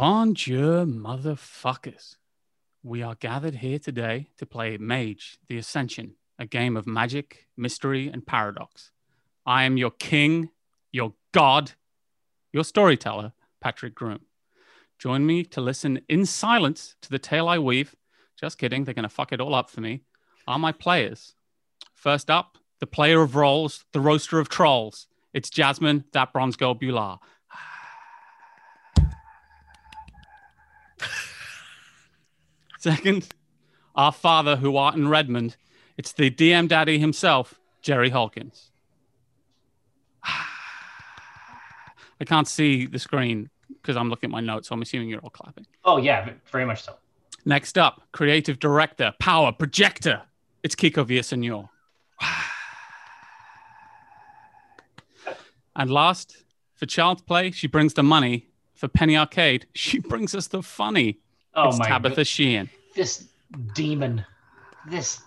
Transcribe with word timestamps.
Bonjour, 0.00 0.86
motherfuckers. 0.86 2.16
We 2.82 3.02
are 3.02 3.16
gathered 3.16 3.56
here 3.56 3.78
today 3.78 4.28
to 4.38 4.46
play 4.46 4.78
Mage, 4.78 5.36
the 5.46 5.58
Ascension, 5.58 6.14
a 6.38 6.46
game 6.46 6.74
of 6.74 6.86
magic, 6.86 7.48
mystery, 7.54 8.08
and 8.08 8.26
paradox. 8.26 8.92
I 9.44 9.64
am 9.64 9.76
your 9.76 9.90
king, 9.90 10.52
your 10.90 11.12
god, 11.32 11.72
your 12.50 12.64
storyteller, 12.64 13.34
Patrick 13.60 13.94
Groome. 13.94 14.24
Join 14.98 15.26
me 15.26 15.44
to 15.44 15.60
listen 15.60 16.00
in 16.08 16.24
silence 16.24 16.96
to 17.02 17.10
the 17.10 17.18
tale 17.18 17.46
I 17.46 17.58
weave. 17.58 17.94
Just 18.40 18.56
kidding, 18.56 18.84
they're 18.84 18.94
going 18.94 19.02
to 19.02 19.10
fuck 19.10 19.32
it 19.32 19.40
all 19.42 19.54
up 19.54 19.68
for 19.68 19.82
me. 19.82 20.04
Are 20.48 20.58
my 20.58 20.72
players. 20.72 21.34
First 21.92 22.30
up, 22.30 22.56
the 22.78 22.86
player 22.86 23.20
of 23.20 23.36
roles, 23.36 23.84
the 23.92 24.00
roaster 24.00 24.38
of 24.38 24.48
trolls. 24.48 25.08
It's 25.34 25.50
Jasmine, 25.50 26.04
that 26.14 26.32
bronze 26.32 26.56
girl 26.56 26.74
Bhullar. 26.74 27.18
Second, 32.80 33.28
our 33.94 34.10
father 34.10 34.56
who 34.56 34.78
art 34.78 34.94
in 34.94 35.06
Redmond. 35.06 35.58
It's 35.98 36.12
the 36.12 36.30
DM 36.30 36.66
daddy 36.66 36.98
himself, 36.98 37.60
Jerry 37.82 38.08
Holkins. 38.08 38.70
I 40.24 42.24
can't 42.24 42.48
see 42.48 42.86
the 42.86 42.98
screen 42.98 43.50
because 43.68 43.98
I'm 43.98 44.08
looking 44.08 44.28
at 44.28 44.32
my 44.32 44.40
notes, 44.40 44.68
so 44.68 44.74
I'm 44.74 44.80
assuming 44.80 45.10
you're 45.10 45.20
all 45.20 45.28
clapping. 45.28 45.66
Oh 45.84 45.98
yeah, 45.98 46.30
very 46.50 46.64
much 46.64 46.84
so. 46.84 46.94
Next 47.44 47.76
up, 47.76 48.00
creative 48.12 48.58
director, 48.58 49.12
power 49.20 49.52
projector. 49.52 50.22
It's 50.62 50.74
Kiko 50.74 51.04
Villasenor. 51.04 51.68
and 55.76 55.90
last, 55.90 56.44
for 56.76 56.86
child's 56.86 57.20
play, 57.20 57.50
she 57.50 57.66
brings 57.66 57.92
the 57.92 58.02
money. 58.02 58.46
For 58.72 58.88
Penny 58.88 59.18
Arcade, 59.18 59.66
she 59.74 59.98
brings 59.98 60.34
us 60.34 60.46
the 60.46 60.62
funny. 60.62 61.18
Oh 61.54 61.68
it's 61.68 61.78
my 61.78 61.88
Tabitha 61.88 62.16
god. 62.16 62.26
Sheehan. 62.26 62.70
This 62.94 63.28
demon, 63.74 64.24
this 64.88 65.20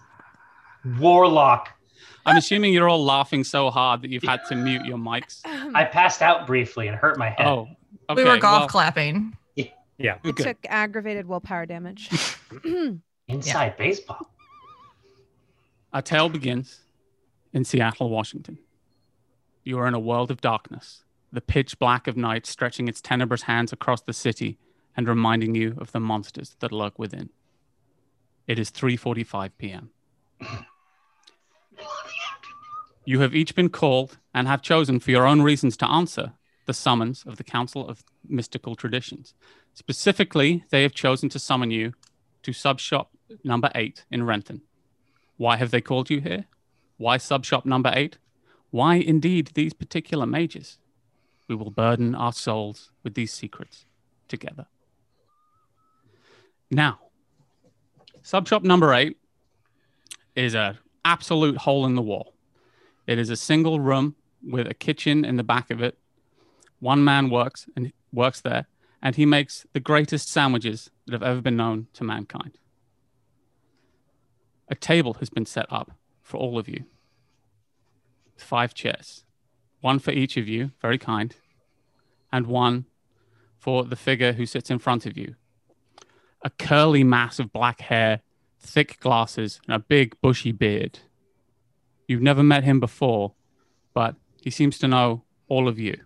warlock. 0.98 1.70
I'm 2.26 2.38
assuming 2.38 2.74
you're 2.74 2.88
all 2.88 3.04
laughing 3.04 3.44
so 3.44 3.70
hard 3.70 4.02
that 4.02 4.10
you've 4.10 4.24
had 4.24 4.42
to 4.48 4.56
mute 4.56 4.86
your 4.86 4.98
mics. 4.98 5.42
I 5.46 5.84
passed 5.84 6.22
out 6.22 6.48
briefly 6.48 6.88
and 6.88 6.96
hurt 6.98 7.18
my 7.18 7.32
head. 7.32 7.48
Oh, 7.48 7.68
okay. 8.10 8.24
we 8.24 8.30
were 8.30 8.38
golf 8.38 8.62
well, 8.62 8.68
clapping. 8.70 9.36
Yeah. 9.98 10.18
good. 10.24 10.40
It 10.40 10.44
took 10.44 10.58
aggravated 10.70 11.28
willpower 11.28 11.66
damage. 11.66 12.10
Inside 13.28 13.78
baseball. 13.78 14.30
Our 15.94 16.02
tale 16.02 16.30
begins 16.30 16.80
in 17.54 17.64
Seattle, 17.64 18.10
Washington. 18.10 18.58
You 19.64 19.78
are 19.80 19.88
in 19.88 19.94
a 19.94 20.00
world 20.00 20.32
of 20.32 20.42
darkness, 20.42 21.04
the 21.32 21.42
pitch 21.42 21.78
black 21.78 22.08
of 22.08 22.18
night 22.18 22.46
stretching 22.46 22.88
its 22.88 23.00
tenebrous 23.00 23.44
hands 23.44 23.72
across 23.72 24.02
the 24.02 24.14
city 24.14 24.58
and 24.96 25.08
reminding 25.08 25.56
you 25.56 25.76
of 25.80 25.92
the 25.92 26.00
monsters 26.00 26.56
that 26.60 26.72
lurk 26.72 26.98
within. 27.00 27.30
It 28.48 28.60
is 28.60 28.72
3:45 28.72 29.52
p.m. 29.58 29.90
You 33.06 33.20
have 33.20 33.36
each 33.36 33.56
been 33.56 33.70
called 33.70 34.18
and 34.34 34.48
have 34.48 34.62
chosen 34.62 35.00
for 35.00 35.12
your 35.12 35.28
own 35.28 35.42
reasons 35.42 35.76
to 35.78 35.90
answer 35.90 36.34
the 36.66 36.74
summons 36.74 37.24
of 37.26 37.36
the 37.36 37.44
Council 37.44 37.88
of 37.88 38.04
Mystical 38.28 38.76
Traditions. 38.76 39.34
Specifically, 39.74 40.64
they 40.70 40.84
have 40.84 40.94
chosen 40.94 41.28
to 41.30 41.40
summon 41.40 41.72
you 41.72 41.94
to 42.44 42.54
sub 42.54 42.80
shop 42.80 43.12
number 43.44 43.70
8 43.76 44.06
in 44.10 44.24
Renton. 44.24 44.62
Why 45.38 45.58
have 45.58 45.72
they 45.72 45.82
called 45.82 46.10
you 46.10 46.22
here? 46.22 46.46
Why 46.98 47.18
sub 47.18 47.44
shop 47.44 47.66
number 47.66 47.92
8? 47.94 48.18
Why 48.72 48.96
indeed 48.96 49.52
these 49.54 49.74
particular 49.74 50.26
mages? 50.26 50.78
We 51.48 51.56
will 51.56 51.72
burden 51.72 52.16
our 52.16 52.34
souls 52.34 52.92
with 53.04 53.16
these 53.16 53.34
secrets 53.34 53.86
together. 54.28 54.68
Now, 56.74 57.00
sub 58.24 58.48
shop 58.48 58.64
number 58.64 58.96
8 58.96 59.16
is 60.36 60.56
a 60.56 60.80
absolute 61.06 61.58
hole 61.58 61.86
in 61.86 61.94
the 61.94 62.02
wall. 62.02 62.34
It 63.06 63.20
is 63.20 63.30
a 63.30 63.36
single 63.36 63.80
room 63.80 64.16
with 64.42 64.68
a 64.68 64.74
kitchen 64.74 65.24
in 65.24 65.36
the 65.36 65.44
back 65.44 65.70
of 65.70 65.84
it. 65.84 66.00
One 66.80 67.04
man 67.04 67.30
works 67.30 67.68
and 67.76 67.94
works 68.12 68.42
there, 68.42 68.66
and 69.04 69.16
he 69.16 69.24
makes 69.24 69.68
the 69.74 69.80
greatest 69.80 70.30
sandwiches 70.30 70.90
that 71.06 71.14
have 71.14 71.22
ever 71.22 71.42
been 71.42 71.56
known 71.56 71.90
to 71.94 72.04
mankind. 72.04 72.58
A 74.68 74.74
table 74.74 75.14
has 75.20 75.30
been 75.30 75.46
set 75.46 75.68
up 75.70 75.92
for 76.24 76.38
all 76.38 76.58
of 76.58 76.68
you. 76.68 76.86
Five 78.36 78.74
chairs, 78.74 79.26
one 79.82 80.00
for 80.00 80.10
each 80.10 80.38
of 80.38 80.48
you, 80.48 80.72
very 80.82 80.98
kind, 80.98 81.36
and 82.32 82.48
one 82.48 82.86
for 83.60 83.84
the 83.84 83.96
figure 83.96 84.34
who 84.34 84.48
sits 84.48 84.72
in 84.72 84.80
front 84.80 85.06
of 85.06 85.16
you. 85.16 85.36
A 86.44 86.50
curly 86.50 87.04
mass 87.04 87.40
of 87.40 87.54
black 87.54 87.82
hair, 87.82 88.22
thick 88.60 89.00
glasses, 89.00 89.62
and 89.66 89.76
a 89.76 89.80
big 89.80 90.20
bushy 90.22 90.52
beard. 90.52 91.00
You've 92.08 92.22
never 92.22 92.44
met 92.44 92.64
him 92.64 92.80
before, 92.80 93.34
but 93.94 94.16
he 94.42 94.50
seems 94.50 94.78
to 94.80 94.88
know 94.88 95.24
all 95.48 95.68
of 95.68 95.80
you. 95.80 96.00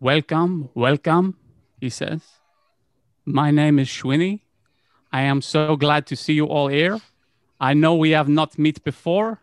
Welcome, 0.00 0.70
welcome, 0.74 1.36
he 1.80 1.88
says. 1.88 2.22
My 3.24 3.52
name 3.52 3.78
is 3.78 3.86
Schwinny. 3.86 4.40
I 5.12 5.22
am 5.22 5.40
so 5.40 5.76
glad 5.76 6.06
to 6.08 6.16
see 6.16 6.32
you 6.32 6.46
all 6.46 6.66
here. 6.66 6.98
I 7.60 7.74
know 7.74 7.94
we 7.94 8.10
have 8.10 8.28
not 8.28 8.58
met 8.58 8.82
before, 8.82 9.40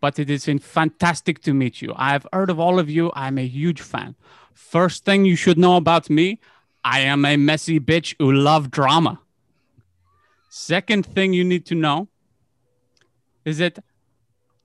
but 0.00 0.18
it 0.18 0.28
is 0.28 0.44
fantastic 0.60 1.40
to 1.42 1.54
meet 1.54 1.80
you. 1.80 1.94
I 1.96 2.10
have 2.10 2.26
heard 2.32 2.50
of 2.50 2.60
all 2.60 2.78
of 2.78 2.90
you. 2.90 3.10
I'm 3.14 3.38
a 3.38 3.46
huge 3.46 3.80
fan. 3.80 4.14
First 4.52 5.06
thing 5.06 5.24
you 5.24 5.36
should 5.36 5.56
know 5.56 5.76
about 5.76 6.10
me, 6.10 6.38
I 6.90 7.00
am 7.00 7.26
a 7.26 7.36
messy 7.36 7.78
bitch 7.78 8.14
who 8.18 8.32
love 8.32 8.70
drama. 8.70 9.20
Second 10.48 11.04
thing 11.04 11.34
you 11.34 11.44
need 11.44 11.66
to 11.66 11.74
know 11.74 12.08
is 13.44 13.58
that 13.58 13.78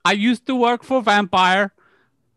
I 0.06 0.13
used 0.13 0.47
to 0.47 0.56
work 0.56 0.85
for 0.85 1.01
Vampire. 1.01 1.73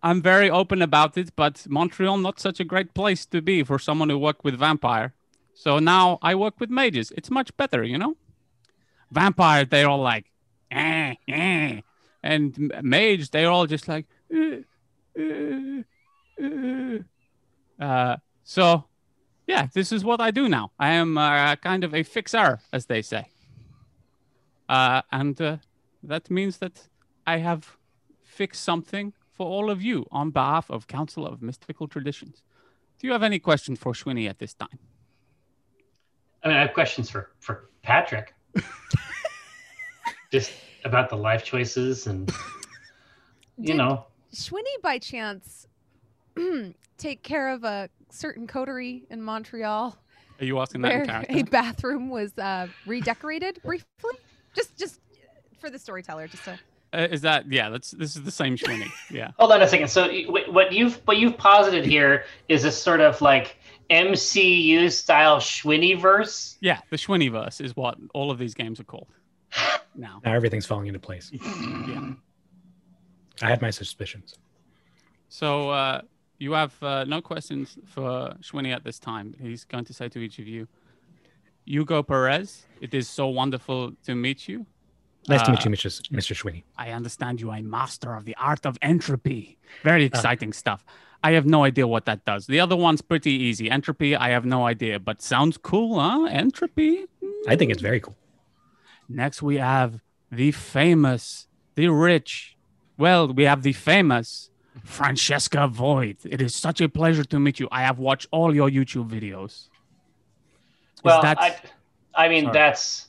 I'm 0.03 0.21
very 0.21 0.51
open 0.51 0.83
about 0.83 1.17
it, 1.17 1.37
but 1.37 1.65
Montreal 1.69 2.19
not 2.19 2.41
such 2.41 2.59
a 2.59 2.65
great 2.65 2.95
place 2.95 3.25
to 3.27 3.41
be 3.41 3.63
for 3.63 3.79
someone 3.79 4.11
who 4.11 4.19
worked 4.19 4.43
with 4.43 4.59
Vampire. 4.59 5.15
So 5.55 5.79
now 5.79 6.19
I 6.21 6.35
work 6.35 6.59
with 6.59 6.69
mages. 6.69 7.13
It's 7.17 7.31
much 7.31 7.57
better, 7.57 7.85
you 7.85 7.97
know. 7.97 8.17
Vampire, 9.13 9.65
they're 9.65 9.89
all 9.89 10.03
like, 10.03 10.27
eh, 10.73 11.15
eh, 11.29 11.81
and 12.25 12.73
mage, 12.83 13.31
they're 13.31 13.51
all 13.51 13.67
just 13.67 13.87
like, 13.87 14.07
eh, 14.35 14.63
eh, 15.17 15.83
eh. 16.43 16.99
uh. 17.79 18.17
So, 18.43 18.85
yeah, 19.47 19.69
this 19.73 19.93
is 19.93 20.05
what 20.05 20.21
I 20.21 20.31
do 20.31 20.49
now. 20.49 20.73
I 20.79 20.91
am 20.91 21.17
uh, 21.17 21.57
kind 21.57 21.85
of 21.85 21.95
a 21.95 22.03
fixer, 22.03 22.61
as 22.73 22.87
they 22.87 23.03
say. 23.03 23.31
Uh, 24.69 25.03
and 25.13 25.41
uh, 25.41 25.57
that 26.03 26.31
means 26.31 26.59
that 26.59 26.89
I 27.27 27.39
have 27.39 27.77
fixed 28.25 28.65
something 28.65 29.13
for 29.33 29.47
all 29.47 29.71
of 29.71 29.83
you 29.83 30.07
on 30.11 30.31
behalf 30.31 30.71
of 30.71 30.87
Council 30.87 31.27
of 31.27 31.43
Mystical 31.43 31.87
Traditions. 31.87 32.43
Do 32.99 33.07
you 33.07 33.13
have 33.13 33.23
any 33.23 33.39
questions 33.39 33.79
for 33.79 33.93
Schwinny 33.93 34.29
at 34.29 34.39
this 34.39 34.55
time? 34.55 34.79
I 36.43 36.49
mean, 36.49 36.57
I 36.57 36.61
have 36.61 36.75
questions 36.75 37.11
for 37.11 37.31
for 37.41 37.71
Patrick. 37.83 38.35
Just 40.33 40.53
about 40.85 41.09
the 41.09 41.17
life 41.17 41.45
choices 41.45 42.07
and 42.07 42.31
you 43.59 43.69
Did 43.69 43.77
know. 43.77 44.07
Schwinny, 44.35 44.81
by 44.83 44.99
chance, 44.99 45.67
take 46.99 47.23
care 47.23 47.49
of 47.53 47.65
a 47.65 47.89
certain 48.11 48.47
coterie 48.47 49.05
in 49.11 49.21
Montreal 49.23 49.97
Are 50.41 50.45
you 50.45 50.59
asking 50.59 50.83
that 50.83 50.93
in 50.93 51.07
character? 51.07 51.33
a 51.39 51.43
bathroom 51.45 52.09
was 52.09 52.37
uh, 52.39 52.69
redecorated 52.87 53.61
briefly? 53.65 53.87
Just, 54.55 54.77
just 54.79 55.01
for 55.59 55.71
the 55.71 55.79
storyteller, 55.79 56.29
just 56.29 56.45
to. 56.45 56.59
Uh, 56.93 57.09
is 57.11 57.21
that 57.23 57.51
yeah? 57.53 57.69
That's 57.69 57.91
this 57.91 58.15
is 58.17 58.23
the 58.23 58.31
same 58.31 58.57
Schwinny. 58.57 58.89
Yeah. 59.11 59.33
Hold 59.39 59.53
on 59.53 59.61
a 59.61 59.69
second. 59.69 59.89
So 59.89 60.09
what 60.29 60.73
you've 60.73 60.95
what 61.05 61.19
you've 61.19 61.37
posited 61.37 61.85
here 61.85 62.25
is 62.49 62.65
a 62.65 62.71
sort 62.71 63.01
of 63.01 63.21
like 63.21 63.57
MCU 63.91 64.91
style 64.91 65.39
Schwinny 65.39 66.01
verse. 66.01 66.57
Yeah, 66.61 66.79
the 66.91 66.97
Schwinnyverse 66.97 67.61
is 67.61 67.77
what 67.77 67.99
all 68.15 68.31
of 68.31 68.39
these 68.39 68.55
games 68.55 68.81
are 68.81 68.85
called. 68.85 69.09
Now, 69.99 70.21
Now 70.25 70.35
everything's 70.35 70.67
falling 70.67 70.89
into 70.89 70.99
place. 71.01 71.31
yeah. 71.33 72.11
I 73.41 73.49
had 73.49 73.63
my 73.63 73.71
suspicions. 73.71 74.35
So 75.31 75.71
uh, 75.71 76.03
you 76.39 76.53
have 76.53 76.75
uh, 76.83 77.05
no 77.05 77.21
questions 77.21 77.79
for 77.87 78.35
Schwinny 78.41 78.75
at 78.75 78.85
this 78.85 78.99
time. 78.99 79.35
He's 79.41 79.65
going 79.65 79.85
to 79.87 79.93
say 79.93 80.09
to 80.11 80.19
each 80.19 80.39
of 80.39 80.47
you, 80.47 80.69
Hugo 81.65 82.03
Perez, 82.03 82.67
it 82.81 82.95
is 82.95 83.09
so 83.09 83.27
wonderful 83.29 83.93
to 84.05 84.15
meet 84.15 84.49
you. 84.49 84.67
Nice 85.29 85.43
to 85.43 85.49
Uh, 85.49 85.53
meet 85.53 85.65
you, 85.65 85.71
Mr. 85.73 85.87
S- 85.87 86.03
Mr. 86.13 86.63
I 86.79 86.91
understand 86.93 87.41
you 87.41 87.51
are 87.51 87.57
a 87.59 87.63
master 87.63 88.15
of 88.15 88.25
the 88.25 88.37
art 88.37 88.65
of 88.65 88.79
entropy. 88.83 89.59
Very 89.83 90.05
exciting 90.05 90.53
stuff. 90.53 90.85
I 91.25 91.33
have 91.33 91.47
no 91.47 91.65
idea 91.65 91.87
what 91.89 92.05
that 92.05 92.25
does. 92.25 92.47
The 92.47 92.61
other 92.61 92.77
one's 92.77 93.03
pretty 93.03 93.33
easy. 93.33 93.69
Entropy, 93.69 94.15
I 94.15 94.29
have 94.31 94.45
no 94.45 94.67
idea, 94.67 95.01
but 95.01 95.21
sounds 95.21 95.57
cool, 95.59 95.99
huh? 95.99 96.27
Entropy? 96.31 97.07
I 97.49 97.57
think 97.57 97.73
it's 97.73 97.83
very 97.83 97.99
cool. 97.99 98.15
Next, 99.09 99.43
we 99.43 99.57
have 99.57 100.01
the 100.31 100.53
famous, 100.53 101.49
the 101.75 101.89
rich. 101.89 102.57
Well, 102.97 103.33
we 103.33 103.45
have 103.45 103.63
the 103.63 103.73
famous 103.73 104.51
Francesca 104.85 105.69
Void, 105.69 106.17
it 106.25 106.41
is 106.41 106.55
such 106.55 106.81
a 106.81 106.89
pleasure 106.89 107.25
to 107.25 107.39
meet 107.41 107.59
you. 107.61 107.69
I 107.71 107.83
have 107.83 107.99
watched 107.99 108.27
all 108.31 108.55
your 108.55 108.71
YouTube 108.71 109.09
videos. 109.09 109.69
Well, 111.05 111.23
that- 111.23 111.39
I, 111.41 111.57
I 112.15 112.29
mean 112.29 112.45
Sorry. 112.45 112.53
that's 112.55 113.09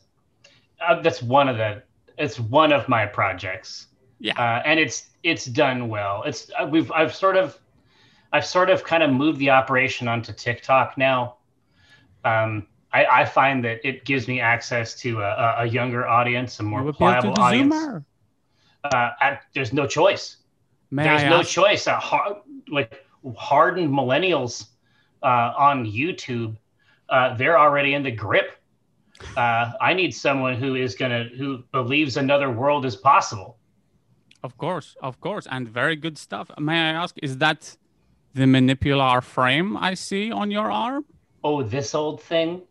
uh, 0.86 1.02
that's 1.02 1.22
one 1.24 1.48
of 1.50 1.58
the 1.58 1.82
it's 2.18 2.40
one 2.40 2.72
of 2.74 2.88
my 2.90 3.06
projects, 3.06 3.88
yeah. 4.20 4.34
uh, 4.40 4.62
and 4.66 4.80
it's 4.80 5.08
it's 5.24 5.46
done 5.46 5.88
well. 5.88 6.24
It's 6.24 6.50
uh, 6.60 6.66
we've 6.68 6.92
I've 6.92 7.16
sort 7.16 7.38
of 7.38 7.58
I've 8.34 8.46
sort 8.46 8.70
of 8.70 8.84
kind 8.84 9.04
of 9.04 9.12
moved 9.12 9.40
the 9.40 9.50
operation 9.50 10.08
onto 10.08 10.34
TikTok 10.34 10.98
now. 10.98 11.38
Um, 12.26 12.68
I, 12.92 13.06
I 13.06 13.26
find 13.26 13.64
that 13.66 13.80
it 13.88 14.06
gives 14.06 14.28
me 14.28 14.40
access 14.40 14.96
to 15.02 15.22
a, 15.22 15.56
a- 15.60 15.66
younger 15.66 16.08
audience, 16.08 16.60
a 16.60 16.64
more 16.64 16.82
you 16.82 16.90
appeal 16.90 17.08
to 17.14 17.22
pliable 17.22 17.42
audience. 17.42 18.04
Uh, 18.84 19.10
I, 19.20 19.40
there's 19.54 19.74
no 19.74 19.86
choice. 19.88 20.38
May 20.92 21.04
there's 21.04 21.24
I 21.24 21.30
no 21.30 21.40
ask- 21.40 21.50
choice. 21.50 21.88
Uh, 21.88 22.00
har- 22.00 22.42
like 22.70 23.06
hardened 23.36 23.90
millennials 23.92 24.68
uh, 25.24 25.54
on 25.58 25.86
YouTube, 25.86 26.56
uh, 27.10 27.36
they're 27.36 27.58
already 27.60 27.94
in 27.94 28.04
the 28.04 28.12
grip. 28.12 28.52
Uh, 29.36 29.72
I 29.82 29.94
need 29.94 30.14
someone 30.14 30.54
who 30.56 30.76
is 30.76 30.96
gonna 30.96 31.24
who 31.38 31.64
believes 31.72 32.18
another 32.18 32.52
world 32.52 32.86
is 32.86 32.96
possible. 32.96 33.58
Of 34.44 34.58
course, 34.58 34.96
of 35.02 35.20
course, 35.20 35.48
and 35.50 35.68
very 35.68 35.96
good 35.96 36.18
stuff. 36.18 36.50
May 36.60 36.80
I 36.90 36.92
ask, 37.04 37.16
is 37.24 37.38
that 37.40 37.76
the 38.34 38.44
manipular 38.44 39.24
frame 39.24 39.76
I 39.76 39.96
see 39.96 40.32
on 40.32 40.52
your 40.52 40.72
arm? 40.72 41.06
Oh, 41.44 41.64
this 41.64 41.96
old 41.96 42.22
thing. 42.22 42.62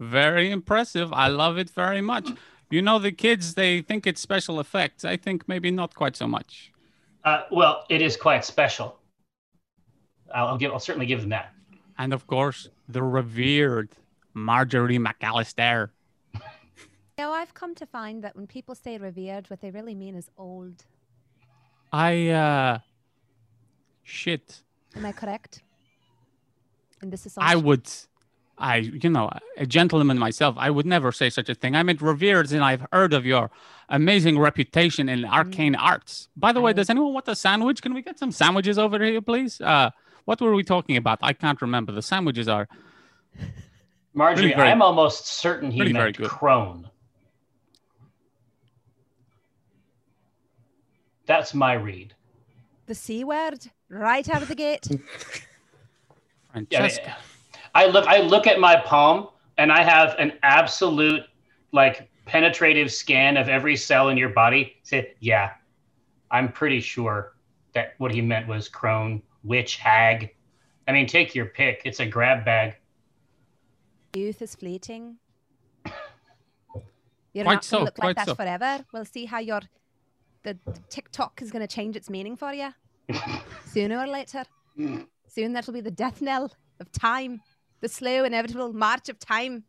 Very 0.00 0.50
impressive. 0.50 1.12
I 1.12 1.28
love 1.28 1.56
it 1.56 1.70
very 1.70 2.00
much. 2.00 2.28
You 2.70 2.82
know, 2.82 2.98
the 2.98 3.12
kids, 3.12 3.54
they 3.54 3.80
think 3.82 4.06
it's 4.06 4.20
special 4.20 4.58
effects. 4.58 5.04
I 5.04 5.16
think 5.16 5.46
maybe 5.46 5.70
not 5.70 5.94
quite 5.94 6.16
so 6.16 6.26
much. 6.26 6.72
Uh, 7.24 7.42
well, 7.50 7.84
it 7.88 8.02
is 8.02 8.16
quite 8.16 8.44
special. 8.44 8.98
I'll, 10.34 10.48
I'll 10.48 10.58
give. 10.58 10.72
I'll 10.72 10.80
certainly 10.80 11.06
give 11.06 11.20
them 11.20 11.30
that. 11.30 11.52
And 11.98 12.12
of 12.12 12.26
course, 12.26 12.68
the 12.88 13.02
revered 13.02 13.90
Marjory 14.34 14.98
Macallister. 14.98 15.90
Now, 17.16 17.30
I've 17.32 17.54
come 17.54 17.76
to 17.76 17.86
find 17.86 18.24
that 18.24 18.34
when 18.34 18.48
people 18.48 18.74
say 18.74 18.98
revered, 18.98 19.48
what 19.48 19.60
they 19.60 19.70
really 19.70 19.94
mean 19.94 20.16
is 20.16 20.28
old. 20.36 20.84
I, 21.92 22.30
uh, 22.30 22.78
shit. 24.02 24.62
Am 24.96 25.06
I 25.06 25.12
correct? 25.12 25.62
In 27.02 27.10
this 27.10 27.38
I 27.38 27.54
would, 27.54 27.88
I, 28.58 28.78
you 28.78 29.10
know, 29.10 29.30
a 29.56 29.64
gentleman 29.64 30.18
myself, 30.18 30.56
I 30.58 30.70
would 30.70 30.86
never 30.86 31.12
say 31.12 31.30
such 31.30 31.48
a 31.48 31.54
thing. 31.54 31.76
I 31.76 31.84
meant 31.84 32.02
revered, 32.02 32.50
and 32.50 32.64
I've 32.64 32.84
heard 32.92 33.12
of 33.12 33.24
your 33.24 33.48
amazing 33.88 34.38
reputation 34.38 35.08
in 35.08 35.24
arcane 35.24 35.74
arts. 35.74 36.28
By 36.36 36.52
the 36.52 36.60
way, 36.60 36.70
I- 36.70 36.74
does 36.74 36.90
anyone 36.90 37.12
want 37.12 37.28
a 37.28 37.34
sandwich? 37.34 37.82
Can 37.82 37.94
we 37.94 38.02
get 38.02 38.18
some 38.18 38.32
sandwiches 38.32 38.78
over 38.78 39.02
here, 39.02 39.20
please? 39.20 39.60
Uh, 39.60 39.90
what 40.24 40.40
were 40.40 40.54
we 40.54 40.64
talking 40.64 40.96
about? 40.96 41.18
I 41.22 41.32
can't 41.32 41.60
remember. 41.60 41.92
The 41.92 42.02
sandwiches 42.02 42.48
are 42.48 42.68
Marjory, 44.14 44.44
Really 44.46 44.56
very- 44.56 44.70
I'm 44.70 44.82
almost 44.82 45.26
certain 45.26 45.70
he 45.70 45.80
really 45.80 45.92
meant 45.92 46.18
crone. 46.22 46.88
That's 51.26 51.54
my 51.54 51.72
read. 51.72 52.14
The 52.86 52.94
C 52.94 53.24
word, 53.24 53.60
right 53.88 54.28
out 54.28 54.42
of 54.42 54.48
the 54.48 54.54
gate. 54.54 54.88
Yeah, 56.54 56.60
I, 56.78 56.82
mean, 56.82 56.90
Francesca. 56.90 57.16
I 57.74 57.86
look 57.86 58.06
I 58.06 58.18
look 58.20 58.46
at 58.46 58.60
my 58.60 58.76
palm 58.76 59.26
and 59.58 59.72
I 59.72 59.82
have 59.82 60.14
an 60.20 60.34
absolute 60.44 61.22
like 61.72 62.08
penetrative 62.24 62.92
scan 62.92 63.36
of 63.36 63.48
every 63.48 63.76
cell 63.76 64.08
in 64.08 64.16
your 64.16 64.30
body. 64.30 64.76
Say, 64.82 65.14
yeah, 65.20 65.52
I'm 66.30 66.50
pretty 66.50 66.80
sure 66.80 67.34
that 67.74 67.94
what 67.98 68.12
he 68.12 68.20
meant 68.20 68.48
was 68.48 68.68
crone, 68.68 69.22
witch, 69.42 69.76
hag. 69.76 70.34
I 70.88 70.92
mean, 70.92 71.06
take 71.06 71.34
your 71.34 71.46
pick. 71.46 71.82
It's 71.84 72.00
a 72.00 72.06
grab 72.06 72.44
bag. 72.44 72.76
Youth 74.14 74.42
is 74.42 74.54
fleeting. 74.54 75.16
You're 77.32 77.44
Quite 77.44 77.54
not 77.54 77.64
so, 77.64 77.78
to 77.78 77.84
look 77.84 77.94
quite 77.96 78.06
like 78.08 78.16
that 78.16 78.26
so. 78.26 78.34
forever. 78.34 78.84
We'll 78.92 79.04
see 79.04 79.24
how 79.24 79.38
your 79.38 79.60
the 80.44 80.58
TikTok 80.90 81.40
is 81.42 81.50
going 81.50 81.66
to 81.66 81.74
change 81.74 81.96
its 81.96 82.10
meaning 82.10 82.36
for 82.36 82.52
you 82.52 82.68
sooner 83.66 83.98
or 83.98 84.06
later. 84.06 84.44
Soon 85.26 85.52
that'll 85.54 85.72
be 85.72 85.80
the 85.80 85.90
death 85.90 86.20
knell 86.20 86.52
of 86.80 86.92
time, 86.92 87.40
the 87.80 87.88
slow 87.88 88.24
inevitable 88.24 88.72
march 88.72 89.08
of 89.08 89.18
time. 89.18 89.64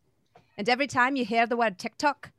And 0.58 0.68
every 0.68 0.86
time 0.86 1.16
you 1.16 1.24
hear 1.24 1.46
the 1.46 1.56
word 1.56 1.78
TikTok, 1.78 2.30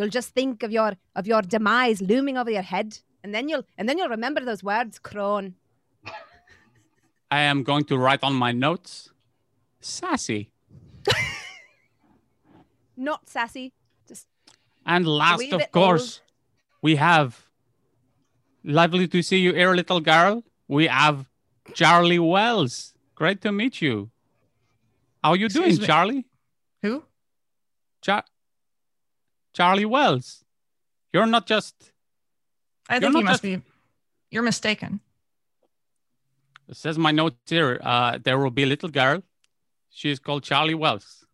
you'll 0.00 0.08
just 0.08 0.30
think 0.30 0.62
of 0.62 0.72
your 0.72 0.94
of 1.14 1.26
your 1.26 1.42
demise 1.42 2.00
looming 2.00 2.38
over 2.38 2.50
your 2.50 2.62
head, 2.62 2.98
and 3.22 3.34
then 3.34 3.48
you'll 3.48 3.64
and 3.76 3.88
then 3.88 3.98
you'll 3.98 4.08
remember 4.08 4.44
those 4.44 4.62
words, 4.64 4.98
crone. 4.98 5.54
I 7.30 7.40
am 7.40 7.62
going 7.62 7.84
to 7.84 7.98
write 7.98 8.22
on 8.24 8.34
my 8.34 8.52
notes 8.52 9.10
sassy. 9.80 10.50
Not 12.96 13.28
sassy, 13.28 13.72
just 14.08 14.26
And 14.86 15.06
last, 15.06 15.38
wee 15.38 15.50
of 15.52 15.58
bit 15.58 15.72
course, 15.72 16.20
we 16.82 16.96
have 16.96 17.46
lovely 18.64 19.06
to 19.08 19.22
see 19.22 19.38
you 19.38 19.52
here, 19.52 19.74
little 19.74 20.00
girl. 20.00 20.42
We 20.68 20.86
have 20.86 21.28
Charlie 21.74 22.18
Wells. 22.18 22.94
Great 23.14 23.40
to 23.42 23.52
meet 23.52 23.82
you. 23.82 24.10
How 25.22 25.30
are 25.30 25.36
you 25.36 25.48
doing, 25.48 25.76
me. 25.76 25.86
Charlie? 25.86 26.26
Who? 26.82 27.04
Char- 28.00 28.24
Charlie 29.52 29.84
Wells. 29.84 30.44
You're 31.12 31.26
not 31.26 31.46
just. 31.46 31.74
I 32.88 32.98
think 33.00 33.16
you 33.16 33.22
must 33.22 33.42
just, 33.42 33.42
be. 33.42 33.62
You're 34.30 34.42
mistaken. 34.42 35.00
It 36.68 36.76
says 36.76 36.98
my 36.98 37.10
note 37.10 37.36
here. 37.46 37.80
Uh, 37.82 38.18
there 38.22 38.38
will 38.38 38.50
be 38.50 38.62
a 38.62 38.66
little 38.66 38.88
girl. 38.88 39.22
She 39.90 40.10
is 40.10 40.18
called 40.20 40.44
Charlie 40.44 40.74
Wells. 40.74 41.24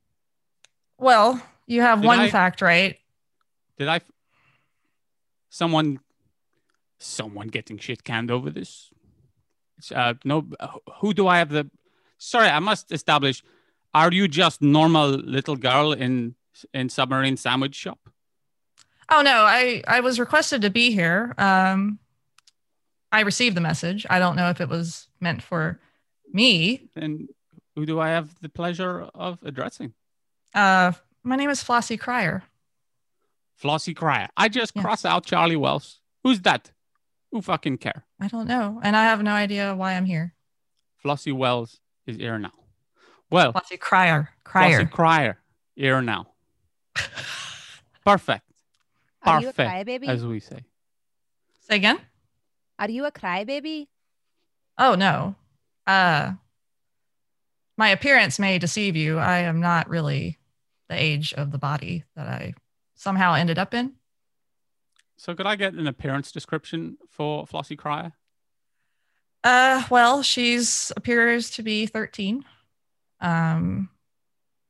Well, 0.98 1.42
you 1.66 1.82
have 1.82 2.00
Did 2.00 2.06
one 2.06 2.20
I- 2.20 2.30
fact 2.30 2.62
right. 2.62 2.98
Did 3.78 3.88
I? 3.88 4.00
Someone, 5.50 6.00
someone 6.98 7.48
getting 7.48 7.78
shit 7.78 8.02
canned 8.04 8.30
over 8.30 8.50
this. 8.50 8.90
It's, 9.78 9.92
uh, 9.92 10.14
no, 10.24 10.46
who 11.00 11.12
do 11.12 11.28
I 11.28 11.38
have 11.38 11.50
the? 11.50 11.70
Sorry, 12.19 12.48
I 12.48 12.58
must 12.58 12.92
establish. 12.92 13.42
Are 13.92 14.12
you 14.12 14.28
just 14.28 14.62
normal 14.62 15.08
little 15.10 15.56
girl 15.56 15.92
in 15.92 16.34
in 16.73 16.88
submarine 16.88 17.37
sandwich 17.37 17.75
shop? 17.75 17.99
Oh 19.11 19.23
no, 19.23 19.43
I 19.44 19.82
I 19.87 20.00
was 20.00 20.19
requested 20.19 20.62
to 20.62 20.70
be 20.70 20.91
here. 20.91 21.35
Um, 21.38 21.99
I 23.12 23.20
received 23.20 23.56
the 23.56 23.61
message. 23.61 24.05
I 24.11 24.19
don't 24.19 24.37
know 24.37 24.50
if 24.50 24.61
it 24.61 24.69
was 24.69 25.08
meant 25.20 25.43
for 25.43 25.81
me. 26.32 26.88
And 26.97 27.29
who 27.75 27.87
do 27.87 28.00
I 28.00 28.08
have 28.08 28.35
the 28.41 28.49
pleasure 28.49 29.03
of 29.15 29.39
addressing? 29.43 29.93
Uh, 30.55 30.93
my 31.22 31.36
name 31.36 31.51
is 31.51 31.63
Flossie 31.63 31.98
Cryer. 31.98 32.43
Flossie 33.63 33.94
Cryer. 33.94 34.29
I 34.36 34.48
just 34.48 34.72
Yes. 34.75 34.82
cross 34.84 35.05
out 35.05 35.25
Charlie 35.25 35.56
Wells. 35.56 36.01
Who's 36.25 36.41
that? 36.43 36.72
Who 37.31 37.41
fucking 37.43 37.79
care? 37.79 38.05
I 38.20 38.29
don't 38.29 38.46
know, 38.48 38.81
and 38.82 38.96
I 38.96 39.05
have 39.05 39.22
no 39.22 39.32
idea 39.32 39.75
why 39.75 39.94
I'm 39.94 40.05
here. 40.06 40.34
Flossie 41.03 41.32
Wells 41.32 41.81
is 42.06 42.17
here 42.17 42.39
now. 42.39 42.53
Well, 43.31 43.53
Flossie 43.53 43.79
Crier. 43.79 44.31
Cryer. 44.44 44.81
Flossie 44.84 44.91
Cryer 44.91 45.39
here 45.75 46.01
now. 46.03 46.27
Perfect, 48.05 48.44
are 49.22 49.41
you 49.41 49.48
a 49.48 49.53
crybaby? 49.53 50.08
as 50.08 50.24
we 50.24 50.41
say. 50.41 50.65
Say 51.69 51.76
again? 51.76 51.98
Are 52.79 52.91
you 52.91 53.05
a 53.05 53.10
crybaby? 53.10 53.88
Oh 54.79 54.94
no. 54.94 55.34
Uh, 55.86 56.32
my 57.76 57.88
appearance 57.88 58.38
may 58.38 58.58
deceive 58.58 58.96
you. 58.96 59.19
I 59.19 59.38
am 59.38 59.60
not 59.60 59.88
really 59.88 60.38
the 60.88 61.00
age 61.00 61.32
of 61.34 61.50
the 61.50 61.58
body 61.58 62.05
that 62.15 62.29
I 62.29 62.55
somehow 62.94 63.34
ended 63.34 63.58
up 63.58 63.74
in. 63.74 63.94
So 65.17 65.34
could 65.34 65.46
I 65.46 65.56
get 65.56 65.74
an 65.74 65.86
appearance 65.86 66.31
description 66.31 66.98
for 67.08 67.46
Flossie 67.46 67.76
Cryer? 67.76 68.12
Uh, 69.43 69.82
well, 69.91 70.22
she's 70.22 70.93
appears 70.96 71.50
to 71.50 71.62
be 71.62 71.86
13. 71.86 72.44
Um, 73.20 73.88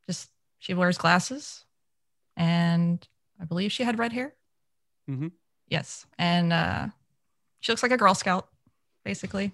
just 0.09 0.31
she 0.59 0.75
wears 0.75 0.99
glasses, 0.99 1.65
and 2.37 3.07
I 3.41 3.45
believe 3.45 3.73
she 3.73 3.85
had 3.85 3.99
red 3.99 4.13
hair. 4.13 4.35
Mhm. 5.09 5.33
Yes, 5.69 6.07
and 6.19 6.53
uh, 6.53 6.89
she 7.61 7.73
looks 7.73 7.83
like 7.83 7.93
a 7.93 7.97
Girl 7.97 8.15
Scout, 8.15 8.49
basically. 9.05 9.53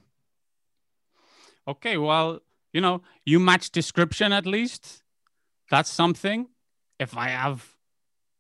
Okay, 1.67 1.97
well, 1.97 2.41
you 2.73 2.81
know, 2.81 3.03
you 3.25 3.39
match 3.39 3.71
description 3.71 4.33
at 4.33 4.47
least. 4.47 5.03
That's 5.71 5.91
something. 5.91 6.49
If 6.99 7.17
I 7.17 7.29
have 7.29 7.75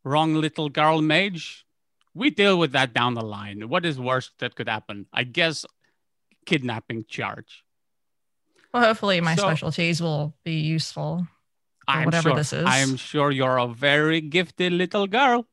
wrong 0.05 0.35
little 0.35 0.69
girl 0.69 1.01
mage, 1.01 1.65
we 2.15 2.31
deal 2.31 2.59
with 2.59 2.73
that 2.73 2.93
down 2.93 3.15
the 3.15 3.25
line. 3.25 3.69
What 3.69 3.87
is 3.87 3.99
worst 3.99 4.33
that 4.39 4.55
could 4.55 4.69
happen? 4.69 5.07
I 5.13 5.25
guess 5.25 5.65
kidnapping 6.47 7.05
charge. 7.09 7.65
Well, 8.75 8.83
hopefully, 8.85 9.21
my 9.21 9.35
So- 9.37 9.43
specialties 9.43 10.01
will 10.03 10.35
be 10.45 10.61
useful. 10.61 11.29
I'm 11.89 12.05
whatever 12.05 12.31
sure, 12.31 12.37
this 12.37 12.53
is. 12.53 12.65
I'm 12.67 12.97
sure 12.97 13.31
you're 13.31 13.59
a 13.59 13.69
very 13.69 14.21
gifted 14.21 14.73
little 14.73 15.07
girl. 15.07 15.47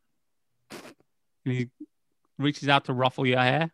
And 1.46 1.54
he 1.54 1.70
reaches 2.38 2.70
out 2.70 2.86
to 2.86 2.94
ruffle 2.94 3.26
your 3.26 3.40
hair. 3.40 3.72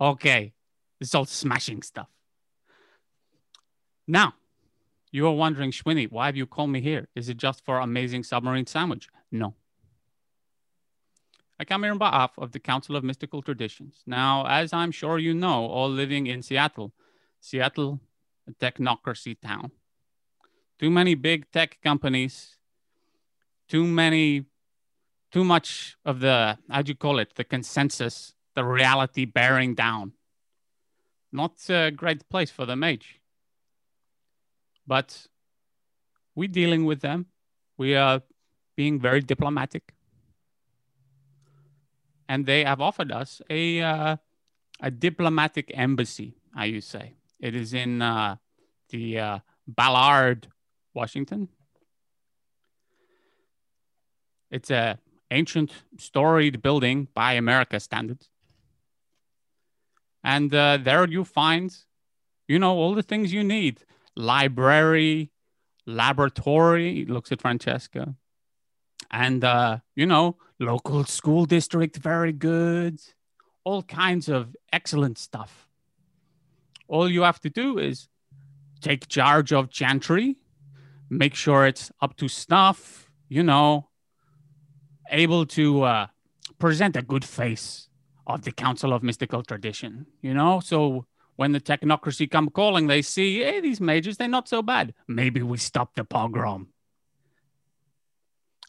Okay. 0.00 0.52
It's 1.00 1.14
all 1.14 1.24
smashing 1.24 1.82
stuff. 1.82 2.08
Now, 4.06 4.34
you 5.12 5.26
are 5.26 5.32
wondering, 5.32 5.70
Schwinny, 5.70 6.10
why 6.10 6.26
have 6.26 6.36
you 6.36 6.46
called 6.46 6.70
me 6.70 6.80
here? 6.80 7.08
Is 7.14 7.28
it 7.28 7.36
just 7.36 7.64
for 7.64 7.78
amazing 7.78 8.24
submarine 8.24 8.66
sandwich? 8.66 9.08
No. 9.30 9.54
I 11.58 11.64
come 11.64 11.82
here 11.82 11.92
on 11.92 11.98
behalf 11.98 12.32
of 12.38 12.52
the 12.52 12.58
Council 12.58 12.96
of 12.96 13.04
Mystical 13.04 13.42
Traditions. 13.42 14.02
Now, 14.06 14.46
as 14.46 14.72
I'm 14.72 14.90
sure 14.90 15.18
you 15.18 15.34
know, 15.34 15.66
all 15.66 15.90
living 15.90 16.26
in 16.26 16.42
Seattle, 16.42 16.92
Seattle, 17.40 18.00
a 18.48 18.52
technocracy 18.52 19.38
town. 19.38 19.70
Too 20.80 20.90
many 20.90 21.14
big 21.14 21.50
tech 21.50 21.78
companies, 21.82 22.56
too 23.68 23.86
many, 23.86 24.46
too 25.30 25.44
much 25.44 25.96
of 26.06 26.20
the, 26.20 26.58
how 26.70 26.80
do 26.82 26.90
you 26.90 26.96
call 26.96 27.18
it, 27.18 27.34
the 27.36 27.44
consensus, 27.44 28.32
the 28.54 28.64
reality 28.64 29.26
bearing 29.26 29.74
down. 29.74 30.12
Not 31.30 31.52
a 31.68 31.90
great 31.90 32.28
place 32.30 32.50
for 32.50 32.64
the 32.64 32.76
mage. 32.76 33.20
But 34.86 35.26
we're 36.34 36.48
dealing 36.48 36.86
with 36.86 37.00
them. 37.00 37.26
We 37.76 37.94
are 37.94 38.22
being 38.74 38.98
very 38.98 39.20
diplomatic 39.20 39.92
and 42.30 42.46
they 42.46 42.64
have 42.64 42.80
offered 42.80 43.10
us 43.10 43.42
a 43.50 43.82
uh, 43.82 44.16
a 44.80 44.90
diplomatic 44.90 45.72
embassy. 45.74 46.36
I 46.54 46.66
you 46.66 46.80
say 46.80 47.14
it 47.40 47.56
is 47.56 47.74
in 47.74 48.00
uh, 48.00 48.36
the 48.90 49.18
uh, 49.18 49.38
Ballard, 49.66 50.46
Washington. 50.94 51.48
It's 54.50 54.70
a 54.70 54.98
ancient, 55.30 55.72
storied 55.98 56.60
building 56.60 57.08
by 57.14 57.34
America 57.34 57.78
standards, 57.78 58.28
and 60.24 60.52
uh, 60.54 60.78
there 60.82 61.06
you 61.08 61.24
find, 61.24 61.76
you 62.48 62.58
know, 62.58 62.72
all 62.72 62.94
the 62.94 63.02
things 63.02 63.32
you 63.32 63.44
need: 63.44 63.84
library, 64.16 65.30
laboratory. 65.86 67.04
Looks 67.04 67.30
at 67.30 67.40
Francesca, 67.40 68.16
and 69.10 69.44
uh, 69.44 69.78
you 69.94 70.06
know 70.06 70.36
local 70.58 71.04
school 71.04 71.46
district 71.46 71.96
very 71.96 72.32
good 72.32 73.00
all 73.64 73.82
kinds 73.82 74.28
of 74.28 74.54
excellent 74.72 75.18
stuff 75.18 75.68
all 76.88 77.08
you 77.08 77.22
have 77.22 77.40
to 77.40 77.50
do 77.50 77.78
is 77.78 78.08
take 78.80 79.08
charge 79.08 79.52
of 79.52 79.70
chantry 79.70 80.36
make 81.10 81.34
sure 81.34 81.66
it's 81.66 81.90
up 82.00 82.16
to 82.16 82.28
snuff 82.28 83.10
you 83.28 83.42
know 83.42 83.88
able 85.10 85.44
to 85.44 85.82
uh, 85.82 86.06
present 86.58 86.96
a 86.96 87.02
good 87.02 87.24
face 87.24 87.88
of 88.26 88.42
the 88.42 88.52
council 88.52 88.92
of 88.92 89.02
mystical 89.02 89.42
tradition 89.42 90.06
you 90.22 90.32
know 90.32 90.60
so 90.60 91.04
when 91.36 91.52
the 91.52 91.60
technocracy 91.60 92.30
come 92.30 92.48
calling 92.48 92.86
they 92.86 93.02
see 93.02 93.40
hey 93.42 93.60
these 93.60 93.80
mages 93.80 94.16
they're 94.16 94.28
not 94.28 94.48
so 94.48 94.62
bad 94.62 94.94
maybe 95.08 95.42
we 95.42 95.58
stop 95.58 95.94
the 95.94 96.04
pogrom 96.04 96.68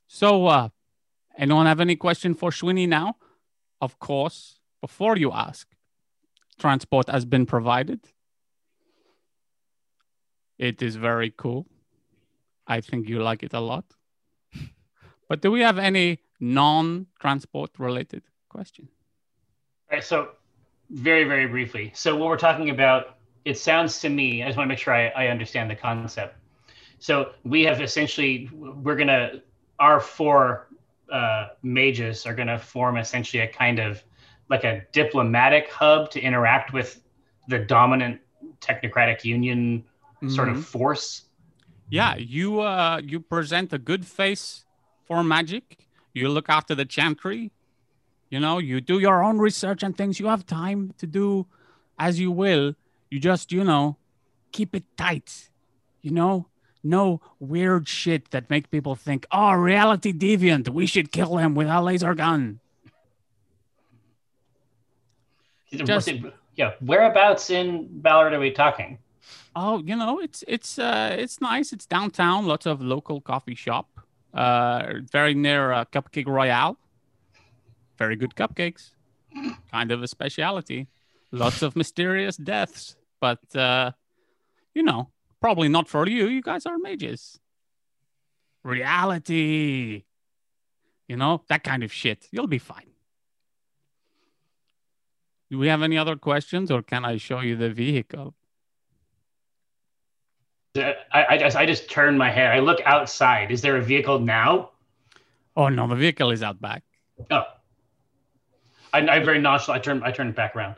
so 0.07 0.47
uh 0.47 0.69
Anyone 1.37 1.65
have 1.65 1.79
any 1.79 1.95
question 1.95 2.33
for 2.33 2.51
Schwinny 2.51 2.87
now? 2.87 3.15
Of 3.79 3.99
course, 3.99 4.59
before 4.81 5.17
you 5.17 5.31
ask, 5.31 5.67
transport 6.59 7.09
has 7.09 7.25
been 7.25 7.45
provided. 7.45 8.01
It 10.57 10.81
is 10.81 10.97
very 10.97 11.33
cool. 11.35 11.65
I 12.67 12.81
think 12.81 13.09
you 13.09 13.21
like 13.21 13.43
it 13.43 13.53
a 13.53 13.59
lot. 13.59 13.85
but 15.27 15.41
do 15.41 15.51
we 15.51 15.61
have 15.61 15.77
any 15.77 16.19
non-transport 16.39 17.71
related 17.79 18.23
question? 18.49 18.87
All 19.89 19.97
right. 19.97 20.03
So, 20.03 20.29
very, 20.89 21.23
very 21.23 21.47
briefly. 21.47 21.91
So, 21.95 22.15
what 22.15 22.27
we're 22.29 22.37
talking 22.37 22.69
about, 22.69 23.17
it 23.45 23.57
sounds 23.57 23.99
to 24.01 24.09
me, 24.09 24.43
I 24.43 24.47
just 24.47 24.57
want 24.57 24.67
to 24.67 24.69
make 24.69 24.79
sure 24.79 24.93
I, 24.93 25.07
I 25.09 25.27
understand 25.27 25.69
the 25.69 25.75
concept. 25.75 26.35
So, 26.99 27.31
we 27.43 27.63
have 27.63 27.81
essentially, 27.81 28.49
we're 28.53 28.95
going 28.95 29.07
to, 29.07 29.41
our 29.79 29.99
four 29.99 30.67
uh, 31.11 31.49
mages 31.63 32.25
are 32.25 32.33
going 32.35 32.47
to 32.47 32.57
form 32.57 32.97
essentially 32.97 33.41
a 33.43 33.47
kind 33.47 33.79
of 33.79 34.03
like 34.49 34.63
a 34.63 34.81
diplomatic 34.91 35.69
hub 35.69 36.09
to 36.11 36.19
interact 36.21 36.73
with 36.73 37.01
the 37.47 37.59
dominant 37.59 38.19
technocratic 38.59 39.23
union 39.23 39.83
sort 40.27 40.47
Mhm. 40.49 40.57
of 40.57 40.65
force. 40.65 41.23
Yeah, 41.91 42.15
you 42.15 42.61
uh 42.61 43.01
you 43.03 43.19
present 43.19 43.73
a 43.73 43.77
good 43.77 44.05
face 44.07 44.65
for 45.05 45.23
magic. 45.23 45.87
You 46.13 46.29
look 46.29 46.47
after 46.47 46.73
the 46.73 46.85
chantry. 46.85 47.51
You 48.29 48.39
know, 48.39 48.59
you 48.59 48.79
do 48.79 48.97
your 48.97 49.21
own 49.21 49.39
research 49.39 49.83
and 49.83 49.95
things. 49.95 50.17
You 50.17 50.27
have 50.27 50.45
time 50.45 50.93
to 50.99 51.05
do 51.05 51.47
as 51.99 52.17
you 52.17 52.31
will. 52.31 52.75
You 53.09 53.19
just, 53.19 53.51
you 53.51 53.65
know, 53.65 53.97
keep 54.53 54.73
it 54.73 54.85
tight. 54.95 55.49
You 56.01 56.11
know, 56.11 56.47
no 56.81 57.19
weird 57.39 57.89
shit 57.89 58.31
that 58.31 58.49
make 58.49 58.71
people 58.71 58.95
think, 58.95 59.27
"Oh, 59.29 59.51
reality 59.51 60.13
deviant, 60.13 60.69
we 60.69 60.85
should 60.85 61.11
kill 61.11 61.37
him 61.37 61.55
with 61.55 61.67
a 61.67 61.81
laser 61.81 62.15
gun." 62.15 62.61
Just- 65.85 66.07
yeah, 66.55 66.71
whereabouts 66.79 67.49
in 67.49 67.87
Ballard 68.01 68.31
are 68.33 68.39
we 68.39 68.51
talking? 68.51 68.97
Oh, 69.55 69.81
you 69.83 69.95
know, 69.95 70.19
it's 70.19 70.43
it's 70.47 70.79
uh 70.79 71.15
it's 71.17 71.41
nice. 71.41 71.73
It's 71.73 71.85
downtown. 71.85 72.45
Lots 72.47 72.65
of 72.65 72.81
local 72.81 73.19
coffee 73.21 73.55
shop. 73.55 73.89
Uh, 74.33 74.93
very 75.11 75.33
near 75.33 75.73
uh, 75.73 75.85
Cupcake 75.85 76.27
Royale. 76.27 76.77
Very 77.97 78.15
good 78.15 78.33
cupcakes. 78.35 78.91
Kind 79.71 79.91
of 79.91 80.01
a 80.01 80.07
specialty. 80.07 80.87
Lots 81.31 81.61
of 81.61 81.75
mysterious 81.75 82.37
deaths, 82.37 82.95
but 83.19 83.55
uh, 83.55 83.91
you 84.73 84.83
know, 84.83 85.09
probably 85.41 85.67
not 85.69 85.87
for 85.87 86.07
you. 86.07 86.27
You 86.27 86.41
guys 86.41 86.65
are 86.65 86.77
mages. 86.77 87.39
Reality. 88.63 90.03
You 91.07 91.17
know 91.17 91.43
that 91.49 91.63
kind 91.63 91.83
of 91.83 91.91
shit. 91.91 92.27
You'll 92.31 92.47
be 92.47 92.57
fine. 92.57 92.91
Do 95.49 95.57
we 95.57 95.67
have 95.67 95.81
any 95.81 95.97
other 95.97 96.15
questions, 96.15 96.71
or 96.71 96.81
can 96.81 97.03
I 97.03 97.17
show 97.17 97.41
you 97.41 97.57
the 97.57 97.69
vehicle? 97.69 98.33
I, 100.75 100.95
I 101.13 101.37
just 101.37 101.57
I 101.57 101.65
just 101.65 101.89
turn 101.89 102.17
my 102.17 102.29
head. 102.29 102.51
I 102.51 102.59
look 102.59 102.79
outside. 102.85 103.51
Is 103.51 103.61
there 103.61 103.77
a 103.77 103.81
vehicle 103.81 104.19
now? 104.19 104.71
Oh 105.57 105.67
no, 105.67 105.87
the 105.87 105.95
vehicle 105.95 106.31
is 106.31 106.41
out 106.41 106.61
back. 106.61 106.83
Oh, 107.29 107.43
I, 108.93 108.99
I 108.99 109.19
very 109.19 109.39
nonchalant. 109.39 109.81
I 109.81 109.83
turn 109.83 110.03
I 110.03 110.11
turn 110.11 110.29
it 110.29 110.35
back 110.35 110.55
around. 110.55 110.75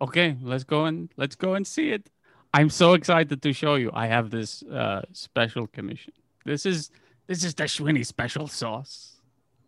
Okay, 0.00 0.36
let's 0.42 0.64
go 0.64 0.86
and 0.86 1.08
let's 1.16 1.36
go 1.36 1.54
and 1.54 1.66
see 1.66 1.90
it. 1.90 2.10
I'm 2.52 2.68
so 2.68 2.94
excited 2.94 3.42
to 3.42 3.52
show 3.52 3.76
you. 3.76 3.90
I 3.94 4.06
have 4.06 4.30
this 4.30 4.64
uh, 4.64 5.02
special 5.12 5.68
commission. 5.68 6.12
This 6.44 6.66
is 6.66 6.90
this 7.28 7.44
is 7.44 7.54
the 7.54 7.64
Schwinny 7.64 8.04
special 8.04 8.48
sauce. 8.48 9.20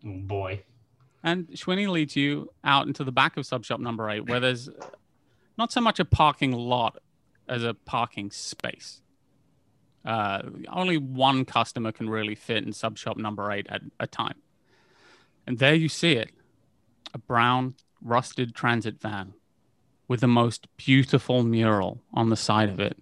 Oh 0.04 0.18
boy. 0.18 0.62
And 1.22 1.46
Schwinny 1.50 1.88
leads 1.88 2.16
you 2.16 2.50
out 2.64 2.88
into 2.88 3.04
the 3.04 3.12
back 3.12 3.36
of 3.36 3.46
sub 3.46 3.64
shop 3.64 3.78
number 3.78 4.10
eight, 4.10 4.26
where 4.26 4.40
there's 4.40 4.68
not 5.56 5.70
so 5.70 5.80
much 5.80 6.00
a 6.00 6.04
parking 6.04 6.50
lot 6.50 6.98
as 7.48 7.64
a 7.64 7.74
parking 7.74 8.30
space. 8.30 9.00
Uh, 10.04 10.42
only 10.70 10.96
one 10.96 11.44
customer 11.44 11.92
can 11.92 12.10
really 12.10 12.34
fit 12.34 12.64
in 12.64 12.72
sub 12.72 12.98
shop 12.98 13.16
number 13.16 13.50
eight 13.52 13.66
at 13.68 13.82
a 14.00 14.06
time. 14.06 14.36
And 15.46 15.58
there 15.58 15.74
you 15.74 15.88
see 15.88 16.12
it 16.12 16.30
a 17.14 17.18
brown, 17.18 17.74
rusted 18.00 18.54
transit 18.54 19.00
van 19.00 19.34
with 20.08 20.20
the 20.20 20.28
most 20.28 20.66
beautiful 20.76 21.42
mural 21.42 22.02
on 22.14 22.30
the 22.30 22.36
side 22.36 22.68
of 22.68 22.80
it, 22.80 22.96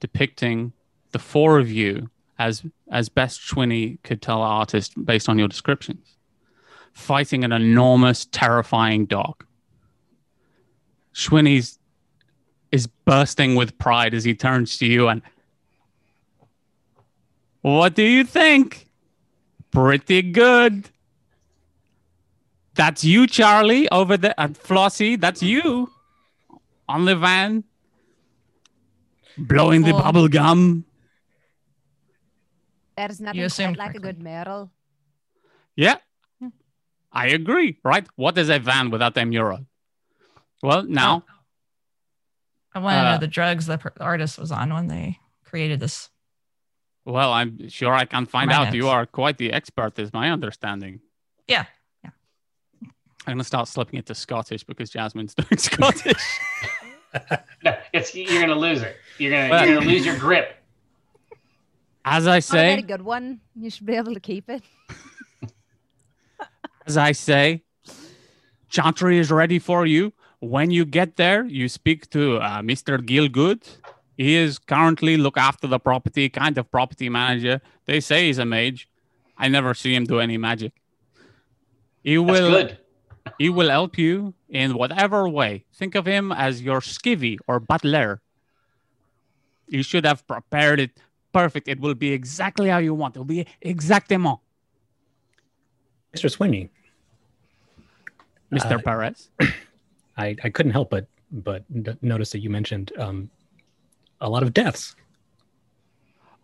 depicting 0.00 0.72
the 1.12 1.18
four 1.18 1.58
of 1.58 1.70
you 1.70 2.10
as 2.38 2.64
as 2.90 3.08
best 3.08 3.40
Schwinny 3.40 3.98
could 4.02 4.22
tell 4.22 4.42
artist 4.42 5.04
based 5.04 5.28
on 5.28 5.38
your 5.38 5.48
descriptions, 5.48 6.16
fighting 6.92 7.44
an 7.44 7.52
enormous, 7.52 8.26
terrifying 8.26 9.06
dog. 9.06 9.44
Schwinny's 11.12 11.77
is 12.70 12.86
bursting 12.86 13.54
with 13.54 13.78
pride 13.78 14.14
as 14.14 14.24
he 14.24 14.34
turns 14.34 14.76
to 14.78 14.86
you 14.86 15.08
and 15.08 15.22
what 17.62 17.94
do 17.94 18.02
you 18.02 18.24
think? 18.24 18.88
Pretty 19.70 20.22
good. 20.22 20.88
That's 22.74 23.04
you, 23.04 23.26
Charlie, 23.26 23.88
over 23.90 24.16
there. 24.16 24.34
And 24.38 24.56
Flossie, 24.56 25.20
that's 25.20 25.42
you 25.42 25.90
on 26.88 27.04
the 27.04 27.16
van, 27.16 27.64
blowing 29.36 29.82
the 29.82 29.92
bubble 29.92 30.28
gum. 30.28 30.84
There's 32.96 33.20
nothing 33.20 33.42
assumed 33.42 33.76
quite 33.76 33.86
like 33.88 33.96
a 33.96 34.00
good 34.00 34.22
mural. 34.22 34.70
Yeah, 35.76 35.96
I 37.12 37.28
agree. 37.28 37.78
Right? 37.84 38.06
What 38.16 38.38
is 38.38 38.48
a 38.48 38.58
van 38.58 38.90
without 38.90 39.16
a 39.16 39.26
mural? 39.26 39.66
Well, 40.62 40.84
now, 40.84 41.24
I 42.78 42.80
want 42.80 42.94
to 42.94 43.00
Uh, 43.00 43.12
know 43.14 43.18
the 43.18 43.26
drugs 43.26 43.66
the 43.66 43.76
per- 43.78 43.92
artist 44.00 44.38
was 44.38 44.52
on 44.52 44.72
when 44.72 44.86
they 44.86 45.18
created 45.44 45.80
this. 45.80 46.10
well, 47.04 47.32
I'm 47.32 47.68
sure 47.68 47.92
I 47.92 48.04
can 48.04 48.24
find 48.26 48.48
My 48.50 48.54
out. 48.56 48.74
You 48.74 48.88
are 48.88 49.04
quite 49.06 49.36
the 49.38 49.52
expert, 49.52 49.98
is 49.98 50.12
my 50.12 50.30
understanding. 50.30 51.00
Yeah. 51.48 51.64
Yeah. 52.04 52.10
I'm 53.26 53.34
gonna 53.34 53.44
start 53.44 53.66
slipping 53.68 53.98
it 53.98 54.06
to 54.06 54.14
Scottish 54.14 54.62
because 54.62 54.90
Jasmine's 54.90 55.34
doing 55.40 55.58
Scottish. 55.58 56.22
No, 57.64 57.76
it's 57.92 58.14
you're 58.14 58.40
gonna 58.40 58.54
lose 58.54 58.82
it. 58.82 58.96
You're 59.18 59.32
gonna 59.32 59.48
Well- 59.50 59.64
gonna 59.66 59.86
lose 59.86 60.06
your 60.06 60.18
grip. 60.18 60.54
As 62.04 62.26
I 62.26 62.36
Not 62.36 62.38
a 62.48 62.52
very 62.52 62.76
say, 62.76 62.82
good 62.82 63.02
one. 63.02 63.40
You 63.56 63.70
should 63.70 63.84
be 63.86 63.94
able 63.96 64.14
to 64.14 64.20
keep 64.20 64.48
it. 64.48 64.62
as 66.86 66.96
I 66.96 67.12
say, 67.12 67.62
Chantry 68.70 69.18
is 69.18 69.30
ready 69.30 69.58
for 69.58 69.84
you. 69.86 70.12
When 70.40 70.70
you 70.70 70.84
get 70.84 71.16
there, 71.16 71.44
you 71.44 71.68
speak 71.68 72.10
to 72.10 72.36
uh, 72.36 72.60
Mr. 72.60 72.98
Gilgood. 72.98 73.62
He 74.16 74.36
is 74.36 74.58
currently 74.58 75.16
look 75.16 75.36
after 75.36 75.66
the 75.66 75.78
property, 75.78 76.28
kind 76.28 76.56
of 76.58 76.70
property 76.70 77.08
manager. 77.08 77.60
They 77.86 78.00
say 78.00 78.26
he's 78.26 78.38
a 78.38 78.44
mage. 78.44 78.88
I 79.36 79.48
never 79.48 79.74
see 79.74 79.94
him 79.94 80.04
do 80.04 80.18
any 80.20 80.36
magic. 80.36 80.72
He 82.02 82.16
That's 82.16 82.30
will 82.30 82.50
good. 82.50 82.78
he 83.38 83.48
will 83.48 83.68
help 83.68 83.98
you 83.98 84.34
in 84.48 84.74
whatever 84.74 85.28
way. 85.28 85.64
Think 85.74 85.94
of 85.94 86.06
him 86.06 86.32
as 86.32 86.62
your 86.62 86.80
skivvy 86.80 87.38
or 87.46 87.60
butler. 87.60 88.20
You 89.68 89.82
should 89.82 90.04
have 90.04 90.26
prepared 90.26 90.80
it 90.80 90.92
perfect. 91.32 91.68
It 91.68 91.80
will 91.80 91.94
be 91.94 92.12
exactly 92.12 92.68
how 92.68 92.78
you 92.78 92.94
want. 92.94 93.16
It 93.16 93.18
will 93.18 93.26
be 93.26 93.46
exactement, 93.64 94.40
Mr. 96.16 96.30
Sweeney, 96.30 96.70
Mr. 98.52 98.78
Uh, 98.78 98.78
Perez. 98.78 99.30
I, 100.18 100.36
I 100.44 100.50
couldn't 100.50 100.72
help 100.72 100.90
but 100.90 101.06
but 101.30 101.64
notice 102.02 102.30
that 102.32 102.40
you 102.40 102.50
mentioned 102.50 102.92
um, 102.98 103.30
a 104.20 104.28
lot 104.28 104.42
of 104.42 104.52
deaths. 104.52 104.96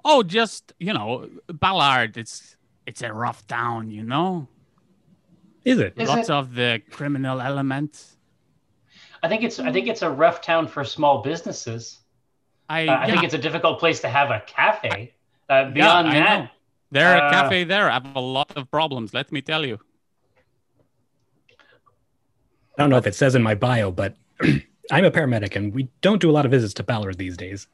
Oh, 0.04 0.23
just 0.23 0.73
you 0.78 0.93
know, 0.93 1.28
Ballard. 1.49 2.16
It's 2.16 2.57
it's 2.87 3.02
a 3.02 3.12
rough 3.12 3.47
town, 3.47 3.90
you 3.90 4.04
know. 4.04 4.47
Is 5.64 5.78
it? 5.78 5.95
Is 5.97 6.09
Lots 6.09 6.28
it? 6.28 6.33
of 6.33 6.54
the 6.54 6.83
criminal 6.90 7.40
element. 7.40 8.04
I 9.23 9.28
think 9.28 9.43
it's 9.43 9.59
I 9.59 9.73
think 9.73 9.88
it's 9.88 10.02
a 10.02 10.11
rough 10.11 10.40
town 10.43 10.69
for 10.69 10.85
small 10.85 11.23
businesses. 11.23 12.00
I, 12.69 12.87
Uh, 12.87 12.93
I 12.93 13.07
yeah, 13.07 13.07
think 13.07 13.25
it's 13.25 13.35
a 13.35 13.38
difficult 13.38 13.78
place 13.81 14.00
to 14.00 14.09
have 14.09 14.31
a 14.31 14.40
cafe. 14.47 15.14
Uh, 15.49 15.71
beyond 15.71 16.09
I 16.09 16.14
that, 16.14 16.38
know. 16.38 16.49
There, 16.90 17.16
uh, 17.16 17.28
a 17.28 17.31
cafe 17.31 17.64
there. 17.64 17.90
I 17.90 17.95
have 17.95 18.14
a 18.16 18.21
lot 18.21 18.57
of 18.57 18.71
problems. 18.71 19.12
Let 19.14 19.33
me 19.33 19.40
tell 19.43 19.64
you. 19.66 19.78
I 22.76 22.83
don't 22.83 22.90
know 22.90 22.97
if 22.97 23.07
it 23.07 23.14
says 23.14 23.35
in 23.35 23.43
my 23.43 23.54
bio, 23.54 23.90
but 23.90 24.16
I'm 24.90 25.04
a 25.04 25.11
paramedic 25.11 25.54
and 25.57 25.73
we 25.73 25.88
don't 26.00 26.21
do 26.21 26.31
a 26.31 26.33
lot 26.33 26.45
of 26.45 26.50
visits 26.50 26.75
to 26.75 26.83
Ballard 26.83 27.19
these 27.19 27.37
days. 27.37 27.69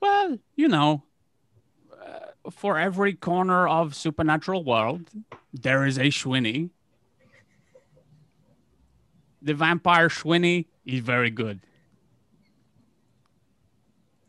Well, 0.00 0.38
you 0.54 0.68
know, 0.68 1.02
uh, 1.92 2.50
for 2.50 2.78
every 2.78 3.14
corner 3.14 3.66
of 3.66 3.94
supernatural 3.94 4.64
world, 4.64 5.10
there 5.52 5.84
is 5.84 5.98
a 5.98 6.10
Schwinny. 6.10 6.70
The 9.42 9.54
vampire 9.54 10.08
Schwinny 10.08 10.66
is 10.86 11.00
very 11.00 11.30
good. 11.30 11.60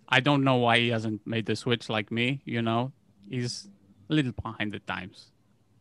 I 0.07 0.19
don't 0.19 0.43
know 0.43 0.55
why 0.55 0.79
he 0.79 0.89
hasn't 0.89 1.25
made 1.27 1.45
the 1.45 1.55
switch 1.55 1.87
like 1.87 2.11
me, 2.11 2.41
you 2.43 2.63
know. 2.63 2.91
He's 3.29 3.67
a 4.09 4.13
little 4.15 4.31
behind 4.31 4.71
the 4.71 4.79
times. 4.79 5.31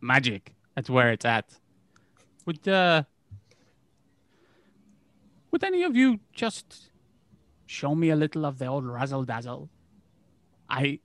Magic, 0.02 0.54
that's 0.74 0.90
where 0.90 1.10
it's 1.12 1.24
at. 1.24 1.58
Would 2.44 2.68
uh 2.68 3.04
would 5.50 5.64
any 5.64 5.82
of 5.82 5.96
you 5.96 6.20
just 6.32 6.90
show 7.66 7.94
me 7.94 8.10
a 8.10 8.16
little 8.16 8.44
of 8.46 8.58
the 8.58 8.66
old 8.66 8.86
razzle 8.86 9.24
dazzle? 9.24 9.68
I, 10.68 11.00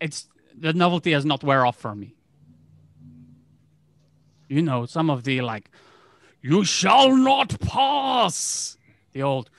it's 0.00 0.28
the 0.58 0.72
novelty 0.72 1.12
has 1.12 1.24
not 1.24 1.44
wear 1.44 1.64
off 1.64 1.76
for 1.76 1.94
me. 1.94 2.14
You 4.48 4.62
know, 4.62 4.86
some 4.86 5.10
of 5.10 5.24
the 5.24 5.40
like, 5.40 5.70
you 6.42 6.64
shall 6.64 7.16
not 7.16 7.58
pass. 7.60 8.76
The 9.12 9.22
old, 9.22 9.50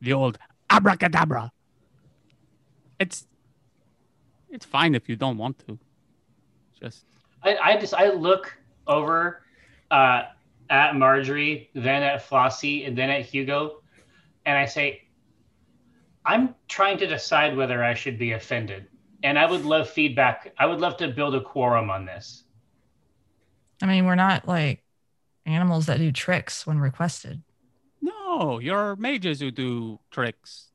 the 0.00 0.12
old 0.12 0.38
abracadabra. 0.68 1.52
It's, 2.98 3.26
it's 4.50 4.66
fine 4.66 4.94
if 4.94 5.08
you 5.08 5.16
don't 5.16 5.38
want 5.38 5.58
to. 5.66 5.78
Just 6.78 7.04
I, 7.42 7.56
I 7.56 7.76
just 7.78 7.94
I 7.94 8.10
look 8.10 8.56
over 8.86 9.42
uh, 9.90 10.22
at 10.72 10.96
Marjory, 10.96 11.68
then 11.74 12.02
at 12.02 12.26
Flossie, 12.26 12.86
and 12.86 12.96
then 12.96 13.10
at 13.10 13.26
Hugo, 13.26 13.82
and 14.46 14.56
I 14.56 14.64
say, 14.64 15.02
I'm 16.24 16.54
trying 16.66 16.96
to 16.98 17.06
decide 17.06 17.54
whether 17.54 17.84
I 17.84 17.92
should 17.92 18.18
be 18.18 18.32
offended, 18.32 18.86
and 19.22 19.38
I 19.38 19.44
would 19.44 19.66
love 19.66 19.90
feedback. 19.90 20.54
I 20.58 20.64
would 20.64 20.80
love 20.80 20.96
to 20.96 21.08
build 21.08 21.34
a 21.34 21.42
quorum 21.42 21.90
on 21.90 22.06
this. 22.06 22.44
I 23.82 23.86
mean, 23.86 24.06
we're 24.06 24.14
not 24.14 24.48
like 24.48 24.82
animals 25.44 25.86
that 25.86 25.98
do 25.98 26.10
tricks 26.10 26.66
when 26.66 26.78
requested. 26.78 27.42
no, 28.00 28.58
you're 28.58 28.96
mages 28.96 29.40
who 29.40 29.50
do 29.50 30.00
tricks. 30.10 30.68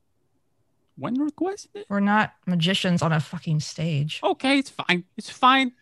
When 0.96 1.14
requested. 1.14 1.86
We're 1.88 2.00
not 2.00 2.34
magicians 2.46 3.02
on 3.02 3.12
a 3.12 3.18
fucking 3.20 3.60
stage. 3.60 4.20
Okay, 4.22 4.58
it's 4.58 4.70
fine. 4.70 5.04
It's 5.16 5.30
fine. 5.30 5.72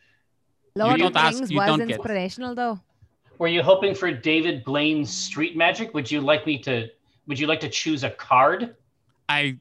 Lord 0.74 1.00
don't 1.00 1.08
of 1.08 1.16
ask, 1.16 1.34
the 1.34 1.40
Rings 1.40 1.50
you 1.50 1.58
was 1.58 1.66
don't 1.66 1.78
get. 1.80 1.90
inspirational, 1.96 2.54
though. 2.54 2.80
Were 3.38 3.48
you 3.48 3.62
hoping 3.62 3.94
for 3.94 4.10
David 4.10 4.64
Blaine's 4.64 5.10
street 5.10 5.56
magic? 5.56 5.92
Would 5.94 6.10
you 6.10 6.20
like 6.20 6.46
me 6.46 6.58
to? 6.60 6.88
Would 7.26 7.38
you 7.38 7.46
like 7.46 7.60
to 7.60 7.68
choose 7.68 8.04
a 8.04 8.10
card? 8.10 8.76
I 9.28 9.58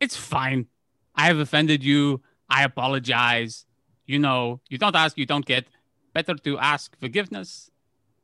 it's 0.00 0.16
fine. 0.16 0.66
I 1.14 1.26
have 1.26 1.38
offended 1.38 1.82
you. 1.82 2.22
I 2.48 2.64
apologize. 2.64 3.66
You 4.06 4.18
know, 4.18 4.60
you 4.68 4.78
don't 4.78 4.96
ask, 4.96 5.16
you 5.18 5.26
don't 5.26 5.46
get. 5.46 5.66
Better 6.12 6.34
to 6.34 6.58
ask 6.58 6.98
forgiveness 6.98 7.70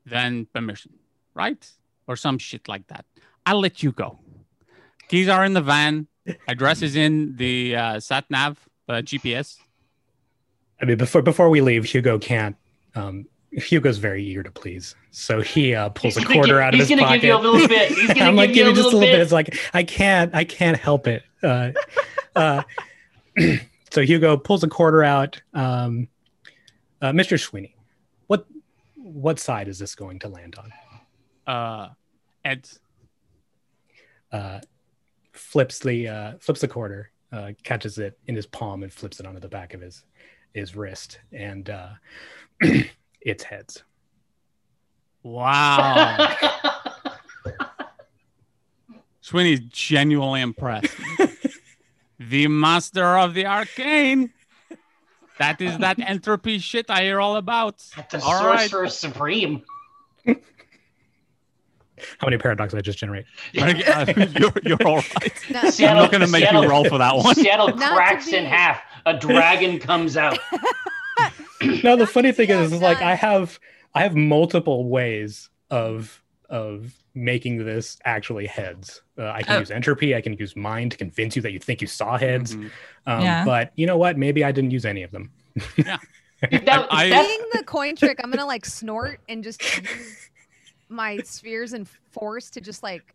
than 0.05 0.46
permission, 0.53 0.94
right? 1.35 1.70
Or 2.09 2.16
some 2.16 2.38
shit 2.38 2.66
like 2.66 2.88
that. 2.88 3.05
I'll 3.44 3.61
let 3.61 3.83
you 3.83 3.92
go. 3.92 4.18
Keys 5.09 5.29
are 5.29 5.44
in 5.44 5.53
the 5.53 5.62
van. 5.62 6.09
Address 6.49 6.83
is 6.83 6.96
in 6.96 7.37
the 7.37 7.77
uh, 7.77 8.01
sat 8.01 8.29
nav, 8.29 8.59
uh, 8.88 8.94
GPS. 8.94 9.59
I 10.83 10.85
mean, 10.85 10.99
before 10.99 11.22
before 11.22 11.49
we 11.49 11.61
leave, 11.61 11.85
Hugo 11.85 12.18
can't. 12.18 12.57
Um, 12.96 13.27
Hugo's 13.57 13.99
very 13.99 14.23
eager 14.25 14.42
to 14.42 14.51
please, 14.51 14.95
so 15.11 15.40
he 15.40 15.75
uh, 15.75 15.88
pulls 15.90 16.16
a 16.16 16.25
quarter 16.25 16.55
gi- 16.59 16.61
out 16.62 16.75
of 16.75 16.81
his 16.81 16.88
pocket. 16.90 16.99
he's 16.99 17.01
gonna 17.01 17.14
give 17.19 17.25
you 17.25 17.37
a 17.37 17.38
little 17.38 17.69
bit. 17.69 17.88
He's 17.90 18.09
gonna 18.14 18.21
I'm 18.27 18.37
like, 18.37 18.49
give 18.51 18.57
you 18.59 18.64
give 18.64 18.77
me 18.77 18.83
just 18.83 18.92
a 18.92 18.97
little 18.97 19.01
little 19.01 19.12
bit. 19.14 19.19
bit. 19.19 19.21
It's 19.23 19.33
like 19.33 19.59
I 19.75 19.83
can't, 19.83 20.35
I 20.35 20.45
can't 20.45 20.77
help 20.79 21.07
it. 21.07 21.23
Uh, 21.42 21.73
uh, 22.35 22.62
so 23.90 24.03
Hugo 24.03 24.37
pulls 24.37 24.62
a 24.62 24.69
quarter 24.69 25.03
out. 25.03 25.40
Um, 25.55 26.09
uh, 27.01 27.12
Mr. 27.12 27.40
Sweeney, 27.40 27.75
what 28.27 28.47
what 28.97 29.38
side 29.38 29.69
is 29.69 29.79
this 29.79 29.95
going 29.95 30.19
to 30.21 30.29
land 30.29 30.57
on? 30.57 30.73
Uh, 31.55 31.88
Ed, 32.45 32.69
Uh, 34.33 34.61
flips 35.33 35.79
the 35.79 36.09
uh, 36.09 36.33
flips 36.40 36.61
the 36.61 36.69
quarter, 36.69 37.11
uh, 37.33 37.53
catches 37.62 37.99
it 37.99 38.19
in 38.27 38.35
his 38.37 38.47
palm, 38.47 38.83
and 38.83 38.92
flips 38.92 39.21
it 39.21 39.27
onto 39.27 39.40
the 39.40 39.49
back 39.49 39.73
of 39.75 39.81
his 39.81 40.05
his 40.53 40.75
wrist, 40.77 41.21
and 41.33 41.71
uh, 41.71 41.88
it's 43.27 43.43
heads. 43.43 43.83
wow. 45.23 46.35
Sweeney's 49.21 49.59
genuinely 49.61 50.41
impressed. 50.41 50.95
the 52.21 52.47
master 52.47 53.19
of 53.19 53.35
the 53.35 53.45
arcane. 53.45 54.33
That 55.41 55.61
is 55.61 55.77
that 55.79 55.99
entropy 55.99 56.59
shit 56.61 56.89
I 56.89 57.03
hear 57.03 57.21
all 57.21 57.37
about. 57.37 57.79
the 58.11 58.23
All 58.25 58.47
right. 58.47 58.71
sorcerer 58.71 58.89
supreme. 58.89 59.62
How 62.19 62.27
many 62.27 62.39
paradoxes 62.39 62.79
I 62.79 62.83
just 62.83 62.99
generate? 62.99 63.25
Like, 63.55 63.89
uh, 63.89 64.07
you're, 64.39 64.53
you're 64.62 64.87
all 64.87 64.97
right. 64.97 65.33
Now, 65.51 65.62
I'm 65.62 65.97
not 65.97 66.11
going 66.12 66.21
to 66.21 66.27
make 66.29 66.43
Seattle- 66.43 66.62
you 66.62 66.69
roll 66.71 66.85
for 66.85 66.99
that 66.99 67.17
one. 67.17 67.35
Seattle 67.35 67.73
cracks 67.73 68.29
in 68.29 68.45
half. 68.45 68.81
A 69.07 69.15
dragon 69.19 69.79
comes 69.81 70.17
out. 70.17 70.39
no, 71.85 71.97
the 71.97 72.07
funny 72.07 72.33
thing 72.33 72.49
Yeah, 72.49 72.62
is, 72.62 72.73
is 72.73 72.81
like. 72.83 73.01
I 73.03 73.14
have 73.14 73.59
I 73.95 74.03
have 74.03 74.14
multiple 74.16 74.88
ways 74.88 75.49
of 75.71 76.23
of 76.49 76.95
making 77.14 77.64
this 77.64 77.97
actually 78.05 78.47
heads. 78.47 79.01
Uh, 79.19 79.31
I 79.31 79.42
can 79.42 79.57
Oh. 79.57 79.59
use 79.61 79.71
entropy. 79.71 80.14
I 80.14 80.21
can 80.21 80.35
use 80.35 80.55
mind 80.55 80.92
to 80.92 80.99
convince 80.99 81.35
you 81.35 81.42
that 81.42 81.53
you 81.53 81.59
think 81.59 81.81
you 81.81 81.87
saw 81.87 82.19
heads. 82.19 82.55
Mhm. 82.55 82.71
Um, 83.07 83.23
Yeah. 83.23 83.45
But 83.45 83.73
you 83.75 83.87
know 83.87 83.97
what? 83.97 84.16
Maybe 84.19 84.45
I 84.45 84.53
didn't 84.53 84.71
use 84.71 84.85
any 84.85 85.03
of 85.03 85.11
them. 85.11 85.33
That- 86.42 86.87
I- 86.90 87.09
that's- 87.09 87.27
Being 87.27 87.45
the 87.55 87.64
coin 87.64 87.97
trick, 88.01 88.21
I'm 88.23 88.31
gonna 88.31 88.45
like 88.47 88.66
snort 88.66 89.21
and 89.29 89.42
just 89.42 89.62
use 89.83 90.29
my 90.90 91.16
spheres 91.25 91.73
and 91.73 91.88
force 92.12 92.51
to 92.51 92.61
just 92.61 92.83
like 92.83 93.14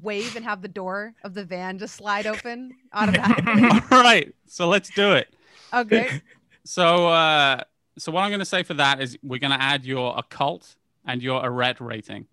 wave 0.00 0.34
and 0.36 0.44
have 0.44 0.62
the 0.62 0.68
door 0.68 1.12
of 1.22 1.34
the 1.34 1.44
van 1.44 1.78
just 1.78 1.94
slide 1.96 2.26
open 2.26 2.72
automatically. 2.94 3.62
All 3.90 4.02
right, 4.02 4.34
so 4.46 4.68
let's 4.68 4.88
do 4.90 5.12
it. 5.12 5.28
okay. 5.74 6.22
So, 6.64 7.08
uh, 7.08 7.62
so 7.98 8.10
what 8.12 8.22
I'm 8.22 8.30
going 8.30 8.40
to 8.40 8.44
say 8.46 8.62
for 8.62 8.74
that 8.74 9.00
is 9.00 9.18
we're 9.22 9.38
going 9.38 9.52
to 9.52 9.60
add 9.62 9.84
your 9.84 10.16
occult 10.18 10.76
and 11.04 11.22
your 11.22 11.44
Arete 11.44 11.80
rating 11.80 12.26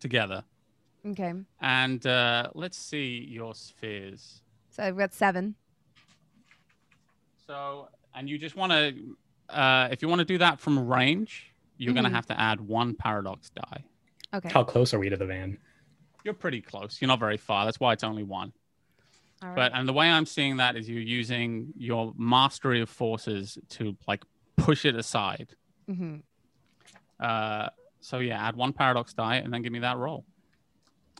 together, 0.00 0.44
Okay. 1.06 1.32
and 1.60 2.06
uh, 2.06 2.50
let's 2.54 2.76
see 2.78 3.26
your 3.28 3.54
spheres. 3.54 4.40
So 4.70 4.82
I've 4.82 4.96
got 4.96 5.12
seven. 5.14 5.54
So, 7.46 7.88
and 8.14 8.28
you 8.28 8.38
just 8.38 8.56
want 8.56 8.72
to, 8.72 9.16
uh, 9.54 9.88
if 9.90 10.02
you 10.02 10.08
want 10.08 10.20
to 10.20 10.24
do 10.24 10.38
that 10.38 10.58
from 10.58 10.86
range, 10.88 11.52
you're 11.76 11.92
gonna 11.94 12.08
Mhm. 12.08 12.12
have 12.14 12.26
to 12.26 12.40
add 12.40 12.60
one 12.60 12.94
paradox 12.94 13.50
die. 13.50 13.84
Okay. 14.32 14.48
How 14.48 14.64
close 14.64 14.94
are 14.94 14.98
we 14.98 15.08
to 15.10 15.16
the 15.16 15.26
van? 15.26 15.58
You're 16.24 16.34
pretty 16.34 16.60
close. 16.62 17.00
You're 17.00 17.08
not 17.08 17.20
very 17.20 17.36
far. 17.36 17.64
That's 17.66 17.78
why 17.80 17.92
it's 17.92 18.04
only 18.04 18.22
one. 18.22 18.52
Right. 19.42 19.54
But 19.56 19.72
and 19.74 19.86
the 19.88 19.92
way 19.92 20.08
I'm 20.10 20.26
seeing 20.26 20.56
that 20.58 20.76
is 20.76 20.88
you're 20.88 21.00
using 21.00 21.72
your 21.76 22.12
mastery 22.16 22.80
of 22.80 22.88
forces 22.88 23.58
to 23.70 23.96
like 24.08 24.22
push 24.56 24.84
it 24.84 24.94
aside. 24.96 25.54
Mhm. 25.88 26.22
Uh, 27.20 27.68
so 28.00 28.18
yeah, 28.20 28.46
add 28.46 28.56
one 28.56 28.72
paradox 28.72 29.12
die 29.12 29.36
and 29.36 29.52
then 29.52 29.62
give 29.62 29.72
me 29.72 29.80
that 29.80 29.96
roll. 29.98 30.24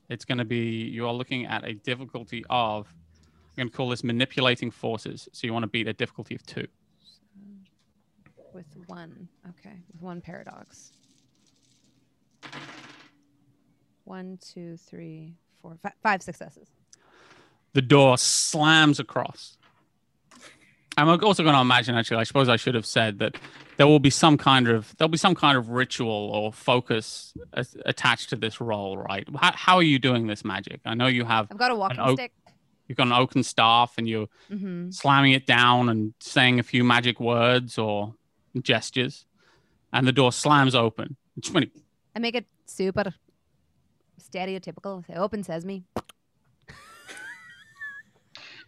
It's 0.09 0.25
going 0.25 0.39
to 0.39 0.45
be 0.45 0.85
you 0.85 1.07
are 1.07 1.13
looking 1.13 1.47
at 1.47 1.65
a 1.65 1.75
difficulty 1.75 2.45
of. 2.51 2.87
I'm 3.57 3.57
going 3.57 3.71
to 3.71 3.77
call 3.77 3.89
this 3.89 4.03
manipulating 4.03 4.71
forces. 4.71 5.29
So 5.33 5.47
you 5.47 5.53
want 5.53 5.63
to 5.63 5.69
beat 5.69 5.87
a 5.87 5.93
difficulty 5.93 6.35
of 6.35 6.45
two. 6.45 6.67
With 8.53 8.67
one. 8.89 9.29
Okay. 9.51 9.77
With 9.93 10.03
one 10.03 10.21
paradox. 10.21 10.93
One, 14.05 14.39
two, 14.39 14.77
three, 14.77 15.35
four, 15.63 15.77
fi- 15.83 15.93
five 16.03 16.23
successes. 16.23 16.69
The 17.75 17.83
door 17.83 18.17
slams 18.19 18.99
across. 18.99 19.57
I'm 20.97 21.09
also 21.09 21.43
going 21.43 21.55
to 21.57 21.61
imagine. 21.61 21.97
Actually, 21.97 22.19
I 22.19 22.23
suppose 22.25 22.49
I 22.49 22.55
should 22.57 22.77
have 22.77 22.87
said 22.87 23.19
that 23.19 23.37
there 23.79 23.87
will 23.89 23.99
be 23.99 24.11
some 24.11 24.39
kind 24.39 24.69
of 24.69 24.95
there'll 24.97 25.09
be 25.09 25.19
some 25.19 25.35
kind 25.35 25.59
of 25.59 25.71
ritual 25.71 26.09
or 26.33 26.53
focus 26.53 27.35
a- 27.53 27.67
attached 27.85 28.31
to 28.31 28.37
this 28.37 28.61
role, 28.61 28.97
right? 28.97 29.27
How, 29.37 29.53
how 29.55 29.77
are 29.77 29.83
you 29.83 29.99
doing 29.99 30.29
this 30.29 30.45
magic? 30.45 30.81
I 30.85 30.95
know 30.95 31.09
you 31.09 31.25
have 31.25 31.49
I've 31.51 31.59
got 31.59 31.73
a 31.73 31.75
walking 31.75 31.99
oak- 31.99 32.19
stick. 32.21 32.33
you've 32.87 32.97
got 32.97 33.09
an 33.09 33.13
oaken 33.13 33.43
staff 33.43 33.95
and 33.99 34.09
you're 34.09 34.29
Mm-hmm. 34.53 34.91
slamming 34.91 35.33
it 35.33 35.47
down 35.47 35.89
and 35.89 36.15
saying 36.21 36.61
a 36.61 36.63
few 36.63 36.85
magic 36.85 37.19
words 37.19 37.77
or 37.77 38.15
gestures, 38.63 39.27
and 39.93 40.07
the 40.07 40.13
door 40.13 40.31
slams 40.31 40.77
open. 40.77 41.17
It's 41.37 41.49
funny. 41.49 41.73
I 42.15 42.21
make 42.21 42.37
it 42.37 42.47
super 42.67 43.13
stereotypical. 44.23 45.03
Open 45.17 45.43
sesame. 45.43 45.83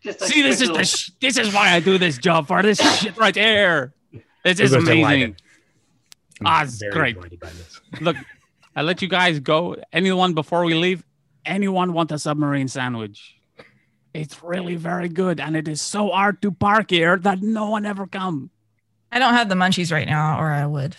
Just 0.07 0.21
See, 0.21 0.41
this 0.43 0.61
is 0.61 0.69
quick 0.69 0.79
the 0.83 0.85
sh- 0.87 1.11
this 1.21 1.37
is 1.37 1.53
why 1.53 1.75
I 1.75 1.81
do 1.81 1.99
this 1.99 2.17
job 2.17 2.47
for 2.47 2.63
this 2.63 2.79
shit 3.01 3.17
right 3.17 3.35
here. 3.35 3.93
This 4.45 4.61
is 4.61 4.73
amazing. 4.73 4.97
delighted. 4.99 5.43
Ah, 6.45 6.63
it's 6.63 6.81
great. 6.93 7.17
delighted 7.17 7.41
by 7.41 7.49
this. 7.49 7.81
Look, 8.01 8.17
I 8.77 8.83
let 8.83 9.03
you 9.03 9.09
guys 9.09 9.41
go. 9.41 9.75
Anyone 9.93 10.33
before 10.35 10.65
we 10.65 10.75
leave? 10.75 11.03
Anyone 11.45 11.93
want 11.93 12.13
a 12.13 12.21
submarine 12.21 12.69
sandwich? 12.69 13.35
It's 14.15 14.43
really 14.45 14.77
very 14.77 15.09
good, 15.09 15.41
and 15.41 15.57
it 15.57 15.67
is 15.67 15.83
so 15.83 16.11
hard 16.11 16.41
to 16.43 16.53
park 16.53 16.91
here 16.91 17.19
that 17.19 17.43
no 17.43 17.69
one 17.71 17.85
ever 17.85 18.07
come. 18.07 18.51
I 19.11 19.19
don't 19.19 19.35
have 19.35 19.49
the 19.49 19.57
munchies 19.57 19.91
right 19.91 20.07
now, 20.07 20.39
or 20.39 20.51
I 20.53 20.67
would. 20.67 20.95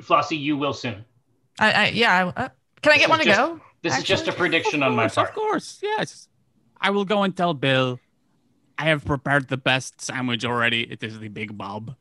Flossie, 0.00 0.40
you 0.40 0.56
will 0.56 0.72
soon. 0.72 1.04
I, 1.58 1.72
I 1.72 1.88
yeah. 1.88 2.32
I, 2.34 2.44
uh, 2.44 2.48
can 2.80 2.92
I 2.92 2.96
get 2.96 3.04
is 3.04 3.10
one 3.10 3.18
to 3.18 3.24
just- 3.26 3.38
go? 3.38 3.60
This 3.82 3.96
is 3.96 4.04
just 4.04 4.28
a 4.28 4.32
prediction 4.32 4.82
of 4.82 4.90
on 4.90 4.96
my 4.96 5.08
part. 5.08 5.30
Of 5.30 5.34
course, 5.34 5.78
yes. 5.82 6.28
I 6.80 6.90
will 6.90 7.04
go 7.04 7.22
and 7.22 7.36
tell 7.36 7.54
Bill. 7.54 7.98
I 8.78 8.84
have 8.84 9.04
prepared 9.04 9.48
the 9.48 9.56
best 9.58 10.00
sandwich 10.00 10.44
already. 10.44 10.82
It 10.90 11.02
is 11.02 11.18
the 11.18 11.28
Big 11.28 11.56
Bob. 11.56 11.94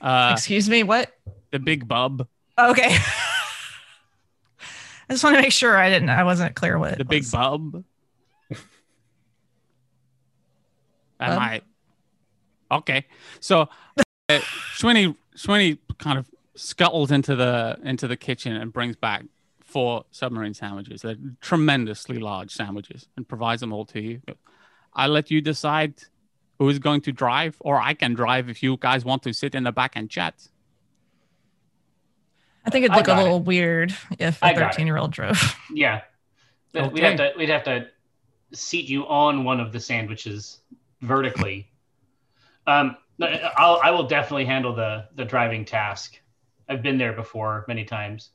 Uh, 0.00 0.30
Excuse 0.32 0.68
me. 0.68 0.82
What? 0.82 1.12
the 1.50 1.58
Big 1.58 1.86
Bob. 1.86 2.26
Okay. 2.58 2.96
I 5.10 5.12
just 5.14 5.24
want 5.24 5.36
to 5.36 5.42
make 5.42 5.52
sure 5.52 5.76
I 5.76 5.88
didn't. 5.90 6.10
I 6.10 6.24
wasn't 6.24 6.54
clear 6.54 6.78
what 6.78 6.92
it 6.92 6.98
The 6.98 7.04
Big 7.04 7.22
was. 7.22 7.30
Bub. 7.30 7.84
Am 11.20 11.30
Bub? 11.30 11.38
I? 11.38 11.60
Okay. 12.70 13.06
So, 13.40 13.68
uh, 14.28 14.40
Sweeney, 14.74 15.14
Sweeney 15.34 15.78
kind 15.98 16.18
of 16.18 16.26
scuttles 16.54 17.10
into 17.10 17.34
the 17.36 17.78
into 17.82 18.06
the 18.08 18.16
kitchen 18.16 18.54
and 18.56 18.72
brings 18.72 18.96
back 18.96 19.24
four 19.68 20.04
submarine 20.10 20.54
sandwiches. 20.54 21.02
They're 21.02 21.16
tremendously 21.40 22.18
large 22.18 22.52
sandwiches, 22.52 23.06
and 23.16 23.28
provides 23.28 23.60
them 23.60 23.72
all 23.72 23.84
to 23.86 24.00
you. 24.00 24.20
I 24.94 25.06
let 25.06 25.30
you 25.30 25.40
decide 25.40 25.94
who 26.58 26.68
is 26.68 26.78
going 26.78 27.02
to 27.02 27.12
drive, 27.12 27.56
or 27.60 27.80
I 27.80 27.94
can 27.94 28.14
drive 28.14 28.48
if 28.48 28.62
you 28.62 28.76
guys 28.78 29.04
want 29.04 29.22
to 29.24 29.32
sit 29.32 29.54
in 29.54 29.62
the 29.64 29.72
back 29.72 29.92
and 29.94 30.10
chat. 30.10 30.34
I 32.64 32.70
think 32.70 32.84
it'd 32.84 32.96
look 32.96 33.04
a 33.04 33.06
got 33.06 33.20
it. 33.20 33.22
little 33.22 33.40
weird 33.40 33.94
if 34.18 34.42
a 34.42 34.54
13 34.54 34.86
year 34.86 34.96
old 34.96 35.12
drove. 35.12 35.56
Yeah. 35.72 36.02
But 36.72 36.92
We'd 36.92 37.02
have 37.04 37.16
to 37.16 37.32
we'd 37.36 37.48
have 37.48 37.64
to 37.64 37.88
seat 38.52 38.88
you 38.88 39.06
on 39.06 39.44
one 39.44 39.60
of 39.60 39.72
the 39.72 39.80
sandwiches 39.80 40.60
vertically. 41.00 41.70
Um, 42.66 42.96
I'll 43.56 43.80
I 43.82 43.90
will 43.90 44.06
definitely 44.06 44.44
handle 44.44 44.74
the 44.74 45.06
the 45.14 45.24
driving 45.24 45.64
task. 45.64 46.18
I've 46.68 46.82
been 46.82 46.98
there 46.98 47.14
before 47.14 47.64
many 47.68 47.84
times. 47.84 48.30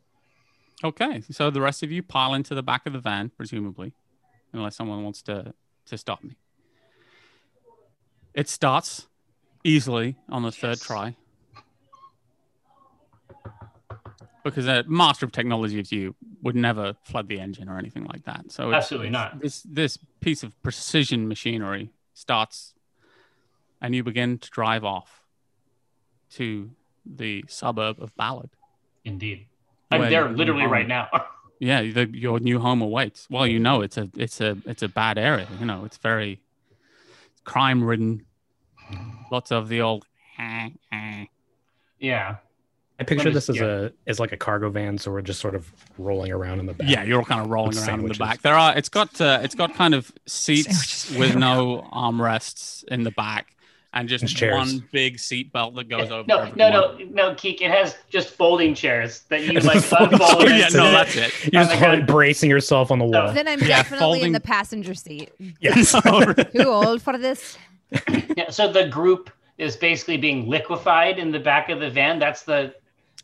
Okay, 0.83 1.23
so 1.31 1.49
the 1.49 1.61
rest 1.61 1.81
of 1.81 1.91
you 1.91 2.03
pile 2.03 2.33
into 2.33 2.53
the 2.53 2.63
back 2.63 2.85
of 2.85 2.93
the 2.93 2.99
van, 2.99 3.29
presumably, 3.29 3.93
unless 4.51 4.75
someone 4.75 5.03
wants 5.03 5.21
to 5.23 5.53
to 5.85 5.97
stop 5.97 6.23
me. 6.23 6.35
It 8.33 8.49
starts 8.49 9.07
easily 9.63 10.17
on 10.29 10.43
the 10.43 10.51
third 10.51 10.81
try 10.81 11.15
because 14.43 14.67
a 14.67 14.83
master 14.87 15.25
of 15.25 15.31
technology 15.31 15.79
as 15.79 15.91
you 15.91 16.15
would 16.41 16.55
never 16.55 16.95
flood 17.03 17.29
the 17.29 17.39
engine 17.39 17.69
or 17.69 17.77
anything 17.77 18.03
like 18.03 18.25
that. 18.25 18.51
So 18.51 18.73
Absolutely 18.73 19.09
not. 19.09 19.39
This 19.39 19.61
this 19.63 19.97
piece 20.19 20.43
of 20.43 20.61
precision 20.63 21.27
machinery 21.27 21.91
starts, 22.13 22.73
and 23.81 23.95
you 23.95 24.03
begin 24.03 24.37
to 24.39 24.49
drive 24.49 24.83
off 24.83 25.21
to 26.31 26.71
the 27.05 27.45
suburb 27.47 28.01
of 28.01 28.15
Ballard. 28.15 28.49
Indeed. 29.05 29.47
I'm 29.93 30.01
Where 30.01 30.09
there 30.09 30.29
literally 30.29 30.65
right 30.65 30.87
now. 30.87 31.09
Yeah, 31.59 31.81
the, 31.81 32.09
your 32.11 32.41
new 32.41 32.59
home 32.59 32.81
awaits. 32.81 33.25
Well, 33.29 33.47
you 33.47 33.57
know 33.57 33.81
it's 33.83 33.97
a 33.97 34.09
it's 34.17 34.41
a 34.41 34.57
it's 34.65 34.83
a 34.83 34.89
bad 34.89 35.17
area. 35.17 35.47
You 35.61 35.65
know 35.65 35.85
it's 35.85 35.95
very 35.95 36.41
crime 37.45 37.81
ridden. 37.81 38.25
Lots 39.31 39.49
of 39.49 39.69
the 39.69 39.79
old. 39.79 40.05
Yeah. 41.99 42.35
I 42.99 43.03
picture 43.05 43.29
me- 43.29 43.33
this 43.33 43.49
as 43.49 43.57
yeah. 43.57 43.65
a 43.65 43.89
as 44.07 44.19
like 44.19 44.33
a 44.33 44.37
cargo 44.37 44.69
van, 44.69 44.97
so 44.97 45.11
we're 45.11 45.21
just 45.21 45.39
sort 45.39 45.55
of 45.55 45.71
rolling 45.97 46.31
around 46.31 46.59
in 46.59 46.65
the 46.65 46.73
back. 46.73 46.89
Yeah, 46.89 47.03
you're 47.03 47.19
all 47.19 47.25
kind 47.25 47.41
of 47.41 47.49
rolling 47.49 47.69
With 47.69 47.87
around 47.87 48.01
in 48.01 48.07
the 48.07 48.13
back. 48.13 48.41
There 48.41 48.55
are. 48.55 48.77
It's 48.77 48.89
got 48.89 49.19
uh, 49.19 49.39
it's 49.41 49.55
got 49.55 49.73
kind 49.73 49.93
of 49.93 50.11
seats 50.27 51.09
with 51.15 51.35
no 51.35 51.89
armrests 51.91 52.83
in 52.85 53.03
the 53.03 53.11
back, 53.11 53.52
and 53.93 54.09
just 54.09 54.23
And 54.23 54.35
chairs. 54.35 54.55
one 54.55 54.87
big 54.91 55.19
seat 55.19 55.53
belt 55.53 55.75
that 55.75 55.87
goes 55.87 56.09
over. 56.09 56.25
No, 56.27 56.51
no, 56.55 56.69
no, 56.69 56.97
no, 57.11 57.35
Keek. 57.35 57.61
It 57.61 57.69
has 57.69 57.95
just 58.09 58.29
folding 58.29 58.73
chairs 58.73 59.21
that 59.29 59.43
you 59.43 59.59
like 59.59 59.81
Folding 59.83 60.13
unfold. 60.13 60.43
Oh, 60.43 60.47
yeah, 60.47 60.65
and 60.65 60.75
no, 60.75 60.91
that's 60.91 61.15
it. 61.15 61.31
You're 61.53 61.63
Oh 61.63 61.67
just 61.67 61.75
hard 61.75 62.07
bracing 62.07 62.49
yourself 62.49 62.91
on 62.91 62.99
the 62.99 63.05
wall. 63.05 63.31
Then 63.31 63.47
I'm 63.47 63.59
Yeah, 63.59 63.67
definitely 63.67 64.21
in 64.21 64.31
the 64.31 64.39
passenger 64.39 64.93
seat. 64.93 65.31
Yes. 65.59 65.91
Too 66.51 66.67
old 66.67 67.01
for 67.01 67.17
this. 67.17 67.57
Yeah, 68.35 68.49
so 68.49 68.71
the 68.71 68.87
group 68.87 69.29
is 69.59 69.75
basically 69.75 70.17
being 70.17 70.49
liquefied 70.49 71.19
in 71.19 71.31
the 71.31 71.39
back 71.39 71.69
of 71.69 71.79
the 71.79 71.89
van. 71.89 72.17
That's 72.17 72.41
the 72.43 72.73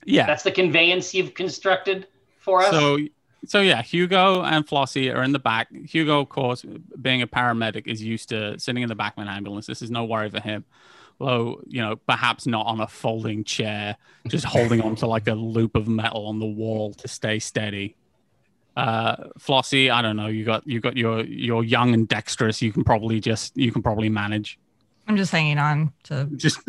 yeah. 0.05 0.27
that's 0.27 0.43
the 0.43 0.51
conveyance 0.51 1.13
you've 1.13 1.33
constructed 1.33 2.07
for 2.37 2.61
us. 2.61 2.71
So, 2.71 2.99
so 3.45 3.61
yeah, 3.61 3.81
Hugo 3.81 4.43
and 4.43 4.65
Flossie 4.65 5.13
are 5.13 5.23
in 5.23 5.31
the 5.31 5.39
back. 5.39 5.69
Hugo, 5.71 6.21
of 6.21 6.29
course, 6.29 6.65
being 7.01 7.21
a 7.21 7.27
paramedic, 7.27 7.87
is 7.87 8.01
used 8.03 8.29
to 8.29 8.59
sitting 8.59 8.83
in 8.83 8.89
the 8.89 8.95
back 8.95 9.17
of 9.17 9.23
an 9.23 9.27
ambulance. 9.27 9.65
This 9.67 9.81
is 9.81 9.91
no 9.91 10.05
worry 10.05 10.29
for 10.29 10.39
him. 10.39 10.65
Though, 11.19 11.61
you 11.67 11.81
know, 11.81 11.97
perhaps 11.97 12.47
not 12.47 12.65
on 12.65 12.79
a 12.79 12.87
folding 12.87 13.43
chair, 13.43 13.97
just 14.27 14.45
holding 14.55 14.81
onto 14.81 15.05
like 15.05 15.27
a 15.27 15.33
loop 15.33 15.75
of 15.75 15.87
metal 15.87 16.27
on 16.27 16.39
the 16.39 16.45
wall 16.45 16.93
to 16.95 17.07
stay 17.07 17.39
steady. 17.39 17.95
Uh, 18.77 19.15
Flossie, 19.37 19.91
I 19.91 20.01
don't 20.01 20.15
know. 20.15 20.27
You 20.27 20.45
got 20.45 20.65
you 20.65 20.79
got 20.79 20.95
your 20.95 21.25
you're 21.25 21.63
young 21.63 21.93
and 21.93 22.07
dexterous. 22.07 22.61
You 22.61 22.71
can 22.71 22.83
probably 22.83 23.19
just 23.19 23.55
you 23.57 23.71
can 23.71 23.81
probably 23.81 24.09
manage. 24.09 24.57
I'm 25.07 25.17
just 25.17 25.31
hanging 25.31 25.57
on 25.57 25.91
to. 26.03 26.29
Just 26.35 26.59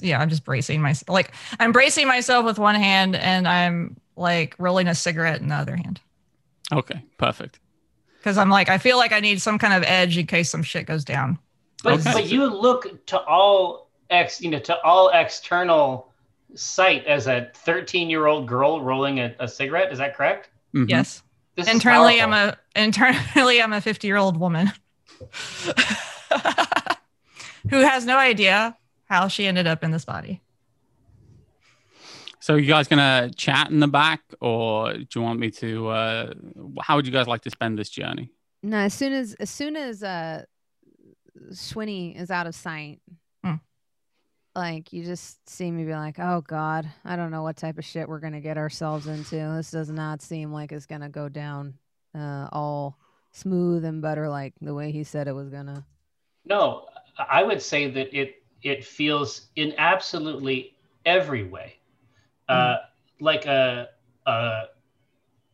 Yeah, 0.00 0.20
I'm 0.20 0.28
just 0.28 0.44
bracing 0.44 0.82
myself. 0.82 1.08
Like 1.08 1.32
I'm 1.60 1.72
bracing 1.72 2.08
myself 2.08 2.44
with 2.44 2.58
one 2.58 2.74
hand, 2.74 3.16
and 3.16 3.46
I'm 3.46 3.96
like 4.16 4.54
rolling 4.58 4.88
a 4.88 4.94
cigarette 4.94 5.40
in 5.40 5.48
the 5.48 5.54
other 5.54 5.76
hand 5.76 6.00
okay, 6.72 7.02
perfect. 7.18 7.60
because 8.18 8.38
I'm 8.38 8.50
like 8.50 8.68
I 8.68 8.78
feel 8.78 8.96
like 8.96 9.12
I 9.12 9.20
need 9.20 9.40
some 9.40 9.58
kind 9.58 9.74
of 9.74 9.82
edge 9.84 10.18
in 10.18 10.26
case 10.26 10.50
some 10.50 10.62
shit 10.62 10.86
goes 10.86 11.04
down. 11.04 11.38
but 11.82 12.00
okay. 12.00 12.12
but 12.12 12.26
you 12.26 12.46
look 12.46 13.06
to 13.06 13.20
all 13.20 13.90
ex 14.10 14.40
you 14.40 14.50
know 14.50 14.60
to 14.60 14.80
all 14.82 15.10
external 15.10 16.12
sight 16.54 17.04
as 17.06 17.26
a 17.26 17.50
13 17.54 18.08
year 18.08 18.26
old 18.26 18.46
girl 18.48 18.80
rolling 18.80 19.20
a, 19.20 19.34
a 19.40 19.48
cigarette. 19.48 19.92
Is 19.92 19.98
that 19.98 20.16
correct? 20.16 20.48
Mhm. 20.74 20.88
Yes. 20.88 21.22
This 21.54 21.68
internally 21.68 22.20
i'm 22.20 22.34
a 22.34 22.58
internally 22.74 23.62
i'm 23.62 23.72
a 23.72 23.80
50 23.80 24.06
year 24.06 24.18
old 24.18 24.36
woman 24.36 24.70
who 27.70 27.78
has 27.78 28.04
no 28.04 28.18
idea 28.18 28.76
how 29.06 29.28
she 29.28 29.46
ended 29.46 29.66
up 29.66 29.82
in 29.82 29.90
this 29.90 30.04
body 30.04 30.40
So 32.40 32.54
you 32.56 32.66
guys 32.68 32.86
gonna 32.86 33.30
chat 33.34 33.70
in 33.70 33.80
the 33.80 33.88
back, 33.88 34.20
or 34.40 34.92
do 34.92 35.06
you 35.16 35.22
want 35.22 35.40
me 35.40 35.50
to? 35.52 35.88
Uh, 35.88 36.34
how 36.80 36.94
would 36.96 37.06
you 37.06 37.12
guys 37.12 37.26
like 37.26 37.40
to 37.42 37.50
spend 37.50 37.76
this 37.76 37.88
journey? 37.90 38.30
No, 38.62 38.78
as 38.78 38.94
soon 38.94 39.12
as 39.12 39.34
as 39.40 39.50
soon 39.50 39.74
as 39.74 40.02
uh 40.02 40.44
Swinny 41.50 42.14
is 42.14 42.30
out 42.30 42.46
of 42.46 42.54
sight, 42.54 43.00
Hmm. 43.44 43.56
like 44.54 44.92
you 44.92 45.04
just 45.04 45.48
see 45.48 45.70
me 45.70 45.84
be 45.84 45.92
like, 45.94 46.18
oh 46.18 46.40
God, 46.46 46.88
I 47.04 47.16
don't 47.16 47.30
know 47.30 47.42
what 47.42 47.56
type 47.56 47.78
of 47.78 47.84
shit 47.84 48.08
we're 48.08 48.20
gonna 48.20 48.40
get 48.40 48.58
ourselves 48.58 49.06
into. 49.06 49.34
This 49.56 49.70
does 49.72 49.90
not 49.90 50.22
seem 50.22 50.52
like 50.52 50.70
it's 50.72 50.86
gonna 50.86 51.08
go 51.10 51.28
down 51.28 51.74
uh, 52.14 52.48
all 52.52 52.96
smooth 53.32 53.84
and 53.84 54.00
butter 54.00 54.28
like 54.28 54.54
the 54.60 54.72
way 54.74 54.92
he 54.92 55.02
said 55.04 55.26
it 55.28 55.34
was 55.34 55.48
gonna. 55.48 55.84
No, 56.44 56.86
I 57.18 57.42
would 57.42 57.60
say 57.60 57.90
that 57.90 58.16
it 58.16 58.42
it 58.62 58.84
feels 58.84 59.48
in 59.56 59.74
absolutely 59.78 60.76
every 61.04 61.44
way, 61.44 61.78
uh, 62.48 62.76
like 63.20 63.46
a 63.46 63.88
a 64.26 64.62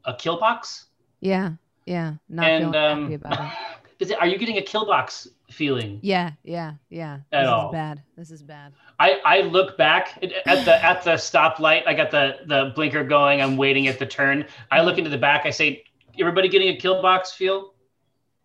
a 0.05 0.15
kill 0.19 0.39
box. 0.39 0.87
Yeah, 1.21 1.53
yeah. 1.87 2.15
Not 2.29 2.47
and 2.47 2.65
feeling 2.65 2.75
happy 2.75 3.03
um, 3.05 3.13
about 3.13 3.45
it. 3.45 3.53
is 4.03 4.11
it, 4.11 4.19
are 4.21 4.27
you 4.27 4.37
getting 4.39 4.59
a 4.59 4.63
kill 4.63 4.85
box 4.85 5.29
feeling? 5.51 6.01
Yeah, 6.03 6.33
yeah, 6.43 6.75
yeah. 6.91 7.21
At 7.31 7.43
this 7.43 7.49
all. 7.49 7.69
is 7.69 7.73
bad. 7.73 8.03
This 8.17 8.31
is 8.31 8.43
bad. 8.43 8.73
I, 8.99 9.21
I 9.25 9.41
look 9.43 9.77
back 9.77 10.19
at 10.23 10.33
at 10.47 10.65
the 10.65 10.85
at 10.85 11.03
the 11.05 11.13
stoplight. 11.13 11.87
I 11.87 11.95
got 11.95 12.11
the 12.11 12.39
the 12.47 12.73
blinker 12.75 13.05
going. 13.05 13.41
I'm 13.41 13.57
waiting 13.57 13.87
at 13.87 13.99
the 13.99 14.07
turn. 14.07 14.47
I 14.71 14.83
look 14.83 14.99
into 14.99 15.11
the 15.11 15.19
back. 15.19 15.47
I 15.47 15.51
say, 15.51 15.85
"Everybody 16.19 16.49
getting 16.49 16.69
a 16.69 16.77
kill 16.77 17.01
box 17.01 17.33
feel? 17.33 17.75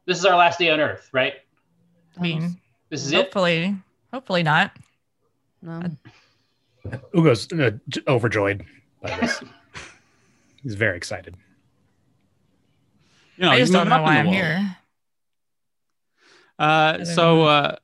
This 0.06 0.18
is 0.18 0.26
our 0.26 0.38
last 0.38 0.60
day 0.60 0.70
on 0.70 0.80
Earth, 0.80 1.10
right? 1.12 1.34
I 2.18 2.22
mean, 2.22 2.58
This 2.90 3.06
is 3.06 3.12
it." 3.12 3.16
hopefully, 3.16 3.76
hopefully 4.18 4.42
not. 4.42 4.72
No. 5.62 5.80
Ugo's 7.14 7.48
uh, 7.54 7.78
overjoyed 8.08 8.66
by 9.00 9.16
this. 9.20 9.44
He's 10.64 10.74
very 10.74 10.98
excited. 10.98 11.36
You 13.36 13.44
know, 13.44 13.52
I 13.52 13.60
just 13.60 13.72
don't 13.72 13.88
know 13.88 14.02
why 14.02 14.18
I'm 14.18 14.26
here. 14.26 14.76
Uh, 16.58 17.06
so, 17.06 17.44
uh, 17.44 17.76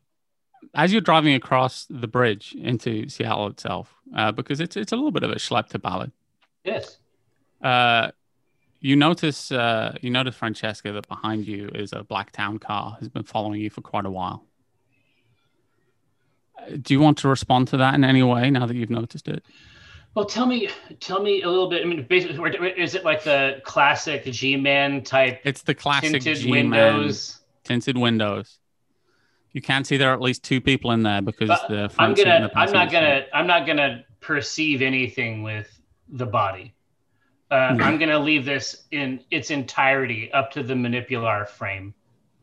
as 0.73 0.91
you're 0.91 1.01
driving 1.01 1.35
across 1.35 1.85
the 1.87 2.07
bridge 2.07 2.55
into 2.59 3.07
Seattle 3.09 3.45
itself, 3.45 3.93
uh, 4.15 4.31
because 4.31 4.59
it's 4.59 4.75
it's 4.75 4.91
a 4.91 4.95
little 4.95 5.11
bit 5.11 5.21
of 5.21 5.29
a 5.29 5.35
schlep 5.35 5.67
to 5.67 5.77
Ballard, 5.77 6.11
Yes. 6.63 6.97
uh, 7.61 8.09
you 8.79 8.95
notice 8.95 9.51
uh, 9.51 9.95
you 10.01 10.09
notice 10.09 10.35
Francesca 10.35 10.91
that 10.93 11.07
behind 11.07 11.45
you 11.45 11.69
is 11.75 11.93
a 11.93 12.03
black 12.03 12.31
town 12.31 12.57
car 12.57 12.97
has 12.99 13.07
been 13.07 13.23
following 13.23 13.61
you 13.61 13.69
for 13.69 13.81
quite 13.81 14.07
a 14.07 14.11
while. 14.11 14.47
Do 16.81 16.93
you 16.93 16.99
want 16.99 17.17
to 17.19 17.27
respond 17.27 17.67
to 17.69 17.77
that 17.77 17.95
in 17.95 18.03
any 18.03 18.23
way 18.23 18.49
now 18.49 18.65
that 18.65 18.75
you've 18.75 18.89
noticed 18.89 19.27
it? 19.27 19.43
Well, 20.15 20.25
tell 20.25 20.45
me, 20.45 20.69
tell 20.99 21.21
me 21.23 21.41
a 21.41 21.49
little 21.49 21.67
bit. 21.69 21.81
I 21.81 21.85
mean, 21.85 22.05
basically, 22.07 22.37
is 22.77 22.93
it 22.93 23.03
like 23.03 23.23
the 23.23 23.61
classic 23.63 24.25
G-man 24.25 25.03
type 25.03 25.41
It's 25.43 25.63
the 25.63 25.73
classic 25.73 26.11
tinted 26.21 26.37
G-Man, 26.37 26.69
windows? 26.69 27.39
tinted 27.63 27.97
windows. 27.97 28.59
You 29.53 29.61
can 29.61 29.83
see 29.83 29.97
there 29.97 30.11
are 30.11 30.13
at 30.13 30.21
least 30.21 30.43
two 30.43 30.61
people 30.61 30.91
in 30.91 31.03
there 31.03 31.21
because 31.21 31.47
But 31.47 31.67
the 31.67 31.83
I'm 31.83 31.89
front 31.89 32.17
seat 32.17 32.27
and 32.27 32.43
gonna, 32.43 32.53
the 32.53 32.59
I'm 32.59 32.71
not 32.71 32.91
gonna, 32.91 33.25
I'm 33.33 33.47
not 33.47 33.65
gonna 33.67 34.03
perceive 34.19 34.81
anything 34.81 35.41
with 35.43 35.79
the 36.09 36.25
body. 36.25 36.73
Uh, 37.51 37.73
Hmm. 37.75 37.81
I'm 37.81 37.97
gonna 37.99 38.17
leave 38.19 38.45
this 38.45 38.83
in 38.91 39.19
its 39.31 39.51
entirety 39.51 40.31
up 40.33 40.51
to 40.51 40.63
the 40.63 40.73
manipular 40.73 41.47
frame. 41.47 41.93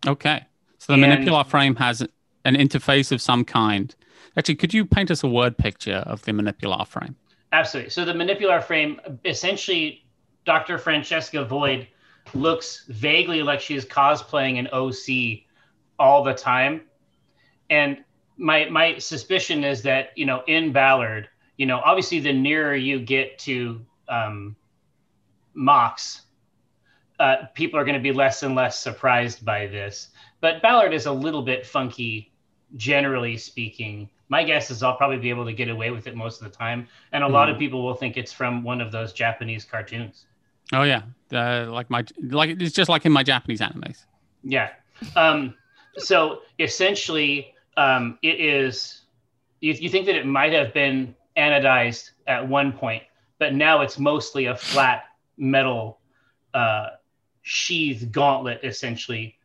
Okay. 0.07 0.45
So 0.79 0.97
the 0.97 1.03
And- 1.05 1.25
manipular 1.27 1.47
frame 1.47 1.77
has 1.77 2.01
an 2.45 2.55
interface 2.57 3.11
of 3.13 3.21
some 3.21 3.45
kind. 3.45 3.95
Actually, 4.37 4.57
could 4.57 4.73
you 4.73 4.85
paint 4.85 5.11
us 5.11 5.23
a 5.23 5.29
word 5.29 5.57
picture 5.59 6.03
of 6.07 6.23
the 6.23 6.33
manipular 6.33 6.87
frame? 6.87 7.17
Absolutely. 7.53 7.91
So 7.91 8.05
the 8.05 8.13
manipular 8.13 8.63
frame, 8.63 9.01
essentially, 9.25 10.05
Dr. 10.45 10.79
Francesca 10.79 11.45
Void 11.45 11.89
looks 12.35 12.85
vaguely 12.89 13.43
like 13.43 13.61
she's 13.61 13.85
cosplaying 13.85 14.59
an 14.59 14.69
OC 14.69 15.45
all 15.99 16.23
the 16.23 16.35
time. 16.35 16.83
And 17.69 18.05
my 18.37 18.69
my 18.71 18.99
suspicion 18.99 19.65
is 19.65 19.83
that 19.83 20.11
you 20.17 20.27
know 20.27 20.43
in 20.47 20.73
Ballard, 20.73 21.29
you 21.57 21.67
know, 21.67 21.81
obviously 21.85 22.21
the 22.21 22.33
nearer 22.33 22.75
you 22.75 23.01
get 23.01 23.39
to 23.41 23.85
um, 24.09 24.57
Mox, 25.55 26.23
uh, 27.19 27.47
people 27.55 27.79
are 27.79 27.85
going 27.85 27.95
to 27.95 28.03
be 28.03 28.13
less 28.13 28.43
and 28.43 28.55
less 28.55 28.79
surprised 28.79 29.45
by 29.45 29.67
this. 29.67 30.09
But 30.41 30.63
Ballard 30.63 30.95
is 30.95 31.07
a 31.07 31.13
little 31.13 31.43
bit 31.43 31.67
funky, 31.67 32.33
generally 32.77 33.37
speaking. 33.37 34.09
My 34.31 34.45
guess 34.45 34.71
is 34.71 34.83
I'll 34.83 34.97
probably 34.97 35.19
be 35.19 35.29
able 35.29 35.45
to 35.45 35.53
get 35.53 35.69
away 35.69 35.91
with 35.91 36.07
it 36.07 36.15
most 36.15 36.41
of 36.41 36.51
the 36.51 36.57
time, 36.57 36.89
and 37.13 37.23
a 37.23 37.29
lot 37.29 37.51
of 37.51 37.59
people 37.59 37.83
will 37.83 37.97
think 37.97 38.17
it's 38.17 38.33
from 38.33 38.63
one 38.63 38.81
of 38.81 38.93
those 38.93 39.13
Japanese 39.13 39.65
cartoons. 39.65 40.25
Oh 40.73 40.85
yeah, 40.85 41.03
uh, 41.33 41.67
like 41.71 41.91
my 41.91 42.05
like 42.23 42.51
it's 42.61 42.73
just 42.73 42.89
like 42.89 43.05
in 43.05 43.13
my 43.13 43.25
Japanese 43.25 43.61
animes. 43.61 44.05
Yeah. 44.45 44.71
Um, 45.17 45.55
so 45.97 46.43
essentially, 46.61 47.55
um, 47.77 48.19
it 48.23 48.41
is. 48.41 49.03
You, 49.61 49.73
you 49.73 49.89
think 49.89 50.07
that 50.07 50.15
it 50.15 50.27
might 50.27 50.53
have 50.53 50.73
been 50.73 51.15
anodized 51.37 52.11
at 52.29 52.47
one 52.47 52.73
point, 52.73 53.03
but 53.39 53.53
now 53.53 53.83
it's 53.83 53.99
mostly 53.99 54.47
a 54.47 54.57
flat 54.57 55.05
metal 55.37 55.99
uh, 56.55 56.91
sheath 57.43 58.09
gauntlet, 58.13 58.61
essentially, 58.63 59.37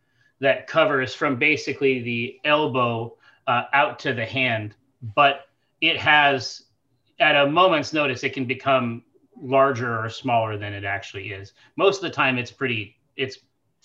that 0.42 0.68
covers 0.68 1.16
from 1.16 1.38
basically 1.38 2.02
the 2.02 2.40
elbow 2.46 3.18
uh, 3.48 3.64
out 3.74 4.00
to 4.00 4.14
the 4.14 4.26
hand. 4.26 4.76
But 5.16 5.48
it 5.82 5.98
has, 5.98 6.64
at 7.20 7.36
a 7.36 7.50
moment's 7.50 7.94
notice, 7.94 8.24
it 8.24 8.34
can 8.34 8.46
become 8.46 9.04
larger 9.40 10.00
or 10.00 10.10
smaller 10.10 10.58
than 10.58 10.74
it 10.74 10.86
actually 10.86 11.32
is. 11.32 11.54
Most 11.76 11.98
of 11.98 12.04
the 12.04 12.10
time, 12.10 12.38
it's 12.38 12.52
pretty. 12.52 12.98
It's 13.16 13.38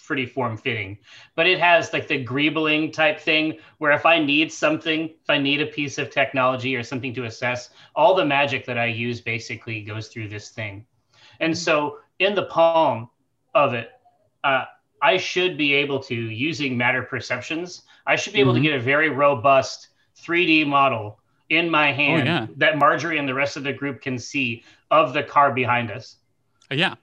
pretty 0.06 0.24
form 0.26 0.56
fitting, 0.56 0.98
but 1.36 1.46
it 1.46 1.60
has 1.60 1.92
like 1.92 2.08
the 2.08 2.24
greebling 2.24 2.90
type 2.90 3.20
thing 3.20 3.58
where 3.78 3.92
if 3.92 4.06
I 4.06 4.18
need 4.18 4.50
something, 4.50 5.04
if 5.04 5.28
I 5.28 5.38
need 5.38 5.60
a 5.60 5.66
piece 5.66 5.98
of 5.98 6.10
technology 6.10 6.74
or 6.74 6.82
something 6.82 7.12
to 7.14 7.24
assess, 7.24 7.70
all 7.94 8.14
the 8.14 8.24
magic 8.24 8.64
that 8.64 8.78
I 8.78 8.86
use 8.86 9.20
basically 9.20 9.82
goes 9.82 10.08
through 10.08 10.28
this 10.28 10.48
thing. 10.48 10.86
And 11.40 11.56
so 11.56 11.98
in 12.18 12.34
the 12.34 12.44
palm 12.44 13.10
of 13.54 13.74
it, 13.74 13.90
uh, 14.42 14.64
I 15.02 15.18
should 15.18 15.58
be 15.58 15.74
able 15.74 16.00
to, 16.00 16.14
using 16.14 16.76
matter 16.76 17.02
perceptions, 17.02 17.82
I 18.06 18.16
should 18.16 18.32
be 18.32 18.40
able 18.40 18.52
Mhm. 18.52 18.56
to 18.56 18.60
get 18.62 18.74
a 18.74 18.80
very 18.80 19.10
robust 19.10 19.88
3D 20.16 20.64
model 20.64 21.18
in 21.48 21.70
my 21.70 21.92
hand 21.92 22.26
yeah. 22.26 22.46
that 22.56 22.78
Marjory 22.78 23.18
and 23.18 23.28
the 23.28 23.34
rest 23.34 23.56
of 23.56 23.64
the 23.64 23.72
group 23.72 24.02
can 24.02 24.18
see 24.18 24.62
of 24.90 25.12
the 25.12 25.22
car 25.22 25.52
behind 25.52 25.90
us. 25.90 26.16
Yeah. 26.70 26.94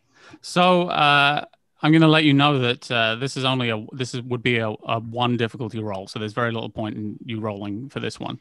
So 0.41 0.87
uh, 0.89 1.45
I'm 1.81 1.91
going 1.91 2.01
to 2.01 2.07
let 2.07 2.23
you 2.23 2.33
know 2.33 2.59
that 2.59 2.89
uh, 2.91 3.15
this 3.15 3.37
is 3.37 3.45
only 3.45 3.69
a 3.69 3.85
this 3.91 4.13
is, 4.13 4.21
would 4.23 4.41
be 4.41 4.57
a, 4.57 4.69
a 4.69 4.99
one 4.99 5.37
difficulty 5.37 5.79
roll. 5.79 6.07
So 6.07 6.19
there's 6.19 6.33
very 6.33 6.51
little 6.51 6.69
point 6.69 6.95
in 6.95 7.17
you 7.25 7.39
rolling 7.39 7.89
for 7.89 7.99
this 7.99 8.19
one. 8.19 8.39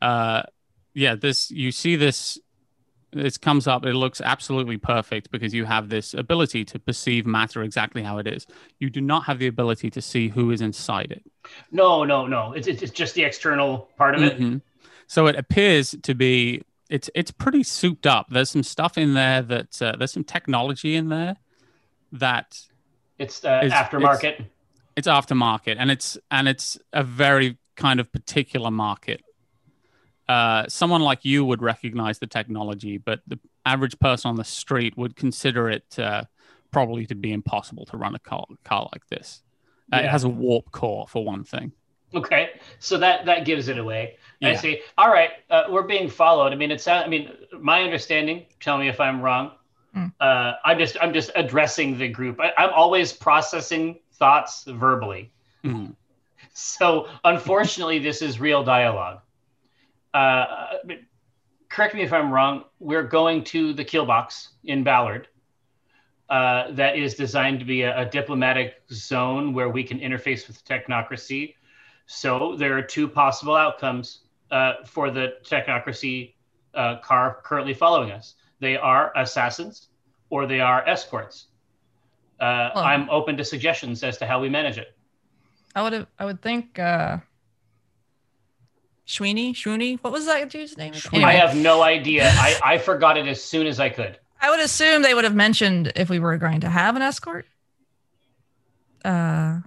Uh, 0.00 0.42
yeah, 0.94 1.14
this 1.14 1.50
you 1.50 1.70
see 1.72 1.96
this. 1.96 2.38
This 3.10 3.38
comes 3.38 3.66
up. 3.66 3.86
It 3.86 3.94
looks 3.94 4.20
absolutely 4.20 4.76
perfect 4.76 5.30
because 5.30 5.54
you 5.54 5.64
have 5.64 5.88
this 5.88 6.12
ability 6.12 6.64
to 6.66 6.78
perceive 6.78 7.24
matter 7.26 7.62
exactly 7.62 8.02
how 8.02 8.18
it 8.18 8.26
is. 8.26 8.46
You 8.80 8.90
do 8.90 9.00
not 9.00 9.24
have 9.24 9.38
the 9.38 9.46
ability 9.46 9.88
to 9.90 10.02
see 10.02 10.28
who 10.28 10.50
is 10.50 10.60
inside 10.60 11.10
it. 11.12 11.22
No, 11.72 12.04
no, 12.04 12.26
no. 12.26 12.52
It's, 12.52 12.66
it's 12.68 12.82
it's 12.82 12.92
just 12.92 13.14
the 13.14 13.24
external 13.24 13.88
part 13.96 14.14
of 14.14 14.22
it. 14.22 14.38
Mhm. 14.38 14.60
So 15.06 15.26
it 15.26 15.36
appears 15.36 15.94
to 16.02 16.14
be 16.14 16.62
it's 16.90 17.08
it's 17.14 17.30
pretty 17.30 17.62
souped 17.62 18.06
up. 18.06 18.26
There's 18.28 18.50
some 18.50 18.62
stuff 18.62 18.98
in 18.98 19.14
there 19.14 19.40
that 19.40 19.80
uh, 19.80 19.94
there's 19.98 20.12
some 20.12 20.24
technology 20.24 20.94
in 20.94 21.08
there 21.08 21.36
that 22.12 22.60
It's 23.18 23.42
uh, 23.44 23.60
It's- 23.64 23.72
aftermarket. 23.72 24.44
it's 24.96 25.08
aftermarket 25.08 25.76
and 25.78 25.90
it's 25.90 26.18
and 26.30 26.46
it's 26.46 26.78
a 26.92 27.02
very 27.02 27.56
kind 27.76 28.00
of 28.00 28.12
particular 28.12 28.70
market. 28.70 29.22
Uh, 30.28 30.66
someone 30.68 31.00
like 31.00 31.24
you 31.24 31.44
would 31.44 31.62
recognize 31.62 32.18
the 32.18 32.26
technology, 32.26 32.98
but 32.98 33.20
the 33.26 33.38
average 33.64 33.98
person 33.98 34.28
on 34.28 34.36
the 34.36 34.44
street 34.44 34.96
would 34.96 35.16
consider 35.16 35.70
it 35.70 35.98
uh, 35.98 36.22
probably 36.70 37.06
to 37.06 37.14
be 37.14 37.32
impossible 37.32 37.86
to 37.86 37.96
run 37.96 38.14
a 38.14 38.18
car, 38.18 38.44
car 38.64 38.88
like 38.92 39.06
this. 39.08 39.42
Uh, 39.92 39.98
It 39.98 40.06
has 40.10 40.24
a 40.24 40.28
warp 40.28 40.70
core 40.70 41.06
for 41.08 41.24
one 41.24 41.44
thing. 41.44 41.72
Okay, 42.14 42.50
so 42.78 42.96
that 42.98 43.26
that 43.26 43.44
gives 43.44 43.68
it 43.68 43.78
away. 43.78 44.16
I 44.42 44.54
see. 44.54 44.80
All 44.96 45.10
right, 45.10 45.30
uh, 45.50 45.64
we're 45.68 45.82
being 45.82 46.08
followed. 46.08 46.52
I 46.52 46.56
mean, 46.56 46.70
it's. 46.70 46.86
I 46.88 47.06
mean, 47.06 47.32
my 47.60 47.82
understanding. 47.82 48.46
Tell 48.60 48.78
me 48.78 48.88
if 48.88 48.98
I'm 49.00 49.20
wrong. 49.20 49.52
Hmm. 49.94 50.06
Uh, 50.20 50.52
I'm 50.64 50.78
just. 50.78 50.96
I'm 51.02 51.12
just 51.12 51.30
addressing 51.36 51.98
the 51.98 52.08
group. 52.08 52.40
I, 52.40 52.52
I'm 52.56 52.70
always 52.72 53.12
processing 53.12 54.00
thoughts 54.14 54.64
verbally. 54.64 55.32
Mhm. 55.64 55.96
So 56.54 57.08
unfortunately, 57.24 57.98
this 57.98 58.22
is 58.22 58.40
real 58.40 58.64
dialogue. 58.64 59.20
Uh, 60.14 60.46
correct 61.68 61.94
me 61.94 62.02
if 62.02 62.12
I'm 62.12 62.30
wrong. 62.32 62.64
We're 62.78 63.02
going 63.02 63.44
to 63.44 63.72
the 63.72 63.84
kill 63.84 64.06
box 64.06 64.50
in 64.64 64.82
Ballard. 64.84 65.28
Uh, 66.28 66.70
that 66.72 66.96
is 66.96 67.14
designed 67.14 67.58
to 67.58 67.64
be 67.64 67.82
a, 67.82 68.00
a 68.00 68.04
diplomatic 68.04 68.82
zone 68.92 69.54
where 69.54 69.68
we 69.70 69.82
can 69.82 69.98
interface 69.98 70.46
with 70.46 70.62
technocracy. 70.64 71.54
So 72.06 72.54
there 72.56 72.76
are 72.76 72.82
two 72.82 73.08
possible 73.08 73.54
outcomes 73.54 74.20
uh, 74.50 74.74
for 74.86 75.10
the 75.10 75.34
technocracy 75.44 76.34
uh, 76.74 76.96
car 76.98 77.40
currently 77.44 77.72
following 77.74 78.10
us. 78.12 78.34
They 78.60 78.76
are 78.76 79.12
assassins 79.16 79.88
or 80.30 80.46
they 80.46 80.60
are 80.60 80.86
escorts. 80.86 81.46
Uh, 82.40 82.70
Well- 82.74 82.84
I'm 82.84 83.08
open 83.10 83.36
to 83.38 83.44
suggestions 83.44 84.02
as 84.04 84.18
to 84.18 84.26
how 84.26 84.40
we 84.40 84.48
manage 84.48 84.78
it. 84.78 84.94
I 85.74 85.82
would 85.82 85.92
have. 85.92 86.06
I 86.18 86.24
would 86.24 86.42
think 86.42 86.78
uh 86.78 87.18
Sweeney, 89.08 89.54
Sweeney. 89.54 89.94
What 90.02 90.12
was 90.12 90.26
that 90.26 90.50
dude's 90.50 90.76
name? 90.76 90.92
Sweeney. 90.92 91.24
I 91.24 91.32
have 91.32 91.56
no 91.56 91.80
idea. 91.80 92.30
I, 92.30 92.60
I 92.62 92.78
forgot 92.78 93.16
it 93.16 93.26
as 93.26 93.42
soon 93.42 93.66
as 93.66 93.80
I 93.80 93.88
could. 93.88 94.18
I 94.38 94.50
would 94.50 94.60
assume 94.60 95.00
they 95.00 95.14
would 95.14 95.24
have 95.24 95.34
mentioned 95.34 95.92
if 95.96 96.10
we 96.10 96.18
were 96.18 96.36
going 96.36 96.60
to 96.60 96.68
have 96.68 96.94
an 96.94 97.00
escort. 97.00 97.46
Uh, 99.02 99.60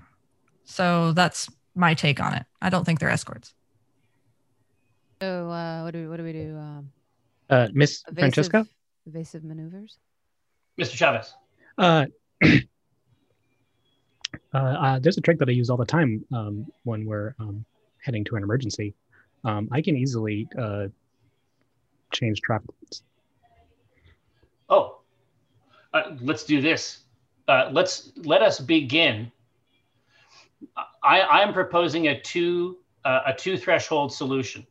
so 0.63 1.13
that's 1.13 1.49
my 1.73 1.95
take 1.95 2.19
on 2.21 2.35
it. 2.35 2.45
I 2.61 2.69
don't 2.69 2.85
think 2.85 2.99
they're 2.99 3.09
escorts. 3.09 3.55
So 5.21 5.49
uh, 5.49 5.81
what 5.81 5.91
do 5.91 6.03
we 6.03 6.07
what 6.07 6.17
do 6.17 6.23
we 6.23 6.33
do? 6.33 6.55
Um, 6.55 6.91
Uh, 7.49 7.67
Miss 7.73 8.03
evasive, 8.07 8.19
Francesca? 8.19 8.67
evasive 9.07 9.43
maneuvers. 9.43 9.97
Mr. 10.79 10.95
Chavez. 10.95 11.33
Uh, 11.79 12.05
uh, 12.43 12.57
uh, 14.53 14.99
there's 14.99 15.17
a 15.17 15.21
trick 15.21 15.39
that 15.39 15.49
I 15.49 15.51
use 15.51 15.71
all 15.71 15.77
the 15.77 15.85
time 15.85 16.23
um, 16.31 16.67
when 16.83 17.05
we're 17.05 17.33
um, 17.39 17.65
heading 18.03 18.23
to 18.25 18.35
an 18.35 18.43
emergency. 18.43 18.93
Um, 19.43 19.69
I 19.71 19.81
can 19.81 19.97
easily 19.97 20.47
uh, 20.57 20.87
change 22.11 22.41
traffic 22.41 22.69
lights. 22.81 23.03
Oh, 24.69 24.99
uh, 25.93 26.15
let's 26.21 26.43
do 26.43 26.61
this. 26.61 26.99
Uh, 27.47 27.69
let's 27.71 28.11
let 28.17 28.41
us 28.41 28.59
begin. 28.59 29.31
I, 31.03 31.21
I 31.21 31.41
am 31.41 31.53
proposing 31.53 32.07
a 32.07 32.19
two 32.19 32.77
uh, 33.03 33.21
a 33.27 33.33
two 33.33 33.57
threshold 33.57 34.13
solution. 34.13 34.65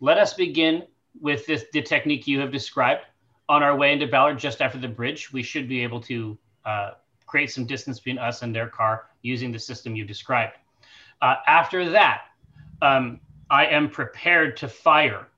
Let 0.00 0.18
us 0.18 0.34
begin 0.34 0.84
with 1.20 1.46
this, 1.46 1.64
the 1.72 1.82
technique 1.82 2.26
you 2.26 2.40
have 2.40 2.52
described. 2.52 3.02
On 3.48 3.62
our 3.62 3.76
way 3.76 3.92
into 3.92 4.06
Ballard, 4.06 4.38
just 4.38 4.62
after 4.62 4.78
the 4.78 4.88
bridge, 4.88 5.32
we 5.32 5.42
should 5.42 5.68
be 5.68 5.82
able 5.82 6.00
to 6.02 6.38
uh, 6.64 6.90
create 7.26 7.50
some 7.50 7.66
distance 7.66 7.98
between 7.98 8.18
us 8.18 8.42
and 8.42 8.54
their 8.54 8.68
car 8.68 9.08
using 9.22 9.52
the 9.52 9.58
system 9.58 9.94
you 9.94 10.04
described. 10.04 10.54
Uh, 11.20 11.36
after 11.46 11.90
that, 11.90 12.22
um, 12.80 13.20
I 13.52 13.66
am 13.66 13.90
prepared 13.90 14.56
to 14.56 14.68
fire 14.68 15.28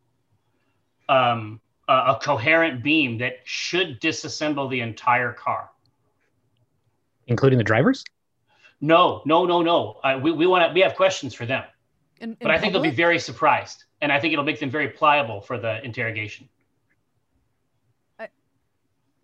um, 1.09 1.61
a, 1.89 1.93
a 1.93 2.19
coherent 2.23 2.83
beam 2.83 3.19
that 3.19 3.41
should 3.45 4.01
disassemble 4.01 4.71
the 4.71 4.81
entire 4.81 5.33
car. 5.33 5.71
including 7.27 7.59
the 7.59 7.65
drivers. 7.65 8.05
No, 8.81 9.23
no, 9.25 9.47
no, 9.47 9.63
no. 9.63 9.99
Uh, 10.05 10.19
we 10.23 10.31
we 10.31 10.47
want 10.47 10.67
to. 10.69 10.73
We 10.73 10.81
have 10.81 10.95
questions 10.95 11.35
for 11.35 11.47
them, 11.47 11.65
In, 12.21 12.37
but 12.41 12.51
in 12.51 12.55
I 12.55 12.59
think 12.59 12.73
they'll 12.73 12.83
be 12.83 12.91
very 12.91 13.19
surprised, 13.19 13.85
and 14.01 14.13
I 14.13 14.21
think 14.21 14.33
it'll 14.33 14.45
make 14.45 14.61
them 14.61 14.71
very 14.71 14.89
pliable 14.89 15.41
for 15.41 15.59
the 15.59 15.83
interrogation. 15.85 16.49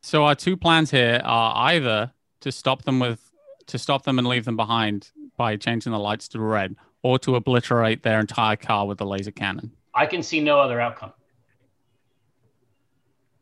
So 0.03 0.25
our 0.25 0.35
two 0.35 0.57
plans 0.57 0.91
here 0.91 1.21
are 1.25 1.55
either 1.73 2.11
to 2.41 2.51
stop 2.51 2.83
them 2.83 2.99
with 3.01 3.31
to 3.67 3.79
stop 3.79 4.03
them 4.05 4.19
and 4.19 4.27
leave 4.27 4.47
them 4.47 4.57
behind 4.57 5.11
by 5.37 5.57
changing 5.57 5.93
the 5.93 5.99
lights 5.99 6.27
to 6.29 6.41
red, 6.41 6.75
or 7.03 7.19
to 7.21 7.37
obliterate 7.37 8.03
their 8.03 8.21
entire 8.21 8.57
car 8.57 8.87
with 8.87 8.99
the 8.99 9.07
laser 9.07 9.31
cannon. 9.31 9.73
I 9.95 10.07
can 10.07 10.23
see 10.23 10.41
no 10.41 10.61
other 10.61 10.81
outcome. 10.81 11.13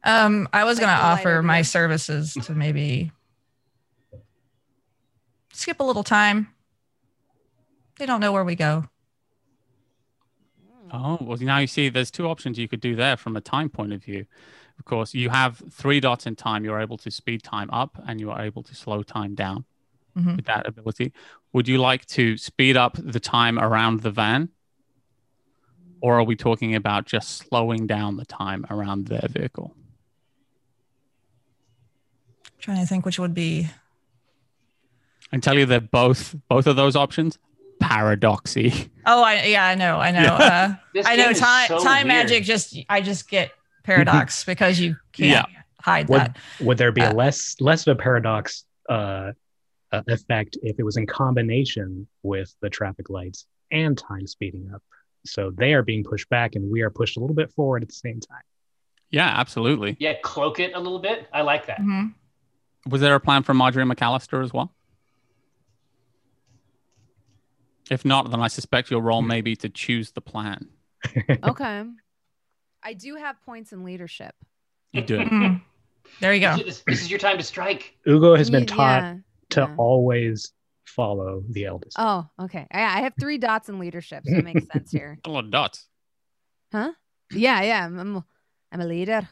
Um, 0.05 0.49
I 0.53 0.65
was 0.65 0.79
going 0.79 0.91
to 0.91 1.03
offer 1.03 1.43
my 1.43 1.57
idea. 1.57 1.65
services 1.65 2.35
to 2.45 2.53
maybe 2.53 3.13
skip 5.53 5.81
a 5.81 5.85
little 5.85 6.05
time. 6.05 6.49
They 7.99 8.07
don't 8.07 8.21
know 8.21 8.33
where 8.33 8.45
we 8.45 8.55
go. 8.55 8.85
Oh, 10.93 11.19
well, 11.21 11.37
now 11.39 11.59
you 11.59 11.67
see 11.67 11.89
there's 11.89 12.11
two 12.11 12.29
options 12.29 12.59
you 12.59 12.69
could 12.69 12.81
do 12.81 12.95
there 12.97 13.17
from 13.17 13.37
a 13.37 13.41
time 13.41 13.69
point 13.69 13.93
of 13.93 14.03
view. 14.03 14.25
Of 14.79 14.85
course, 14.85 15.13
you 15.13 15.29
have 15.31 15.63
three 15.71 16.01
dots 16.01 16.27
in 16.27 16.37
time. 16.37 16.65
You're 16.65 16.81
able 16.81 16.97
to 16.99 17.11
speed 17.11 17.43
time 17.43 17.69
up 17.71 18.01
and 18.07 18.21
you 18.21 18.31
are 18.31 18.41
able 18.41 18.63
to 18.63 18.75
slow 18.75 19.03
time 19.03 19.35
down 19.35 19.65
Mhm. 20.19 20.37
with 20.37 20.45
that 20.47 20.67
ability. 20.67 21.13
Would 21.53 21.69
you 21.69 21.79
like 21.79 22.05
to 22.07 22.37
speed 22.37 22.77
up 22.77 22.97
the 22.99 23.21
time 23.21 23.59
around 23.59 24.01
the 24.01 24.11
van? 24.11 24.49
Or 26.01 26.19
are 26.19 26.23
we 26.25 26.37
talking 26.37 26.75
about 26.75 27.07
just 27.07 27.39
slowing 27.39 27.87
down 27.87 28.17
the 28.17 28.25
time 28.27 28.65
around 28.71 29.07
their 29.07 29.27
vehicle? 29.29 29.75
trying 32.61 32.81
to 32.81 32.87
think 32.87 33.07
which 33.07 33.19
would 33.19 33.35
be. 33.35 33.69
And 35.33 35.43
tell 35.43 35.57
you 35.57 35.67
that 35.67 35.91
both 35.91 36.35
both 36.49 36.67
of 36.67 36.77
those 36.77 36.97
options 36.97 37.39
paradoxy. 37.81 38.91
Oh, 39.07 39.23
I 39.23 39.45
yeah, 39.45 39.67
I 39.67 39.75
know, 39.75 39.99
I 39.99 40.11
know. 40.11 40.35
Uh, 40.35 40.75
I 41.05 41.17
know 41.17 41.33
time 41.33 41.69
so 41.69 41.79
time 41.83 42.09
weird. 42.09 42.27
magic. 42.27 42.45
Just 42.45 42.77
I 42.89 43.01
just 43.01 43.29
get 43.31 43.53
paradox 43.85 44.45
because 44.45 44.81
you 44.81 44.97
can't 45.13 45.47
hide 45.81 46.09
Would 46.09 46.21
that. 46.21 46.37
would 46.61 46.79
there 46.79 46.93
be 46.93 47.01
a 47.03 47.11
Uh, 47.11 47.15
less 47.15 47.57
less 47.61 47.87
of 47.87 47.97
a 47.97 48.01
paradox 48.01 48.65
uh, 48.89 49.33
uh, 49.93 50.03
effect 50.09 50.59
if 50.63 50.79
it 50.79 50.83
was 50.83 50.97
in 50.97 51.07
combination 51.07 52.07
with 52.23 52.55
the 52.61 52.71
traffic 52.71 53.11
lights 53.11 53.47
and 53.71 53.97
time 53.97 54.27
speeding 54.27 54.71
up? 54.75 54.83
So 55.27 55.51
they 55.51 55.75
are 55.75 55.83
being 55.83 56.05
pushed 56.05 56.29
back, 56.29 56.55
and 56.55 56.71
we 56.71 56.83
are 56.83 56.91
pushed 56.91 57.17
a 57.17 57.21
little 57.21 57.37
bit 57.37 57.53
forward 57.53 57.83
at 57.83 57.89
the 57.89 57.95
same 57.95 58.21
time. 58.21 58.43
Yeah, 59.11 59.27
absolutely. 59.29 59.97
Yeah, 59.99 60.15
cloak 60.23 60.61
it 60.61 60.73
a 60.75 60.79
little 60.79 60.99
bit. 60.99 61.27
I 61.33 61.43
like 61.43 61.67
that. 61.67 61.81
Mhm. 61.81 62.15
Was 62.89 63.01
there 63.01 63.15
a 63.15 63.21
plan 63.21 63.43
for 63.43 63.55
Marjory 63.55 63.85
Macallister 63.85 64.43
as 64.43 64.53
well? 64.53 64.73
If 67.91 68.05
not, 68.05 68.31
then 68.31 68.41
I 68.41 68.49
suspect 68.49 68.91
your 68.91 69.01
role 69.01 69.23
may 69.23 69.41
be 69.41 69.57
to 69.57 69.69
choose 69.69 70.13
the 70.13 70.21
plan. 70.21 70.69
Okay. 71.45 71.85
I 72.83 72.93
do 72.95 73.15
have 73.17 73.41
points 73.43 73.73
in 73.73 73.85
leadership. 73.85 74.35
You 74.93 75.03
do. 75.03 75.19
Mm. 75.19 75.63
There 76.21 76.33
you 76.35 76.41
go. 76.41 76.57
This, 76.57 76.83
this 76.87 77.03
is 77.03 77.11
your 77.11 77.19
time 77.21 77.39
to 77.39 77.45
strike. 77.45 77.97
Ugo 78.07 78.35
has 78.35 78.51
been 78.51 78.67
taught 78.67 79.03
yeah, 79.03 79.17
to 79.51 79.61
yeah. 79.61 79.75
always 79.77 80.53
follow 80.87 81.43
the 81.49 81.67
eldest. 81.67 81.97
Oh, 81.99 82.27
okay. 82.41 82.67
I, 82.71 82.81
I 82.81 83.01
have 83.03 83.15
three 83.21 83.39
dots 83.39 83.69
in 83.69 83.79
leadership, 83.79 84.25
so 84.27 84.37
it 84.37 84.45
makes 84.45 84.67
sense 84.73 84.91
here. 84.91 85.19
A 85.25 85.31
lot 85.31 85.45
of 85.45 85.51
dots. 85.51 85.87
Huh? 86.73 86.93
Yeah, 87.33 87.63
yeah. 87.63 87.85
I'm, 87.85 87.99
I'm, 87.99 88.25
I'm 88.73 88.81
a 88.81 88.87
leader. 88.87 89.29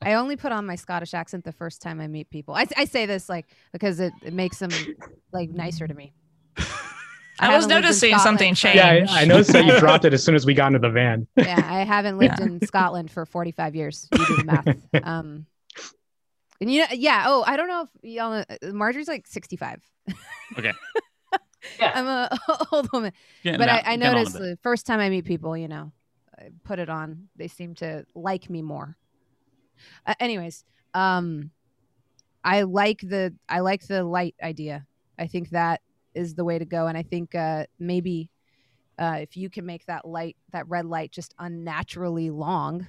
I 0.00 0.14
only 0.14 0.36
put 0.36 0.52
on 0.52 0.64
my 0.64 0.76
Scottish 0.76 1.12
accent 1.12 1.44
the 1.44 1.52
first 1.52 1.82
time 1.82 2.00
I 2.00 2.06
meet 2.06 2.30
people. 2.30 2.54
I, 2.54 2.66
I 2.76 2.84
say 2.84 3.06
this 3.06 3.28
like 3.28 3.46
because 3.72 3.98
it, 3.98 4.12
it 4.22 4.32
makes 4.32 4.58
them 4.58 4.70
like 5.32 5.50
nicer 5.50 5.88
to 5.88 5.94
me. 5.94 6.12
I 7.40 7.54
was 7.54 7.64
haven't 7.64 7.68
lived 7.68 7.70
in 7.70 7.82
noticing 7.82 8.18
something 8.18 8.54
Scotland 8.54 8.58
for- 8.58 8.68
yeah, 8.68 8.98
change. 8.98 9.10
I, 9.10 9.22
I 9.22 9.24
noticed 9.24 9.52
that 9.52 9.64
you 9.64 9.78
dropped 9.78 10.04
it 10.04 10.12
as 10.12 10.24
soon 10.24 10.34
as 10.34 10.44
we 10.44 10.54
got 10.54 10.68
into 10.68 10.80
the 10.80 10.90
van. 10.90 11.26
yeah, 11.36 11.60
I 11.64 11.84
haven't 11.84 12.18
lived 12.18 12.40
in 12.40 12.64
Scotland 12.66 13.10
for 13.10 13.26
45 13.26 13.76
years. 13.76 14.08
You 14.12 14.26
do 14.26 14.36
the 14.36 14.44
math. 14.44 15.06
Um, 15.06 15.46
and 16.60 16.70
you 16.72 16.80
know, 16.80 16.86
yeah. 16.92 17.24
Oh, 17.26 17.44
I 17.46 17.56
don't 17.56 17.68
know 17.68 17.82
if 17.82 17.88
y'all 18.02 18.30
know, 18.30 18.44
uh, 18.50 18.72
Marjory's 18.72 19.08
like 19.08 19.26
65. 19.26 19.80
Okay. 20.58 20.72
Yeah. 21.80 21.92
I'm 21.94 22.06
a 22.06 22.38
old 22.72 22.88
woman, 22.92 23.12
Getting 23.42 23.58
but 23.58 23.66
that- 23.66 23.84
I, 23.86 23.92
I 23.92 23.96
getting 23.96 24.02
on 24.08 24.14
a 24.14 24.18
noticed 24.20 24.38
the 24.38 24.58
first 24.62 24.86
time 24.86 25.00
I 25.00 25.10
meet 25.10 25.24
people, 25.24 25.56
you 25.56 25.66
know, 25.66 25.90
I 26.38 26.50
put 26.64 26.78
it 26.78 26.88
on. 26.88 27.28
They 27.36 27.48
seem 27.48 27.74
to 27.76 28.06
like 28.14 28.48
me 28.48 28.62
more. 28.62 28.96
Uh, 30.06 30.14
anyways, 30.20 30.64
um, 30.94 31.50
I 32.44 32.62
like 32.62 33.00
the 33.00 33.34
I 33.48 33.60
like 33.60 33.86
the 33.86 34.04
light 34.04 34.36
idea. 34.40 34.86
I 35.18 35.26
think 35.26 35.50
that 35.50 35.80
is 36.14 36.34
the 36.36 36.44
way 36.44 36.58
to 36.60 36.64
go, 36.64 36.86
and 36.86 36.96
I 36.96 37.02
think 37.02 37.34
uh, 37.34 37.66
maybe 37.78 38.30
uh, 38.98 39.18
if 39.20 39.36
you 39.36 39.50
can 39.50 39.66
make 39.66 39.84
that 39.86 40.06
light, 40.06 40.36
that 40.52 40.68
red 40.68 40.86
light, 40.86 41.10
just 41.10 41.34
unnaturally 41.40 42.30
long 42.30 42.86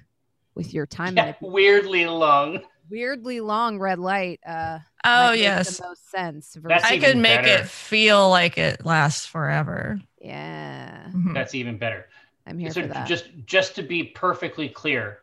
with 0.53 0.73
your 0.75 0.85
time 0.85 1.17
Yeah, 1.17 1.33
manip- 1.33 1.41
weirdly 1.41 2.05
long. 2.05 2.59
Weirdly 2.89 3.39
long 3.41 3.79
red 3.79 3.99
light. 3.99 4.39
Uh, 4.45 4.79
oh 5.03 5.09
might 5.09 5.31
make 5.31 5.41
yes, 5.41 5.77
the 5.77 5.87
most 5.87 6.09
sense. 6.11 6.57
That's 6.61 6.83
I 6.83 6.97
versus- 6.97 7.03
could 7.13 7.17
make 7.17 7.43
better. 7.43 7.63
it 7.63 7.67
feel 7.67 8.29
like 8.29 8.57
it 8.57 8.85
lasts 8.85 9.25
forever. 9.25 9.99
yeah, 10.21 11.05
Mhm. 11.11 11.33
That's 11.33 11.55
even 11.55 11.77
better. 11.77 12.07
I'm 12.47 12.57
here 12.59 12.71
so 12.71 12.81
for 12.81 12.87
that. 12.87 13.07
just 13.07 13.29
just 13.45 13.75
to 13.75 13.83
be 13.83 14.03
perfectly 14.05 14.69
clear, 14.69 15.19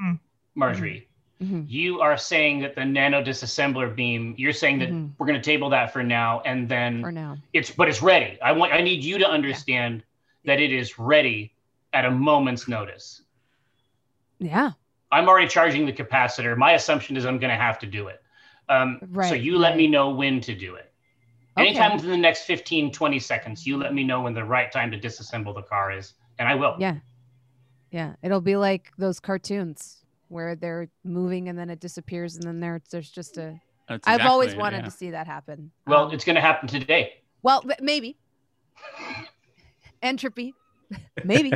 Mm. 0.00 0.20
Marjory, 0.54 1.08
Mhm. 1.42 1.64
you 1.68 2.00
are 2.00 2.16
saying 2.16 2.60
that 2.60 2.74
the 2.76 2.84
nano 2.84 3.22
disassembler 3.22 3.94
beam. 3.94 4.34
You're 4.38 4.52
saying 4.52 4.78
that 4.78 4.90
Mhm. 4.90 5.10
we're 5.18 5.26
going 5.26 5.40
to 5.40 5.44
table 5.44 5.70
that 5.70 5.92
for 5.92 6.02
now, 6.04 6.40
and 6.44 6.68
then 6.68 7.00
for 7.02 7.10
now. 7.12 7.36
it's 7.52 7.70
but 7.70 7.88
it's 7.88 8.00
ready. 8.00 8.38
I 8.40 8.52
want 8.52 8.72
I 8.72 8.80
need 8.80 9.02
you 9.02 9.18
to 9.18 9.28
understand 9.28 10.04
that 10.44 10.60
it 10.60 10.72
is 10.72 10.98
ready 10.98 11.52
at 11.92 12.04
a 12.04 12.10
moment's 12.10 12.68
notice. 12.68 13.22
Yeah. 14.38 14.72
I'm 15.10 15.28
already 15.28 15.48
charging 15.48 15.86
the 15.86 15.92
capacitor. 15.92 16.56
My 16.56 16.72
assumption 16.72 17.16
is 17.16 17.24
I'm 17.24 17.38
going 17.38 17.50
to 17.50 17.56
have 17.56 17.78
to 17.80 17.86
do 17.86 18.08
it. 18.08 18.22
Um, 18.68 19.00
so 19.26 19.34
you 19.34 19.58
let 19.58 19.76
me 19.76 19.86
know 19.86 20.10
when 20.10 20.40
to 20.42 20.54
do 20.54 20.74
it. 20.74 20.92
Okay. 21.56 21.68
Anytime 21.68 21.94
within 21.96 22.10
the 22.10 22.16
next 22.16 22.42
15, 22.42 22.92
20 22.92 23.18
seconds, 23.18 23.66
you 23.66 23.78
let 23.78 23.94
me 23.94 24.04
know 24.04 24.20
when 24.20 24.34
the 24.34 24.44
right 24.44 24.70
time 24.70 24.90
to 24.90 24.98
disassemble 24.98 25.54
the 25.54 25.62
car 25.62 25.90
is, 25.90 26.14
and 26.38 26.46
I 26.46 26.54
will. 26.54 26.76
Yeah. 26.78 26.96
Yeah. 27.90 28.14
It'll 28.22 28.42
be 28.42 28.56
like 28.56 28.92
those 28.98 29.18
cartoons 29.18 30.04
where 30.28 30.54
they're 30.54 30.88
moving 31.04 31.48
and 31.48 31.58
then 31.58 31.70
it 31.70 31.80
disappears 31.80 32.36
and 32.36 32.44
then 32.44 32.60
there, 32.60 32.80
there's 32.90 33.10
just 33.10 33.38
a. 33.38 33.58
That's 33.88 34.06
have 34.06 34.20
always 34.20 34.48
exactly 34.48 34.58
it, 34.58 34.62
wanted 34.62 34.76
yeah. 34.78 34.84
to 34.84 34.90
see 34.90 35.10
that 35.12 35.26
happen. 35.26 35.70
Well, 35.86 36.04
Um, 36.08 36.12
it's 36.12 36.24
going 36.24 36.36
to 36.36 36.42
happen 36.42 36.68
today. 36.68 37.22
well, 37.42 37.64
maybe. 37.80 38.18
Entropy. 40.02 40.54
maybe. 41.24 41.52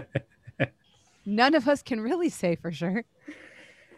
None 1.27 1.55
of 1.55 1.69
us 1.69 1.83
can 1.83 2.01
really 2.01 2.31
say 2.31 2.57
for 2.57 2.73
sure, 2.73 3.05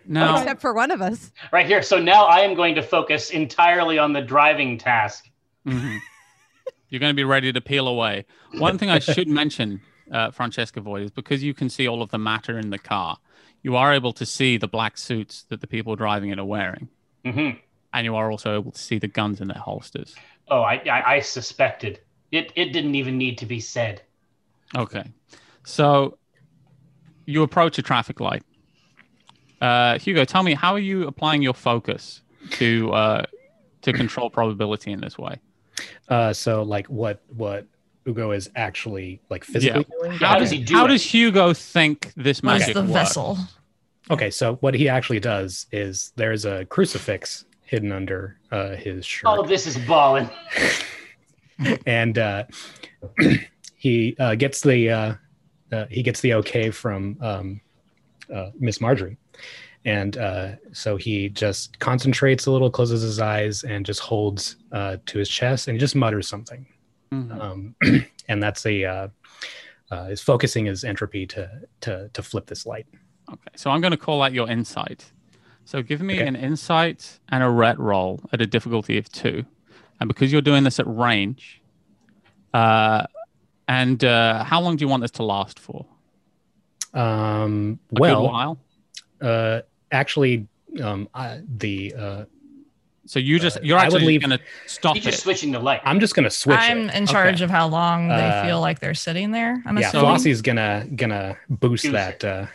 Now, 0.07 0.38
except 0.38 0.61
for 0.61 0.74
one 0.74 0.90
of 0.90 1.00
us. 1.00 1.32
Right 1.52 1.66
here. 1.66 1.82
So 1.82 1.98
now 1.98 2.24
I 2.24 2.40
am 2.40 2.55
going 2.55 2.74
to 2.74 2.82
focus 2.82 3.30
entirely 3.30 3.98
on 3.98 4.12
the 4.12 4.20
driving 4.22 4.78
task. 4.78 5.28
mhm. 5.66 5.98
you're 6.88 7.00
going 7.00 7.11
to 7.12 7.16
be 7.16 7.24
ready 7.24 7.52
to 7.52 7.61
peel 7.61 7.88
away. 7.88 8.26
One 8.59 8.78
thing 8.78 8.90
I 8.90 8.98
should 8.98 9.28
mention 9.42 9.80
uh, 10.11 10.30
Francesca 10.30 10.80
Void, 10.80 11.02
is 11.02 11.11
because 11.11 11.42
you 11.42 11.55
can 11.55 11.68
see 11.68 11.88
all 11.88 12.02
of 12.02 12.11
the 12.11 12.18
matter 12.18 12.59
in 12.59 12.70
the 12.70 12.78
car. 12.78 13.18
You 13.62 13.76
are 13.76 13.94
able 13.94 14.12
to 14.14 14.26
see 14.26 14.57
the 14.59 14.68
black 14.68 14.98
suits 14.98 15.44
that 15.48 15.61
the 15.61 15.66
people 15.66 15.96
driving 15.96 16.30
it 16.30 16.38
are 16.38 16.44
wearing, 16.44 16.88
hmm 17.24 17.50
and 17.92 18.05
you 18.05 18.16
are 18.16 18.28
also 18.28 18.59
able 18.59 18.72
to 18.72 18.78
see 18.78 18.98
the 18.98 19.07
guns 19.07 19.40
in 19.40 19.46
their 19.46 19.59
holsters. 19.59 20.16
Oh, 20.48 20.62
I, 20.62 20.82
I 20.90 21.14
I 21.14 21.20
suspected 21.20 22.00
it. 22.32 22.52
It 22.57 22.72
didn't 22.72 22.96
even 22.96 23.16
need 23.16 23.38
to 23.38 23.46
be 23.46 23.61
said. 23.61 24.02
Okay. 24.76 25.05
So 25.64 26.18
you 27.24 27.42
approach 27.42 27.78
a 27.78 27.82
traffic 27.82 28.20
light. 28.20 28.42
Uh, 29.61 29.98
Hugo, 29.98 30.24
tell 30.24 30.42
me, 30.42 30.55
how 30.55 30.74
are 30.74 30.78
you 30.80 31.07
applying 31.07 31.42
your 31.42 31.55
focus 31.55 32.22
to 32.52 32.92
uh, 32.92 33.22
to 33.82 33.92
control 33.92 34.30
probability 34.30 34.92
in 34.92 35.00
this 35.00 35.18
way? 35.18 35.40
Uh, 36.09 36.32
so 36.32 36.62
like 36.62 36.86
what 36.86 37.22
what 37.28 37.66
Hugo 38.05 38.32
is 38.32 38.50
actually 38.57 39.20
like 39.30 39.44
physically 39.44 39.86
doing? 40.00 40.12
How 40.12 40.38
does 40.38 40.50
he 40.50 40.62
do 40.62 40.74
How 40.74 40.84
it? 40.84 40.88
does 40.88 41.02
Hugo 41.02 41.55
think 41.55 42.12
this 42.16 42.42
What's 42.42 42.61
magic 42.61 42.74
the 42.74 42.82
works? 42.82 42.92
vessel? 42.92 43.38
Okay, 44.11 44.30
so 44.30 44.57
what 44.57 44.74
he 44.74 44.88
actually 44.88 45.20
does 45.20 45.66
is 45.72 46.12
there's 46.16 46.44
a 46.44 46.66
crucifix 46.66 47.46
hidden 47.62 47.90
under 47.90 48.36
uh, 48.52 48.76
his 48.76 49.07
shirt, 49.07 49.24
Oh, 49.26 49.42
this 49.42 49.66
is 49.66 49.78
balling. 49.78 50.28
and 51.86 52.18
uh, 52.18 52.44
he 53.76 54.14
uh, 54.18 54.34
gets 54.34 54.61
the 54.61 54.90
uh, 54.90 55.14
uh, 55.72 55.86
he 55.90 56.02
gets 56.02 56.20
the 56.20 56.34
okay 56.34 56.70
from 56.70 57.16
um, 57.22 57.61
uh, 58.32 58.50
Miss 58.59 58.80
Marjory, 58.80 59.16
and 59.85 60.16
uh, 60.16 60.53
so 60.72 60.97
he 60.97 61.28
just 61.28 61.78
concentrates 61.78 62.47
a 62.47 62.51
little, 62.51 62.70
closes 62.70 63.03
his 63.03 63.20
eyes, 63.20 63.64
and 63.64 63.85
just 63.85 64.01
holds 64.01 64.57
uh, 64.72 64.97
to 65.07 65.18
his 65.18 65.28
chest, 65.28 65.68
and 65.68 65.74
he 65.74 65.78
just 65.78 65.95
mutters 65.95 66.26
something, 66.28 66.66
Mhm. 67.12 67.41
um, 67.41 67.74
and 68.28 68.43
that's 68.43 68.64
a 68.66 68.85
uh, 68.85 69.09
uh, 69.93 70.07
is 70.11 70.20
focusing 70.20 70.64
his 70.66 70.85
entropy 70.85 71.26
to 71.26 71.49
to 71.82 72.09
to 72.12 72.22
flip 72.22 72.47
this 72.47 72.64
light. 72.66 72.87
Okay, 73.30 73.51
so 73.57 73.70
I'm 73.70 73.80
going 73.80 73.91
to 73.93 73.97
call 73.97 74.22
out 74.22 74.32
your 74.32 74.49
insight. 74.51 75.12
So 75.66 75.82
give 75.82 76.01
me 76.03 76.14
Okay. 76.16 76.26
an 76.26 76.37
insight 76.37 77.18
and 77.30 77.43
Arete 77.43 77.78
roll 77.78 78.20
at 78.32 78.41
a 78.43 78.47
difficulty 78.47 78.99
of 78.99 79.09
two, 79.11 79.45
and 80.01 80.09
because 80.09 80.30
you're 80.32 80.43
doing 80.43 80.64
this 80.64 80.78
at 80.80 80.87
range, 80.87 81.62
uh, 82.53 83.07
and 83.68 84.05
uh, 84.05 84.45
how 84.45 84.61
long 84.61 84.76
do 84.76 84.85
you 84.85 84.89
want 84.89 85.01
this 85.03 85.11
to 85.12 85.22
last 85.22 85.59
for? 85.59 85.87
Um, 86.93 87.78
A 87.97 88.01
well, 88.01 88.22
while. 88.24 88.59
Uh, 89.25 89.62
actually, 89.91 90.47
um, 90.83 91.09
I, 91.14 91.41
the 91.57 91.95
uh, 91.97 92.25
So 93.07 93.18
you 93.18 93.39
just 93.39 93.57
uh, 93.59 93.61
you're 93.62 93.79
I 93.79 93.85
actually 93.85 94.05
leave- 94.07 94.20
going 94.22 94.39
to 94.39 94.45
stop 94.66 94.97
He's 94.97 95.07
it. 95.07 95.11
just 95.11 95.22
switching 95.22 95.53
the 95.53 95.61
light. 95.61 95.81
I'm 95.85 96.01
just 96.01 96.14
gonna 96.14 96.31
switch 96.31 96.59
I'm 96.59 96.89
it. 96.89 96.95
in 96.95 97.07
charge 97.07 97.37
Okay. 97.37 97.45
of 97.45 97.51
how 97.51 97.66
long 97.68 98.09
they 98.09 98.14
Uh, 98.14 98.45
feel 98.47 98.61
like 98.61 98.81
they're 98.81 98.95
sitting 98.95 99.31
there. 99.31 99.62
I'm 99.66 99.79
yeah, 99.79 99.89
assuming. 99.89 100.07
Flossie's 100.07 100.43
gonna 100.43 100.87
gonna 100.97 101.37
boost 101.49 101.85
Use 101.85 101.93
that. 101.93 102.25
Uh, 102.25 102.47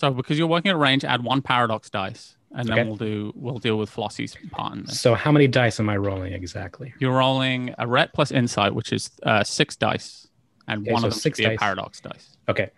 So 0.00 0.10
because 0.10 0.38
you're 0.38 0.48
working 0.48 0.70
at 0.70 0.76
range, 0.78 1.04
add 1.04 1.22
one 1.22 1.40
paradox 1.42 1.88
dice, 1.90 2.36
and 2.52 2.68
then 2.68 2.86
we'll 2.88 2.96
do 2.96 3.32
we'll 3.36 3.58
deal 3.58 3.76
with 3.78 3.90
Flossie's 3.90 4.36
part 4.50 4.74
in 4.74 4.84
this. 4.84 5.00
so 5.00 5.14
how 5.14 5.30
many 5.32 5.46
dice 5.46 5.78
am 5.80 5.88
I 5.88 5.96
rolling 5.96 6.32
exactly? 6.32 6.92
You're 6.98 7.16
rolling 7.16 7.74
Arete 7.78 8.12
plus 8.12 8.30
insight, 8.32 8.74
which 8.74 8.92
is 8.92 9.10
uh, 9.22 9.44
six 9.44 9.76
dice, 9.76 10.26
and 10.68 10.82
Okay, 10.82 10.92
one 10.92 11.02
so 11.02 11.08
of 11.08 11.12
them 11.14 11.20
six 11.20 11.38
should 11.38 11.48
be 11.50 11.54
a 11.54 11.58
paradox 11.58 12.00
dice. 12.00 12.36
Okay. 12.48 12.70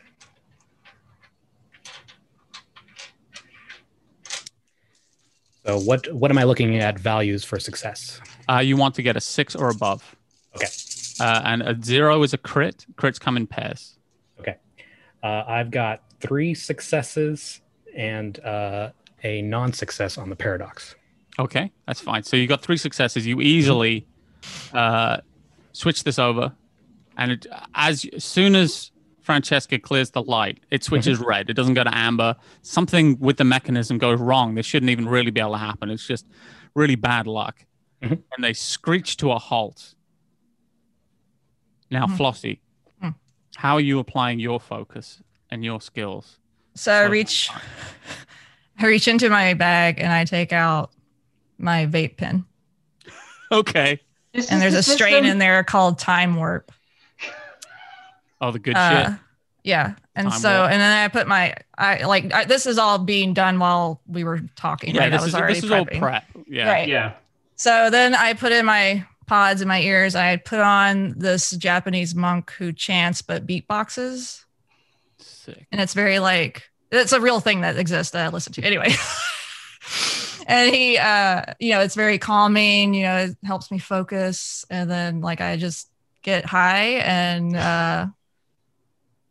So 5.66 5.80
what 5.80 6.12
what 6.14 6.30
am 6.30 6.38
I 6.38 6.44
looking 6.44 6.76
at 6.78 6.98
values 6.98 7.44
for 7.44 7.58
success? 7.58 8.20
Uh, 8.48 8.58
you 8.58 8.76
want 8.76 8.94
to 8.94 9.02
get 9.02 9.16
a 9.16 9.20
six 9.20 9.56
or 9.56 9.68
above. 9.68 10.14
Okay. 10.54 10.68
Uh, 11.18 11.42
and 11.44 11.62
a 11.62 11.76
zero 11.82 12.22
is 12.22 12.32
a 12.32 12.38
crit. 12.38 12.86
Crits 12.94 13.18
come 13.18 13.36
in 13.36 13.46
pairs. 13.46 13.98
Okay. 14.38 14.56
Uh, 15.22 15.42
I've 15.46 15.70
got 15.70 16.02
three 16.20 16.54
successes 16.54 17.60
and 17.96 18.38
uh, 18.40 18.90
a 19.24 19.42
non-success 19.42 20.18
on 20.18 20.30
the 20.30 20.36
paradox. 20.36 20.94
Okay, 21.38 21.72
that's 21.86 22.00
fine. 22.00 22.22
So 22.22 22.36
you 22.36 22.46
got 22.46 22.62
three 22.62 22.76
successes. 22.76 23.26
You 23.26 23.40
easily 23.40 24.06
uh, 24.72 25.18
switch 25.72 26.04
this 26.04 26.18
over, 26.18 26.52
and 27.16 27.32
it, 27.32 27.46
as 27.74 28.06
as 28.14 28.24
soon 28.24 28.54
as 28.54 28.92
Francesca 29.30 29.76
clears 29.80 30.12
the 30.12 30.22
light, 30.22 30.60
it 30.70 30.84
switches 30.84 31.18
red. 31.18 31.50
It 31.50 31.54
doesn't 31.54 31.74
go 31.74 31.82
to 31.82 31.92
amber. 31.92 32.36
Something 32.62 33.18
with 33.18 33.38
the 33.38 33.44
mechanism 33.44 33.98
goes 33.98 34.20
wrong. 34.20 34.54
This 34.54 34.64
shouldn't 34.66 34.88
even 34.90 35.08
really 35.08 35.32
be 35.32 35.40
able 35.40 35.50
to 35.54 35.58
happen. 35.58 35.90
It's 35.90 36.06
just 36.06 36.26
really 36.76 36.94
bad 36.94 37.26
luck. 37.26 37.64
Mhm. 38.04 38.22
And 38.36 38.44
they 38.44 38.52
screech 38.52 39.16
to 39.16 39.32
a 39.32 39.38
halt. 39.40 39.96
Now, 41.90 42.06
Mhm. 42.06 42.16
Flossie, 42.16 42.60
Hmm. 43.00 43.10
how 43.56 43.74
are 43.74 43.80
you 43.80 43.98
applying 43.98 44.38
your 44.38 44.60
focus 44.60 45.20
and 45.50 45.64
your 45.64 45.80
skills? 45.80 46.38
So 46.76 46.92
I 46.92 47.06
reach, 47.06 47.50
I 48.78 48.86
reach 48.86 49.08
into 49.08 49.28
my 49.28 49.54
bag 49.54 49.98
and 49.98 50.12
I 50.12 50.24
take 50.24 50.52
out 50.52 50.92
my 51.58 51.86
vape 51.86 52.16
pen, 52.16 52.44
Okay. 53.50 53.98
And 54.34 54.62
there's 54.62 54.74
a 54.74 54.84
strain 54.84 55.14
system? 55.24 55.30
in 55.32 55.38
there 55.38 55.64
called 55.64 55.98
time 55.98 56.36
warp. 56.36 56.70
Oh, 58.40 58.50
the 58.50 58.58
good 58.58 58.76
Uh, 58.76 59.10
shit. 59.10 59.18
Yeah, 59.64 59.94
and 60.14 60.30
Time 60.30 60.40
so 60.40 60.48
warp. 60.60 60.70
and 60.70 60.80
then 60.80 60.92
I 61.04 61.08
put 61.08 61.26
my 61.26 61.54
I 61.76 62.04
like 62.04 62.32
I, 62.32 62.44
this 62.44 62.66
is 62.66 62.78
all 62.78 62.98
being 62.98 63.34
done 63.34 63.58
while 63.58 64.00
we 64.06 64.22
were 64.22 64.40
talking. 64.54 64.94
Yeah, 64.94 65.00
right? 65.00 65.06
I 65.12 65.16
this 65.16 65.22
was 65.22 65.28
is, 65.28 65.34
already 65.34 65.54
this 65.54 65.64
is 65.64 65.70
all 65.72 65.84
prepping. 65.84 65.98
prep. 65.98 66.24
Yeah. 66.46 66.70
Right. 66.70 66.88
Yeah. 66.88 67.14
So 67.56 67.90
then 67.90 68.14
I 68.14 68.34
put 68.34 68.52
in 68.52 68.64
my 68.64 69.04
pods 69.26 69.62
in 69.62 69.66
my 69.66 69.80
ears. 69.80 70.14
I 70.14 70.36
put 70.36 70.60
on 70.60 71.14
this 71.16 71.50
Japanese 71.50 72.14
monk 72.14 72.52
who 72.52 72.72
chants 72.72 73.22
but 73.22 73.44
beatboxes. 73.46 74.44
Sick. 75.18 75.66
and 75.72 75.80
it's 75.80 75.94
very 75.94 76.20
like 76.20 76.70
it's 76.92 77.12
a 77.12 77.20
real 77.20 77.40
thing 77.40 77.62
that 77.62 77.76
exists 77.76 78.12
that 78.12 78.24
I 78.26 78.28
listen 78.28 78.52
to 78.52 78.62
anyway. 78.62 78.94
and 80.46 80.72
he, 80.74 80.96
uh, 80.98 81.42
you 81.58 81.70
know, 81.72 81.80
it's 81.80 81.94
very 81.96 82.18
calming. 82.18 82.94
You 82.94 83.02
know, 83.04 83.16
it 83.16 83.36
helps 83.44 83.70
me 83.72 83.78
focus, 83.78 84.64
and 84.70 84.88
then 84.90 85.20
like 85.20 85.40
I 85.40 85.56
just 85.56 85.88
get 86.22 86.44
high 86.44 86.98
and 87.02 87.56
uh, 87.56 88.06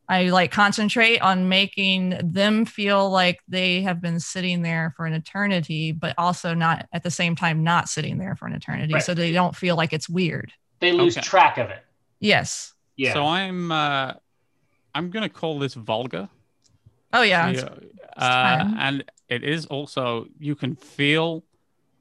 I 0.08 0.30
like 0.30 0.52
concentrate 0.52 1.20
on 1.20 1.50
making 1.50 2.20
them 2.24 2.66
feel 2.66 3.10
like 3.10 3.40
they 3.48 3.82
have 3.82 4.02
been 4.02 4.20
sitting 4.20 4.62
there 4.62 4.94
for 4.96 5.06
an 5.06 5.14
eternity, 5.14 5.92
but 5.92 6.14
also 6.18 6.54
not 6.54 6.88
at 6.94 7.02
the 7.04 7.10
same 7.12 7.36
time 7.36 7.64
not 7.64 7.90
sitting 7.90 8.18
there 8.20 8.36
for 8.36 8.46
an 8.48 8.54
eternity, 8.54 8.94
Right. 8.94 9.04
so 9.04 9.14
they 9.16 9.32
don't 9.32 9.56
feel 9.56 9.76
like 9.76 9.94
it's 9.94 10.08
weird. 10.08 10.54
They 10.80 10.92
lose 10.92 11.18
Okay. 11.18 11.26
track 11.26 11.58
of 11.58 11.70
it. 11.70 11.84
Yes. 12.20 12.74
Yeah. 12.96 13.14
So 13.14 13.26
I'm 13.26 13.72
uh, 13.72 14.14
I'm 14.94 15.10
gonna 15.10 15.30
call 15.30 15.58
this 15.60 15.74
vulgar. 15.74 16.30
Oh 17.14 17.22
yeah. 17.24 17.48
Yeah. 17.50 17.60
it's- 17.60 17.82
Uh, 18.18 18.60
fine. 18.64 18.78
and 18.78 19.04
it 19.28 19.44
is 19.44 19.66
also 19.66 20.28
you 20.40 20.56
can 20.56 20.76
feel 20.76 21.44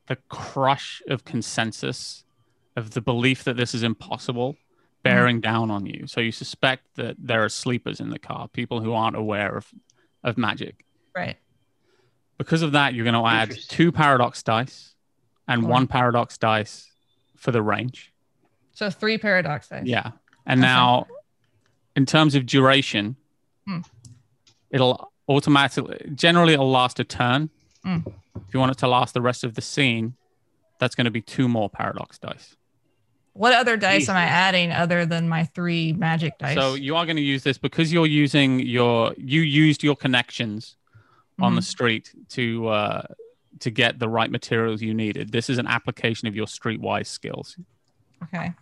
the 0.07 0.17
crush 0.29 1.03
of 1.09 1.25
consensus 1.25 2.25
of 2.77 2.91
the 2.91 3.01
belief 3.01 3.43
that 3.45 3.57
this 3.57 3.75
is 3.75 3.83
impossible 3.83 4.57
bearing 5.05 5.41
down 5.41 5.71
on 5.71 5.87
you. 5.87 6.07
So 6.09 6.21
you 6.21 6.33
suspect 6.33 6.83
that 6.97 7.15
there 7.19 7.45
are 7.45 7.49
sleepers 7.49 8.01
in 8.01 8.11
the 8.11 8.19
car, 8.19 8.49
people 8.49 8.81
who 8.81 8.93
aren't 8.93 9.17
aware 9.17 9.57
of 9.57 9.69
of 10.25 10.37
magic. 10.39 10.85
right. 11.15 11.37
Because 12.39 12.63
of 12.63 12.73
that, 12.73 12.95
you're 12.95 13.05
going 13.05 13.15
to 13.23 13.25
add 13.29 13.57
two 13.69 13.93
paradox 13.93 14.43
dice 14.43 14.95
and 15.47 15.69
one 15.69 15.87
paradox 15.87 16.37
dice 16.37 16.91
for 17.37 17.53
the 17.53 17.63
range. 17.63 18.13
So 18.73 18.91
three 18.91 19.19
paradox 19.19 19.69
dice. 19.69 19.85
Yeah. 19.87 20.11
And 20.45 20.59
Okay. 20.61 20.67
now, 20.67 21.07
in 21.95 22.07
terms 22.07 22.35
of 22.35 22.45
duration, 22.47 23.15
Hmm. 23.67 23.81
it'll 24.71 25.13
automatically, 25.29 26.11
generally, 26.15 26.55
it'll 26.55 26.71
last 26.71 26.99
a 26.99 27.05
turn. 27.05 27.51
Hmm. 27.85 27.99
If 28.35 28.53
you 28.53 28.59
want 28.59 28.73
it 28.73 28.79
to 28.79 28.89
last 28.89 29.15
the 29.15 29.23
rest 29.23 29.45
of 29.45 29.55
the 29.55 29.63
scene, 29.63 30.17
that's 30.81 30.95
going 30.97 31.05
to 31.05 31.11
be 31.13 31.21
two 31.23 31.47
more 31.49 31.71
paradox 31.71 32.19
dice. 32.19 32.57
What 33.35 33.53
other 33.53 33.77
dice 33.77 34.09
am 34.09 34.17
I 34.17 34.23
adding 34.25 34.71
other 34.71 35.05
than 35.07 35.29
my 35.29 35.45
three 35.45 35.93
magic 35.93 36.39
dice? 36.39 36.55
So 36.57 36.75
you 36.75 36.95
are 36.97 37.05
going 37.05 37.17
to 37.17 37.23
use 37.23 37.43
this 37.43 37.59
because 37.59 37.93
you're 37.93 38.07
using 38.07 38.61
your, 38.61 39.13
you 39.19 39.41
used 39.43 39.83
your 39.83 39.97
connections 39.97 40.77
on 41.41 41.57
the 41.57 41.61
Mhm. 41.61 41.65
street 41.65 42.15
to, 42.31 42.69
uh, 42.69 43.03
to 43.59 43.71
get 43.71 43.99
the 43.99 44.09
right 44.09 44.31
materials 44.31 44.83
you 44.83 44.95
needed. 44.95 45.33
This 45.33 45.51
is 45.51 45.59
an 45.59 45.67
application 45.67 46.29
of 46.29 46.37
your 46.37 46.47
streetwise 46.47 47.07
skills. 47.09 47.57
okay. 48.23 48.53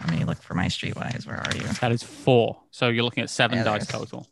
Let 0.00 0.10
me 0.18 0.24
look 0.24 0.40
for 0.42 0.54
my 0.54 0.66
streetwise. 0.66 1.26
Where 1.26 1.36
are 1.36 1.54
you? 1.56 1.62
That 1.80 1.92
is 1.92 2.02
four. 2.02 2.60
So 2.70 2.88
you're 2.88 3.04
looking 3.04 3.22
at 3.22 3.30
seven 3.30 3.58
Yeah, 3.58 3.64
dice 3.64 3.86
total. 3.86 4.26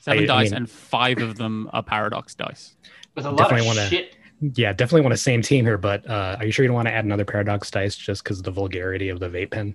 Seven 0.00 0.24
I 0.24 0.26
dice, 0.26 0.50
mean- 0.50 0.56
and 0.58 0.70
five 0.70 1.18
of 1.18 1.36
them 1.36 1.68
are 1.72 1.82
paradox 1.82 2.34
dice. 2.34 2.74
With 3.14 3.24
a 3.26 3.30
lot 3.30 3.52
of 3.58 3.64
wanna- 3.66 3.88
shit. 3.88 4.16
Yeah, 4.40 4.72
definitely 4.72 5.00
want 5.02 5.12
to 5.12 5.16
same 5.18 5.42
team 5.42 5.64
here, 5.64 5.78
but 5.78 6.08
uh, 6.08 6.36
are 6.38 6.44
you 6.46 6.52
sure 6.52 6.62
you 6.64 6.68
don't 6.68 6.76
want 6.76 6.86
to 6.88 6.94
add 6.94 7.04
another 7.04 7.24
paradox 7.24 7.70
dice 7.70 7.96
just 7.96 8.22
because 8.22 8.38
of 8.38 8.44
the 8.44 8.50
vulgarity 8.52 9.08
of 9.08 9.18
the 9.20 9.28
vape 9.28 9.50
pen? 9.50 9.74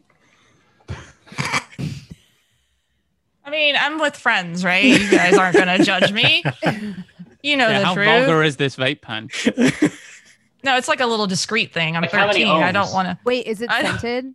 I 3.45 3.49
mean, 3.49 3.75
I'm 3.77 3.99
with 3.99 4.15
friends, 4.15 4.63
right? 4.63 4.85
You 4.85 5.11
guys 5.11 5.37
aren't 5.37 5.55
going 5.55 5.77
to 5.77 5.83
judge 5.83 6.11
me. 6.13 6.43
You 7.41 7.57
know 7.57 7.67
yeah, 7.67 7.79
the 7.79 7.85
how 7.85 7.93
truth. 7.93 8.05
vulgar 8.07 8.41
is 8.41 8.55
this 8.55 8.77
vape 8.77 9.01
pen? 9.01 9.27
No, 10.63 10.77
it's 10.77 10.87
like 10.87 11.01
a 11.01 11.05
little 11.05 11.27
discreet 11.27 11.73
thing. 11.73 11.97
I'm 11.97 12.01
Like 12.03 12.11
how 12.13 12.27
13. 12.27 12.47
I 12.47 12.71
don't 12.71 12.93
want 12.93 13.09
to. 13.09 13.17
Wait, 13.25 13.45
is 13.47 13.61
it 13.61 13.69
I- 13.69 13.81
scented? 13.83 14.33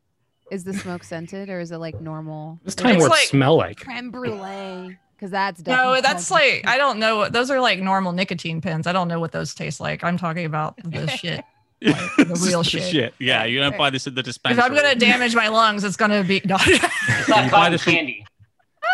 Is 0.51 0.65
the 0.65 0.73
smoke 0.75 1.05
scented 1.05 1.49
or 1.51 1.61
is 1.61 1.71
it 1.73 1.79
like 1.79 2.01
normal? 2.03 2.59
This 2.65 2.73
Is 2.73 2.77
time 2.77 2.97
it 2.97 3.01
what 3.01 3.11
like- 3.11 3.27
smell 3.29 3.57
like? 3.57 3.79
creme 3.79 4.11
brulee. 4.11 4.99
Because 5.19 5.33
that's 5.33 5.59
No, 5.67 5.75
definitely 5.75 6.01
that's 6.03 6.29
called- 6.29 6.41
like 6.41 6.65
I 6.69 6.79
don't 6.79 6.99
know. 7.01 7.29
Those 7.29 7.51
are 7.51 7.61
like 7.61 7.81
normal 7.81 8.13
nicotine 8.13 8.61
pens. 8.61 8.87
I 8.87 8.93
don't 8.93 9.09
know 9.09 9.19
what 9.19 9.33
those 9.33 9.53
taste 9.53 9.81
like. 9.81 10.05
I'm 10.05 10.17
talking 10.17 10.45
about 10.47 10.77
the 10.85 11.07
shit. 11.21 11.45
the 11.81 12.39
real 12.47 12.63
the 12.63 12.69
shit. 12.69 13.15
Yeah, 13.19 13.45
you 13.45 13.59
don't 13.59 13.77
buy 13.77 13.91
this 13.91 14.07
at 14.07 14.15
the 14.15 14.23
dispensary. 14.23 14.61
If. 14.65 14.65
I'm 14.71 14.77
gonna 14.77 14.95
damage 14.95 15.35
my 15.35 15.49
lungs, 15.49 15.83
it's 15.83 15.97
gonna 15.97 16.23
be. 16.23 16.41
No. 16.45 16.57
It's 16.61 17.29
not 17.29 17.45
You 17.47 17.51
buy 17.51 17.57
cotton 17.57 17.73
this 17.73 17.83
from- 17.83 17.93
candy. 17.95 18.25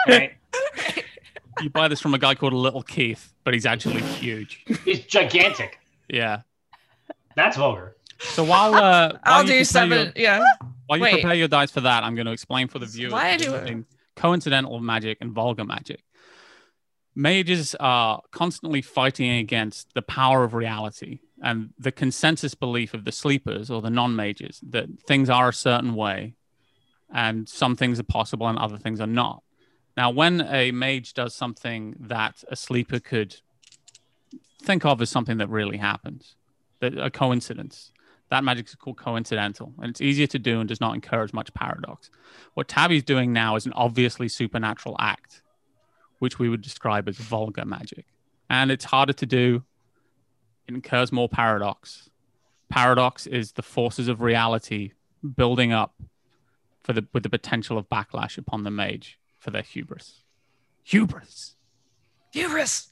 Right? 0.09 0.33
you 1.61 1.71
buy 1.71 1.89
this 1.89 2.01
from 2.01 2.15
a 2.15 2.19
guy 2.19 2.35
called 2.35 2.53
Little 2.53 2.83
Keith, 2.83 3.33
but 3.45 3.55
he's 3.55 3.67
actually 3.67 4.01
huge. 4.03 4.65
He's 4.85 5.01
gigantic. 5.01 5.79
Yeah. 6.09 6.41
That's 7.37 7.57
vulgar. 7.57 7.97
So 8.21 8.45
while 8.45 8.75
uh, 8.75 8.79
while 9.13 9.21
I'll 9.25 9.43
you 9.43 9.49
do 9.49 9.53
prepare 9.53 9.65
seven. 9.65 10.13
your- 10.17 10.25
Yeah. 10.25 10.45
While 10.87 10.99
you 10.99 11.05
Wait. 11.05 11.13
prepare 11.13 11.35
your 11.35 11.49
dice 11.49 11.71
for 11.71 11.81
that, 11.81 12.05
I'm 12.05 12.15
going 12.15 12.27
to 12.27 12.33
explain 12.33 12.69
for 12.69 12.79
the 12.79 12.85
viewers 12.87 13.13
Why 13.13 13.33
the 13.33 13.39
do- 13.39 13.45
difference 13.45 13.65
between 13.65 13.87
coincidental 14.17 14.81
magic 14.81 15.17
and 15.23 15.33
vulgar 15.33 15.65
magic. 15.65 16.01
Mages 17.17 17.77
are 17.79 18.23
constantly 18.33 18.83
fighting 18.83 19.31
against 19.31 19.95
the 19.95 20.03
power 20.03 20.43
of 20.43 20.53
reality 20.53 21.21
and 21.43 21.71
the 21.79 21.93
consensus 21.93 22.55
belief 22.55 22.93
of 22.95 23.05
the 23.05 23.13
sleepers 23.13 23.71
or 23.71 23.81
the 23.81 23.91
non-mages 23.91 24.61
that 24.69 24.87
things 25.07 25.31
are 25.31 25.51
a 25.51 25.53
certain 25.53 25.95
way 25.95 26.35
and 27.13 27.49
some 27.49 27.77
things 27.77 28.01
are 28.01 28.05
possible 28.05 28.49
and 28.49 28.59
other 28.59 28.79
things 28.79 29.01
are 29.01 29.07
not. 29.07 29.43
Now, 29.97 30.11
when 30.11 30.41
a 30.41 30.73
mage 30.73 31.15
does 31.15 31.35
something 31.35 31.95
that 32.01 32.43
a 32.49 32.57
sleeper 32.57 32.99
could 32.99 33.37
think 34.61 34.85
of 34.85 35.01
as 35.01 35.11
something 35.11 35.39
that 35.39 35.49
really 35.49 35.77
happens, 35.77 36.35
that 36.81 36.99
a 36.99 37.11
coincidence, 37.11 37.93
that 38.31 38.43
magic 38.43 38.67
is 38.67 38.75
called 38.75 38.97
coincidental, 38.97 39.73
and 39.79 39.91
it's 39.91 40.01
easier 40.01 40.27
to 40.27 40.39
do 40.39 40.59
and 40.59 40.69
does 40.69 40.81
not 40.81 40.95
encourage 40.95 41.33
much 41.33 41.55
paradox. 41.55 42.11
What 42.55 42.67
Tabby's 42.67 43.05
doing 43.05 43.33
now 43.33 43.55
is 43.55 43.67
an 43.67 43.73
obviously 43.75 44.29
supernatural 44.29 44.97
act, 44.99 45.43
which 46.25 46.39
we 46.39 46.49
would 46.49 46.63
describe 46.63 47.07
as 47.07 47.19
vulgar 47.19 47.67
magic. 47.67 48.07
And 48.49 48.71
it's 48.71 48.87
harder 48.87 49.13
to 49.13 49.27
do, 49.27 49.63
it 50.67 50.75
incurs 50.75 51.13
more 51.13 51.29
paradox. 51.29 52.09
Paradox 52.71 53.27
is 53.27 53.53
the 53.53 53.63
forces 53.63 54.09
of 54.09 54.23
reality 54.23 54.93
building 55.37 55.71
up 55.71 55.95
for 56.83 56.95
the 56.95 57.07
with 57.13 57.23
the 57.23 57.29
potential 57.29 57.77
of 57.77 57.89
backlash 57.91 58.39
upon 58.39 58.65
the 58.65 58.71
mage 58.71 59.19
for 59.39 59.51
their 59.51 59.63
hubris. 59.63 60.23
Hubris. 60.83 61.57
Hubris. 62.33 62.91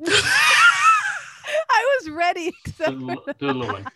I 0.06 1.98
was 2.00 2.10
ready. 2.10 2.52
except 2.66 2.98
Do, 2.98 3.16
do 3.38 3.46
a 3.46 3.52
little 3.52 3.72
one. 3.72 3.86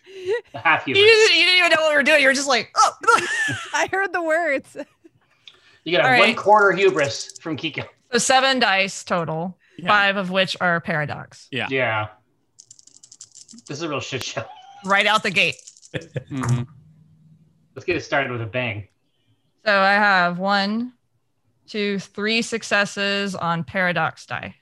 The 0.52 0.58
half 0.58 0.86
You 0.86 0.94
didn't, 0.94 1.36
you 1.36 1.44
didn't 1.44 1.58
even 1.58 1.70
know 1.70 1.82
what 1.82 1.90
we 1.90 1.96
were 1.96 2.02
doing. 2.02 2.22
You 2.22 2.28
were 2.28 2.34
just 2.34 2.48
like, 2.48 2.70
oh. 2.76 2.92
I 3.74 3.88
heard 3.92 4.12
the 4.14 4.22
words. 4.22 4.76
You 5.84 5.96
got 5.96 6.06
a 6.06 6.14
All 6.14 6.18
one 6.18 6.34
quarter 6.34 6.72
hubris 6.72 7.38
from 7.38 7.56
Kiko. 7.56 7.84
So 8.12 8.18
seven 8.18 8.58
dice 8.58 9.04
total, 9.04 9.58
Yeah. 9.78 9.88
five 9.88 10.16
of 10.16 10.30
which 10.30 10.56
are 10.60 10.80
paradox. 10.80 11.48
Yeah. 11.50 11.66
Yeah. 11.70 12.08
This 13.66 13.78
is 13.78 13.82
a 13.82 13.88
real 13.88 14.00
shit 14.00 14.22
show. 14.24 14.44
Right 14.84 15.06
out 15.06 15.22
the 15.22 15.30
gate. 15.30 15.56
Mhm. 15.94 16.66
Let's 17.74 17.84
get 17.86 17.96
it 17.96 18.00
started 18.02 18.30
with 18.32 18.42
a 18.42 18.46
bang. 18.46 18.88
So 19.64 19.78
I 19.80 19.92
have 19.92 20.38
one, 20.38 20.92
two, 21.66 21.98
three 21.98 22.42
successes 22.42 23.34
on 23.34 23.64
paradox 23.64 24.26
die. 24.26 24.56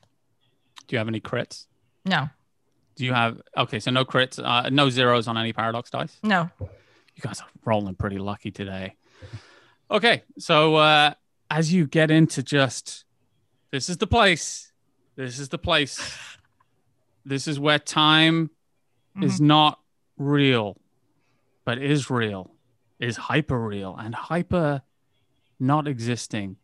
Do 0.87 0.95
you 0.95 0.99
have 0.99 1.09
any 1.09 1.21
crits? 1.21 1.67
No, 2.05 2.29
Do 2.97 3.05
you 3.05 3.13
have 3.15 3.41
okay? 3.57 3.79
So 3.81 3.91
no 3.91 4.05
crits, 4.05 4.39
uh, 4.43 4.69
no 4.71 4.91
zeros 4.91 5.27
on 5.29 5.39
any 5.39 5.53
paradox 5.53 5.91
dice. 5.91 6.19
no. 6.23 6.51
You 6.61 7.23
guys 7.23 7.41
are 7.41 7.47
rolling 7.65 7.95
pretty 7.97 8.19
lucky 8.19 8.51
today. 8.51 8.97
Okay, 9.91 10.23
so 10.39 10.77
uh, 10.77 11.13
as 11.51 11.73
you 11.73 11.87
get 11.87 12.11
into 12.11 12.43
just 12.43 13.05
this 13.71 13.89
is 13.89 13.99
the 13.99 14.07
place, 14.07 14.73
this 15.17 15.39
is 15.39 15.49
the 15.49 15.59
place, 15.59 16.01
this 17.25 17.47
is 17.47 17.59
where 17.59 17.79
time 17.79 18.51
is 19.21 19.37
mm-hmm. 19.37 19.47
not 19.47 19.81
real, 20.17 20.77
but 21.65 21.79
is 21.79 22.11
real, 22.11 22.51
is 22.99 23.17
hyper 23.17 23.59
real, 23.59 23.97
and 23.99 24.15
hyper 24.15 24.83
not 25.59 25.87
existing. 25.87 26.57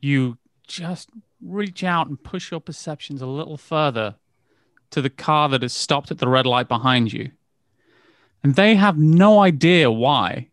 You 0.00 0.38
just 0.66 1.10
reach 1.40 1.84
out 1.84 2.08
and 2.08 2.22
push 2.22 2.50
your 2.50 2.60
perceptions 2.60 3.22
a 3.22 3.26
little 3.26 3.56
further 3.56 4.16
to 4.90 5.02
the 5.02 5.10
car 5.10 5.48
that 5.48 5.62
has 5.62 5.72
stopped 5.72 6.10
at 6.10 6.18
the 6.18 6.28
red 6.28 6.46
light 6.46 6.68
behind 6.68 7.12
you. 7.12 7.30
And 8.42 8.54
they 8.54 8.74
have 8.74 8.98
no 8.98 9.40
idea 9.40 9.90
why. 9.90 10.48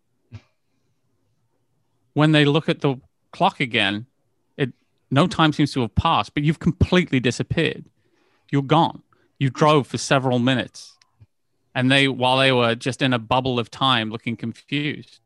When 2.14 2.32
they 2.34 2.46
look 2.46 2.68
at 2.68 2.82
the 2.82 2.98
clock 3.32 3.60
again, 3.60 4.08
no 5.12 5.28
time 5.28 5.52
seems 5.54 5.74
to 5.74 5.82
have 5.82 5.94
passed, 5.94 6.34
but 6.34 6.44
you've 6.44 6.60
completely 6.60 7.20
disappeared. 7.20 7.86
You're 8.50 8.62
gone. 8.62 9.04
You 9.38 9.50
drove 9.50 9.88
for 9.88 9.98
several 9.98 10.40
minutes. 10.40 10.98
And 11.76 11.92
they 11.92 12.08
while 12.08 12.38
they 12.38 12.52
were 12.52 12.76
just 12.76 13.02
in 13.02 13.14
a 13.14 13.20
bubble 13.20 13.60
of 13.60 13.70
time 13.70 14.10
looking 14.10 14.36
confused. 14.36 15.20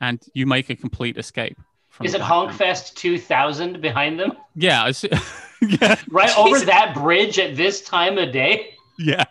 And 0.00 0.20
you 0.34 0.46
make 0.46 0.70
a 0.70 0.76
complete 0.76 1.16
escape. 1.16 1.58
from 1.88 2.06
Is 2.06 2.14
it. 2.14 2.20
Honkfest 2.20 2.94
2000 2.94 3.80
behind 3.80 4.18
them? 4.18 4.32
Yeah, 4.54 4.90
yeah. 5.62 5.96
Right 6.10 6.36
over 6.38 6.60
that 6.60 6.94
bridge 6.94 7.38
at 7.38 7.56
this 7.56 7.82
time 7.82 8.18
of 8.18 8.32
day? 8.32 8.74
Yeah. 8.98 9.24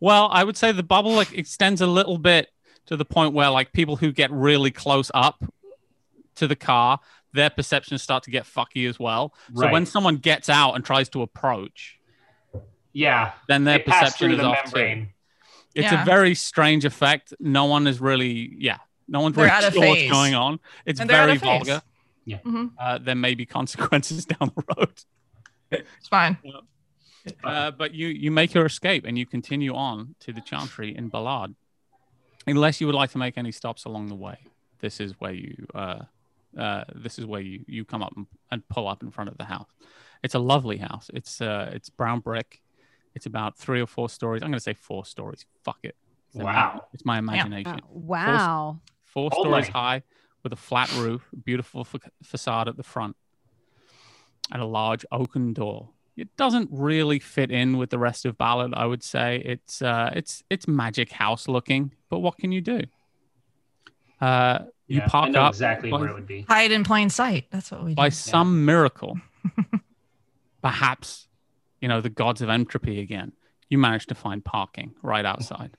Well, 0.00 0.28
I 0.30 0.44
would 0.44 0.56
say 0.56 0.72
the 0.72 0.82
bubble 0.82 1.12
like 1.12 1.32
extends 1.32 1.80
a 1.80 1.86
little 1.86 2.18
bit 2.18 2.48
to 2.86 2.96
the 2.96 3.04
point 3.04 3.34
where 3.34 3.50
like 3.50 3.72
people 3.72 3.96
who 3.96 4.12
get 4.12 4.30
really 4.30 4.70
close 4.70 5.10
up 5.14 5.44
to 6.36 6.46
the 6.46 6.56
car, 6.56 7.00
their 7.36 7.50
perceptions 7.50 8.02
start 8.02 8.24
to 8.24 8.30
get 8.30 8.44
fucky 8.44 8.88
as 8.88 8.98
well. 8.98 9.32
Right. 9.52 9.66
So 9.68 9.72
when 9.72 9.86
someone 9.86 10.16
gets 10.16 10.48
out 10.48 10.72
and 10.74 10.84
tries 10.84 11.08
to 11.10 11.22
approach, 11.22 11.98
Yeah. 12.92 13.32
then 13.48 13.64
their 13.64 13.78
perception 13.78 14.32
is 14.32 14.38
the 14.38 14.44
off 14.44 14.72
too. 14.72 15.06
It's 15.74 15.92
Yeah. 15.92 16.02
a 16.02 16.04
very 16.04 16.34
strange 16.34 16.84
effect. 16.84 17.32
No 17.38 17.66
one 17.66 17.86
is 17.86 18.00
really, 18.00 18.54
yeah, 18.58 18.78
no 19.06 19.20
one's 19.20 19.36
They're 19.36 19.44
really 19.44 19.56
out 19.56 19.64
of 19.64 19.74
sure 19.80 19.86
what's 19.88 20.10
going 20.10 20.34
on. 20.34 20.58
It's 20.84 20.98
And 21.00 21.08
they're 21.08 21.20
out 21.22 21.26
very 21.26 21.36
of 21.36 21.42
phase. 21.42 21.66
vulgar. 21.68 21.82
Mhm. 22.26 22.72
Uh, 22.78 22.98
there 22.98 23.14
may 23.14 23.34
be 23.34 23.46
consequences 23.58 24.24
down 24.24 24.50
the 24.56 24.64
road. 24.76 24.94
It's 25.70 26.08
fine. 26.08 26.38
Uh, 27.42 27.72
but 27.72 27.92
you 27.92 28.06
you 28.06 28.30
make 28.30 28.54
your 28.54 28.64
escape 28.66 29.04
and 29.04 29.18
you 29.18 29.26
continue 29.26 29.74
on 29.74 30.14
to 30.20 30.32
the 30.32 30.40
Chantry 30.40 30.94
in 30.96 31.08
Ballard, 31.08 31.56
unless 32.46 32.80
you 32.80 32.86
would 32.86 32.94
like 32.94 33.10
to 33.10 33.18
make 33.18 33.36
any 33.36 33.50
stops 33.50 33.84
along 33.84 34.06
the 34.06 34.14
way. 34.14 34.38
This 34.78 35.00
is 35.00 35.12
where 35.18 35.32
you 35.32 35.66
uh, 36.58 36.84
this 36.94 37.18
is 37.18 37.26
where 37.26 37.40
you 37.40 37.64
you 37.66 37.84
come 37.84 38.02
up 38.02 38.12
and, 38.16 38.26
and 38.50 38.66
pull 38.68 38.88
up 38.88 39.02
in 39.02 39.10
front 39.10 39.30
of 39.30 39.38
the 39.38 39.44
house. 39.44 39.68
It's 40.22 40.34
a 40.34 40.38
lovely 40.38 40.78
house. 40.78 41.10
It's 41.14 41.40
uh, 41.40 41.70
it's 41.72 41.88
brown 41.90 42.20
brick. 42.20 42.60
It's 43.14 43.26
about 43.26 43.56
three 43.56 43.80
or 43.80 43.86
four 43.86 44.08
stories. 44.08 44.42
I'm 44.42 44.48
going 44.50 44.58
to 44.58 44.62
say 44.62 44.74
four 44.74 45.04
stories. 45.04 45.46
Fuck 45.64 45.78
it. 45.82 45.96
It's 46.28 46.36
Wow. 46.44 46.50
ima- 46.50 46.82
It's 46.92 47.04
my 47.04 47.18
imagination. 47.18 47.76
Uh, 47.76 47.86
wow. 47.90 48.78
Four 49.04 49.30
Oh 49.32 49.40
stories 49.42 49.68
my. 49.68 49.72
high 49.80 50.02
with 50.42 50.52
a 50.52 50.56
flat 50.56 50.92
roof, 50.96 51.28
beautiful 51.44 51.84
fa- 51.84 52.00
facade 52.22 52.68
at 52.68 52.76
the 52.76 52.82
front, 52.82 53.16
and 54.52 54.60
a 54.60 54.66
large 54.66 55.04
oaken 55.10 55.52
door. 55.54 55.90
It 56.16 56.34
doesn't 56.36 56.68
really 56.72 57.18
fit 57.18 57.50
in 57.50 57.76
with 57.78 57.90
the 57.90 57.98
rest 57.98 58.24
of 58.26 58.36
Ballard, 58.38 58.72
I 58.74 58.86
would 58.86 59.02
say. 59.02 59.42
It's 59.44 59.82
uh, 59.82 60.10
it's 60.14 60.42
it's 60.50 60.66
magic 60.68 61.12
house 61.12 61.46
looking, 61.48 61.92
but 62.10 62.18
what 62.20 62.36
can 62.38 62.52
you 62.52 62.60
do? 62.60 62.80
Uh, 64.20 64.60
you 64.88 64.98
Yeah, 64.98 65.04
I 65.04 65.08
park 65.08 65.34
up 65.36 65.50
exactly 65.52 65.90
by, 65.90 65.98
where 66.00 66.08
it 66.08 66.14
would 66.14 66.26
be. 66.26 66.42
Hide 66.48 66.70
in 66.72 66.84
plain 66.84 67.10
sight. 67.10 67.46
That's 67.50 67.70
what 67.70 67.82
we 67.84 67.90
do. 67.92 67.94
by 67.96 68.08
some 68.10 68.64
miracle. 68.64 69.18
perhaps, 70.62 71.28
you 71.80 71.88
know, 71.88 72.00
the 72.00 72.10
gods 72.10 72.42
of 72.42 72.48
entropy 72.48 73.00
again. 73.00 73.32
You 73.68 73.78
managed 73.78 74.08
to 74.10 74.14
find 74.14 74.44
parking 74.44 74.94
right 75.02 75.24
outside. 75.24 75.76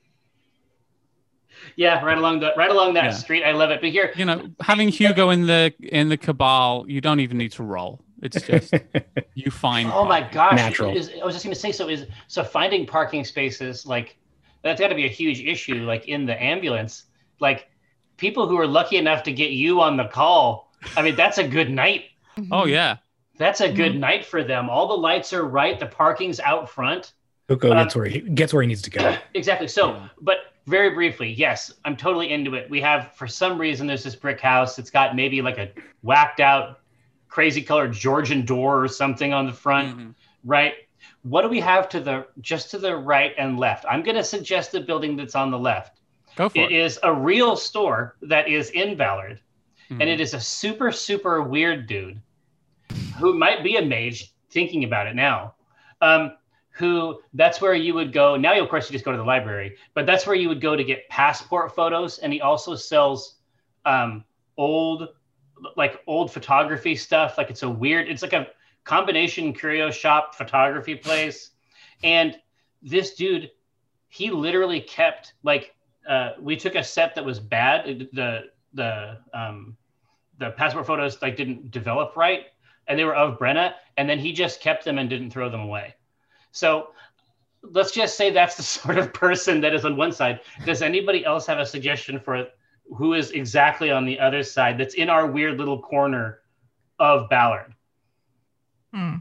Yeah, 1.75 2.03
right 2.03 2.17
along 2.17 2.41
the 2.41 2.53
right 2.55 2.69
along 2.69 2.93
that 2.95 3.05
Yeah. 3.05 3.11
street. 3.11 3.43
I 3.43 3.51
love 3.53 3.71
it. 3.71 3.81
But 3.81 3.89
here, 3.89 4.13
you 4.15 4.25
know, 4.25 4.49
having 4.61 4.89
Hugo 4.89 5.29
in 5.31 5.47
the 5.47 5.73
in 5.81 6.09
the 6.09 6.17
cabal, 6.17 6.85
you 6.87 7.01
don't 7.01 7.19
even 7.19 7.37
need 7.37 7.53
to 7.53 7.63
roll. 7.63 8.01
It's 8.21 8.41
just 8.41 8.73
you 9.33 9.49
find. 9.49 9.89
oh 9.91 10.05
my 10.05 10.21
gosh, 10.21 10.55
Natural. 10.55 10.95
is- 10.95 11.11
I 11.19 11.25
was 11.25 11.33
just 11.33 11.45
going 11.45 11.53
to 11.53 11.59
say. 11.59 11.71
So 11.71 11.87
is 11.87 12.05
so 12.27 12.43
finding 12.43 12.85
parking 12.85 13.23
spaces 13.23 13.85
like 13.87 14.17
that's 14.63 14.79
got 14.79 14.89
to 14.89 14.95
be 14.95 15.05
a 15.05 15.09
huge 15.09 15.39
issue. 15.41 15.83
Like 15.85 16.07
in 16.07 16.25
the 16.25 16.41
ambulance, 16.41 17.05
like 17.39 17.69
people 18.17 18.47
who 18.47 18.57
are 18.59 18.67
lucky 18.67 18.97
enough 18.97 19.23
to 19.23 19.31
get 19.31 19.51
you 19.51 19.81
on 19.81 19.97
the 19.97 20.05
call. 20.05 20.71
I 20.95 21.01
mean, 21.01 21.15
that's 21.15 21.37
a 21.37 21.47
good 21.47 21.69
night. 21.69 22.05
Oh 22.51 22.65
yeah, 22.65 22.97
That's 23.39 23.61
a 23.61 23.71
good 23.71 23.93
Mhm. 23.93 23.99
night 23.99 24.25
for 24.25 24.43
them. 24.43 24.67
All 24.69 24.87
the 24.87 24.97
lights 24.97 25.31
are 25.31 25.43
right. 25.45 25.79
The 25.79 25.85
parking's 25.85 26.39
out 26.39 26.67
front. 26.69 27.13
Hugo 27.47 27.71
Um, 27.71 27.77
gets 27.77 27.95
where 27.95 28.05
he 28.05 28.19
gets 28.21 28.51
where 28.53 28.61
he 28.63 28.67
needs 28.67 28.81
to 28.81 28.89
go. 28.89 29.15
Exactly. 29.35 29.67
So, 29.67 29.91
Yeah. 29.93 30.07
but 30.21 30.37
very 30.65 30.89
briefly, 30.89 31.29
yes, 31.31 31.71
I'm 31.85 31.95
totally 31.95 32.31
into 32.31 32.55
it. 32.55 32.67
We 32.69 32.81
have, 32.81 33.13
for 33.13 33.27
some 33.27 33.59
reason, 33.59 33.85
there's 33.87 34.03
this 34.03 34.15
brick 34.15 34.41
house. 34.41 34.79
It's 34.79 34.89
got 34.89 35.15
maybe 35.15 35.41
like 35.43 35.57
a 35.59 35.69
whacked 36.01 36.39
out, 36.39 36.79
crazy 37.29 37.61
colored 37.61 37.93
Georgian 37.93 38.43
door 38.43 38.83
or 38.83 38.87
something 38.87 39.33
on 39.33 39.45
the 39.45 39.53
front, 39.53 39.97
Mhm. 39.97 40.13
right? 40.43 40.73
What 41.21 41.43
do 41.43 41.47
we 41.49 41.59
have 41.59 41.87
to 41.89 41.99
the 41.99 42.25
just 42.41 42.71
to 42.71 42.79
the 42.79 42.95
right 42.97 43.33
and 43.37 43.59
left? 43.59 43.85
I'm 43.89 44.01
going 44.01 44.17
to 44.17 44.23
suggest 44.23 44.71
the 44.71 44.79
building 44.81 45.15
that's 45.15 45.35
on 45.35 45.51
the 45.51 45.59
left. 45.59 45.96
Go 46.37 46.49
for 46.49 46.59
It 46.59 46.71
it. 46.71 46.71
is 46.71 46.99
a 47.01 47.11
real 47.13 47.55
store 47.57 48.15
that 48.21 48.47
is 48.47 48.69
in 48.69 48.95
Ballard, 48.95 49.41
Mhm. 49.89 50.01
and 50.01 50.09
it 50.09 50.21
is 50.21 50.33
a 50.33 50.39
super 50.39 50.91
super 50.91 51.41
weird 51.41 51.87
dude 51.87 52.21
who 53.19 53.33
might 53.37 53.63
be 53.63 53.75
a 53.75 53.81
mage. 53.81 54.31
Thinking 54.49 54.85
about 54.85 55.07
it 55.07 55.15
now, 55.15 55.55
um, 55.99 56.37
who 56.69 57.19
that's 57.33 57.59
where 57.59 57.73
you 57.73 57.93
would 57.95 58.13
go. 58.13 58.37
Now, 58.37 58.57
of 58.59 58.69
course, 58.69 58.89
you 58.89 58.93
just 58.93 59.03
go 59.03 59.11
to 59.11 59.17
the 59.17 59.23
library, 59.23 59.75
but 59.93 60.05
that's 60.05 60.25
where 60.25 60.35
you 60.37 60.47
would 60.47 60.61
go 60.61 60.75
to 60.75 60.83
get 60.85 61.07
passport 61.09 61.75
photos. 61.75 62.19
And 62.19 62.31
he 62.31 62.39
also 62.39 62.75
sells 62.75 63.35
um, 63.85 64.23
old, 64.57 65.09
like 65.75 66.01
old 66.07 66.31
photography 66.31 66.95
stuff. 66.95 67.37
Like 67.37 67.49
it's 67.49 67.63
a 67.63 67.69
weird. 67.69 68.07
It's 68.07 68.21
like 68.21 68.33
a 68.33 68.47
combination 68.83 69.53
curio 69.53 69.91
shop 69.91 70.33
photography 70.35 70.95
place, 70.95 71.51
and 72.03 72.39
this 72.81 73.15
dude, 73.15 73.51
he 74.07 74.29
literally 74.31 74.81
kept 74.81 75.33
like 75.43 75.75
uh, 76.07 76.31
we 76.39 76.55
took 76.55 76.75
a 76.75 76.83
set 76.83 77.15
that 77.15 77.25
was 77.25 77.39
bad. 77.39 77.87
It- 77.87 78.13
The 78.15 78.43
the 78.73 79.17
um, 79.33 79.75
the 80.39 80.51
passport 80.51 80.85
photos 80.85 81.21
like 81.21 81.35
didn't 81.35 81.71
develop 81.71 82.15
right, 82.15 82.45
and 82.87 82.97
they 82.99 83.03
were 83.05 83.15
of 83.15 83.39
Brenna, 83.39 83.73
and 83.97 84.07
then 84.09 84.19
he 84.19 84.31
just 84.33 84.61
kept 84.61 84.83
them 84.85 84.97
and 84.99 85.09
didn't 85.09 85.31
throw 85.31 85.49
them 85.49 85.61
away. 85.61 85.95
So 86.51 86.89
let's 87.63 87.91
just 87.91 88.15
say 88.17 88.29
that's 88.29 88.55
the 88.55 88.63
sort 88.77 88.97
of 88.97 89.13
person 89.13 89.61
that 89.61 89.73
is 89.73 89.83
on 89.85 89.97
one 89.97 90.11
side. 90.11 90.41
Does 90.65 90.81
anybody 90.81 91.25
else 91.25 91.45
have 91.47 91.59
a 91.59 91.65
suggestion 91.65 92.19
for 92.19 92.47
who 92.95 93.13
is 93.15 93.31
exactly 93.31 93.89
on 93.91 94.05
the 94.05 94.19
other 94.19 94.43
side? 94.43 94.77
That's 94.77 94.93
in 94.95 95.09
our 95.09 95.25
weird 95.27 95.57
little 95.57 95.81
corner 95.81 96.39
of 96.99 97.29
Ballard. 97.29 97.73
Hmm. 98.93 99.15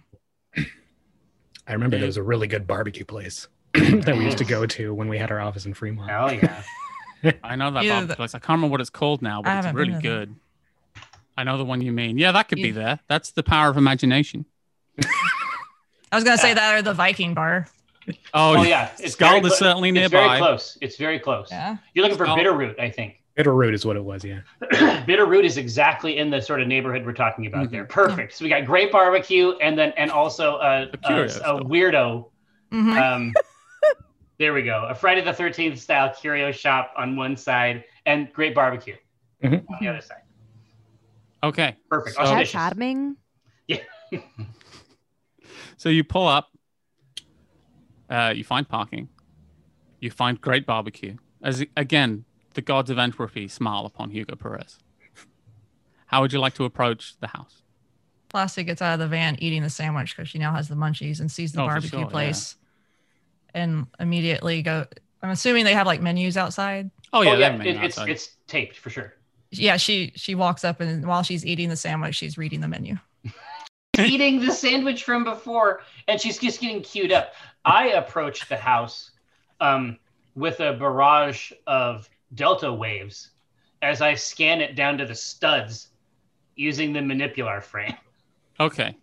I 1.67 1.73
remember 1.73 1.97
there 1.99 2.07
was 2.07 2.17
a 2.17 2.23
really 2.23 2.47
good 2.47 2.67
barbecue 2.67 3.05
place 3.05 3.49
that 4.05 4.17
we 4.17 4.25
used 4.25 4.39
to 4.39 4.45
go 4.45 4.67
to 4.67 4.95
when 4.95 5.09
we 5.09 5.19
had 5.19 5.31
our 5.31 5.41
office 5.41 5.67
in 5.67 5.75
Fremont. 5.75 6.11
Hell 6.11 6.33
yeah! 6.33 6.63
I 7.45 7.57
know 7.57 7.71
that 7.71 7.81
Either 7.81 7.89
barbecue 7.91 8.07
the- 8.09 8.17
place. 8.17 8.35
I 8.35 8.39
can't 8.39 8.51
remember 8.59 8.73
what 8.73 8.81
it's 8.81 8.91
called 8.91 9.23
now, 9.23 9.41
I 9.41 9.43
but 9.43 9.57
it's 9.59 9.67
haven't 9.67 9.77
really 9.81 9.93
to 9.95 10.01
good. 10.01 10.35
I 11.39 11.45
know 11.45 11.59
the 11.59 11.65
one 11.65 11.81
you 11.83 11.93
mean. 11.93 12.17
Yeah, 12.19 12.33
that 12.33 12.49
could 12.49 12.57
be 12.57 12.69
Yeah. 12.69 12.73
there. 12.75 12.99
That's 13.09 13.31
the 13.33 13.43
power 13.43 13.69
of 13.69 13.77
imagination. 13.77 14.47
I 15.03 16.15
was 16.17 16.25
gonna 16.25 16.39
say 16.39 16.55
that 16.55 16.79
or 16.79 16.83
the 16.83 16.95
Viking 16.95 17.35
bar. 17.35 17.67
Oh 18.33 18.63
yeah, 18.63 18.91
it's 18.99 19.17
Skål 19.17 19.19
very 19.19 19.41
is 19.41 19.49
clo- 19.49 19.57
certainly 19.57 19.89
It's 19.91 20.11
very 20.11 20.25
nearby. 20.29 20.39
close. 20.39 20.79
It's 20.81 20.97
very 20.97 21.19
close. 21.19 21.49
Yeah. 21.51 21.77
You're 21.95 22.05
looking 22.05 22.17
for 22.17 22.27
Skål. 22.27 22.39
Bitterroot, 22.39 22.79
I 22.81 22.89
think. 22.91 23.23
Bitterroot 23.37 23.75
is 23.75 23.85
what 23.85 23.97
it 23.97 24.05
was, 24.05 24.25
yeah. 24.25 24.41
Bitterroot 24.63 25.45
is 25.45 25.59
exactly 25.59 26.17
in 26.17 26.31
the 26.31 26.41
sort 26.41 26.63
of 26.63 26.69
neighborhood 26.69 27.05
we're 27.05 27.13
talking 27.13 27.47
about 27.47 27.67
Mhm. 27.67 27.71
there. 27.73 27.85
Perfect. 27.85 28.33
So 28.35 28.45
we 28.45 28.49
got 28.49 28.65
great 28.65 28.91
barbecue 28.91 29.51
and 29.61 29.77
then 29.79 29.93
and 29.99 30.11
also 30.11 30.57
a, 30.57 30.89
A 31.05 31.13
a, 31.13 31.23
a 31.25 31.29
store. 31.29 31.61
weirdo. 31.63 32.31
Mhm. 32.73 32.97
Um, 33.17 33.33
there 34.39 34.53
we 34.55 34.63
go. 34.63 34.87
A 34.89 34.95
Friday 34.95 35.23
the 35.23 35.33
Thirteenth 35.33 35.79
style 35.79 36.13
curio 36.15 36.53
shop 36.53 36.93
on 36.97 37.17
one 37.17 37.37
side 37.37 37.85
and 38.05 38.33
great 38.33 38.55
barbecue 38.55 38.97
Mhm. 39.43 39.65
on 39.71 39.77
the 39.81 39.89
other 39.89 40.01
side. 40.01 40.23
Okay. 41.43 41.77
Perfect. 41.91 42.17
So- 42.17 42.23
How 42.23 42.33
Auspicious. 42.33 42.53
charming. 42.53 43.17
So 45.79 45.89
you 45.91 46.05
pull 46.05 46.27
up, 46.27 46.49
uh, 48.09 48.33
you 48.35 48.45
find 48.45 48.67
parking, 48.69 49.09
you 50.01 50.11
find 50.11 50.41
great 50.41 50.65
barbecue. 50.67 51.17
As 51.43 51.65
again, 51.77 52.25
the 52.55 52.63
gods 52.63 52.89
of 52.91 52.99
entropy 52.99 53.47
smile 53.49 53.85
upon 53.85 54.11
Hugo 54.11 54.37
Perez. 54.37 54.79
How 56.07 56.23
would 56.23 56.33
you 56.33 56.39
like 56.41 56.55
to 56.55 56.65
approach 56.65 57.19
the 57.21 57.29
house? 57.29 57.63
Plastic 58.29 58.67
gets 58.67 58.81
out 58.81 58.95
of 58.95 59.01
the 59.01 59.09
van 59.09 59.37
eating 59.39 59.63
the 59.63 59.71
sandwich 59.71 60.17
because 60.17 60.29
she 60.31 60.39
now 60.39 60.53
has 60.55 60.69
the 60.69 60.75
munchies 60.75 61.21
and 61.21 61.31
sees 61.31 61.53
the 61.53 61.63
Oh, 61.63 61.67
barbecue 61.67 61.91
sure, 61.91 62.01
yeah. 62.01 62.07
Place, 63.57 63.65
and 63.65 63.87
immediately 64.01 64.63
go. 64.63 64.87
I'm 65.23 65.31
assuming 65.31 65.65
they 65.65 65.75
have 65.75 65.87
like 65.87 66.03
menus 66.03 66.37
outside. 66.37 66.91
Oh 67.13 67.19
Oh 67.19 67.23
yeah, 67.23 67.31
yeah, 67.31 67.37
they 67.37 67.43
have 67.45 67.59
menu 67.59 67.73
it- 67.73 67.85
it's 67.85 67.99
it's 67.99 68.37
taped 68.47 68.77
for 68.77 68.91
sure. 68.91 69.15
Yeah, 69.51 69.77
she 69.77 70.13
she 70.17 70.35
walks 70.35 70.65
up 70.65 70.81
and 70.81 71.07
while 71.07 71.23
she's 71.23 71.47
eating 71.47 71.69
the 71.69 71.77
sandwich, 71.77 72.17
she's 72.17 72.37
reading 72.37 72.61
the 72.61 72.69
menu. 72.69 72.97
eating 73.99 74.41
the 74.41 74.53
sandwich 74.53 75.05
from 75.05 75.25
before, 75.25 75.83
and 76.09 76.21
she's 76.21 76.39
just 76.39 76.61
getting 76.61 76.83
queued 76.83 77.13
up. 77.13 77.33
I 77.65 77.89
approached 77.91 78.49
the 78.49 78.57
house 78.57 79.13
um, 79.61 79.99
with 80.35 80.61
a 80.61 80.75
barrage 80.75 81.53
of 81.67 82.09
delta 82.35 82.73
waves 82.73 83.31
as 83.83 84.03
I 84.03 84.15
scan 84.15 84.61
it 84.61 84.75
down 84.75 84.99
to 84.99 85.07
the 85.07 85.15
studs 85.15 85.89
using 86.57 86.93
the 86.93 87.01
manipular 87.01 87.63
frame. 87.63 87.95
Okay. 88.59 88.97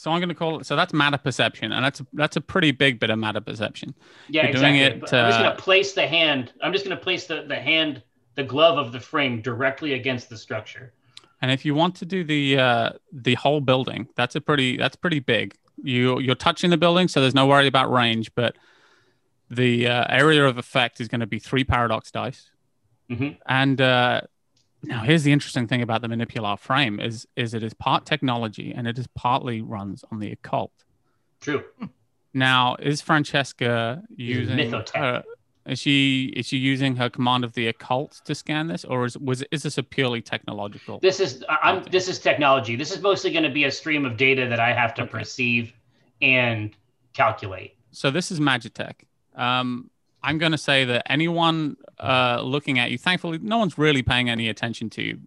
So 0.00 0.10
I'm 0.10 0.18
going 0.18 0.30
to 0.30 0.34
call 0.34 0.60
it. 0.60 0.64
So 0.64 0.76
that's 0.76 0.94
matter 0.94 1.18
perception, 1.18 1.72
and 1.72 1.84
that's 1.84 2.00
that's 2.14 2.34
a 2.36 2.40
pretty 2.40 2.70
big 2.70 2.98
bit 2.98 3.10
of 3.10 3.18
matter 3.18 3.42
perception. 3.42 3.94
Yeah, 4.30 4.44
You're 4.44 4.52
exactly. 4.52 4.80
it, 4.80 4.92
I'm 4.94 5.00
just 5.00 5.12
uh, 5.12 5.42
gonna 5.42 5.56
place 5.56 5.92
the 5.92 6.06
hand. 6.06 6.54
I'm 6.62 6.72
just 6.72 6.86
gonna 6.86 6.96
place 6.96 7.26
the, 7.26 7.42
the 7.46 7.56
hand, 7.56 8.02
the 8.34 8.42
glove 8.42 8.78
of 8.78 8.92
the 8.92 9.00
frame 9.00 9.42
directly 9.42 9.92
against 9.92 10.30
the 10.30 10.38
structure. 10.38 10.94
And 11.42 11.50
if 11.50 11.66
you 11.66 11.74
want 11.74 11.96
to 11.96 12.06
do 12.06 12.24
the 12.24 12.58
uh, 12.58 12.90
the 13.12 13.34
whole 13.34 13.60
building, 13.60 14.08
that's 14.16 14.34
a 14.36 14.40
pretty 14.40 14.78
that's 14.78 14.96
pretty 14.96 15.20
big. 15.20 15.54
You 15.82 16.18
you're 16.18 16.34
touching 16.34 16.70
the 16.70 16.78
building, 16.78 17.06
so 17.06 17.20
there's 17.20 17.34
no 17.34 17.46
worry 17.46 17.66
about 17.66 17.92
range. 17.92 18.34
But 18.34 18.56
the 19.50 19.86
uh, 19.86 20.06
area 20.08 20.46
of 20.46 20.56
effect 20.56 21.02
is 21.02 21.08
going 21.08 21.20
to 21.20 21.26
be 21.26 21.38
three 21.38 21.64
paradox 21.64 22.10
dice. 22.10 22.50
Mhm. 23.10 23.36
And 23.46 23.78
uh, 23.82 24.22
now 24.82 25.02
here's 25.02 25.22
the 25.22 25.32
interesting 25.32 25.66
thing 25.66 25.82
about 25.82 26.00
the 26.02 26.08
manipular 26.08 26.58
frame 26.58 27.00
is 27.00 27.26
is 27.36 27.54
it 27.54 27.62
is 27.62 27.74
part 27.74 28.06
technology 28.06 28.72
and 28.72 28.86
it 28.86 28.98
is 28.98 29.06
partly 29.14 29.60
runs 29.60 30.04
on 30.10 30.18
the 30.20 30.30
occult. 30.32 30.72
True. 31.40 31.64
Now 32.32 32.76
is 32.78 33.00
Francesca 33.00 34.02
using 34.16 34.72
her, 34.94 35.22
is 35.66 35.78
she 35.78 36.32
is 36.36 36.46
she 36.46 36.56
using 36.56 36.96
her 36.96 37.10
command 37.10 37.44
of 37.44 37.52
the 37.54 37.66
occult 37.66 38.20
to 38.24 38.34
scan 38.34 38.68
this, 38.68 38.84
or 38.84 39.04
is 39.04 39.18
was 39.18 39.42
is 39.50 39.62
this 39.64 39.78
a 39.78 39.82
purely 39.82 40.22
technological? 40.22 41.00
This 41.00 41.20
is 41.20 41.44
I'm 41.48 41.82
this 41.84 42.08
is 42.08 42.18
technology. 42.18 42.76
This 42.76 42.90
is 42.92 43.00
mostly 43.02 43.32
going 43.32 43.42
to 43.44 43.50
be 43.50 43.64
a 43.64 43.70
stream 43.70 44.04
of 44.06 44.16
data 44.16 44.46
that 44.48 44.60
I 44.60 44.72
have 44.72 44.94
to 44.94 45.02
Okay. 45.02 45.10
perceive 45.10 45.72
and 46.22 46.74
calculate. 47.12 47.74
so 47.90 48.10
this 48.10 48.30
is 48.30 48.38
Magitech. 48.40 48.94
Um, 49.34 49.90
I'm 50.22 50.38
going 50.38 50.52
to 50.52 50.58
say 50.58 50.84
that 50.84 51.10
anyone 51.10 51.76
uh, 51.98 52.40
looking 52.42 52.78
at 52.78 52.90
you, 52.90 52.98
thankfully, 52.98 53.38
no 53.38 53.58
one's 53.58 53.78
really 53.78 54.02
paying 54.02 54.28
any 54.28 54.48
attention 54.48 54.90
to 54.90 55.02
you. 55.02 55.20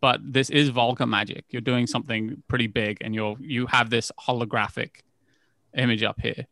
But 0.00 0.20
this 0.22 0.50
is 0.50 0.68
vulgar 0.68 1.06
magic. 1.06 1.46
You're 1.50 1.62
doing 1.62 1.86
something 1.86 2.42
pretty 2.48 2.66
big, 2.66 2.98
and 3.00 3.14
you're 3.14 3.36
you 3.40 3.66
have 3.66 3.90
this 3.90 4.12
holographic 4.20 5.00
image 5.76 6.02
up 6.02 6.20
here. 6.20 6.46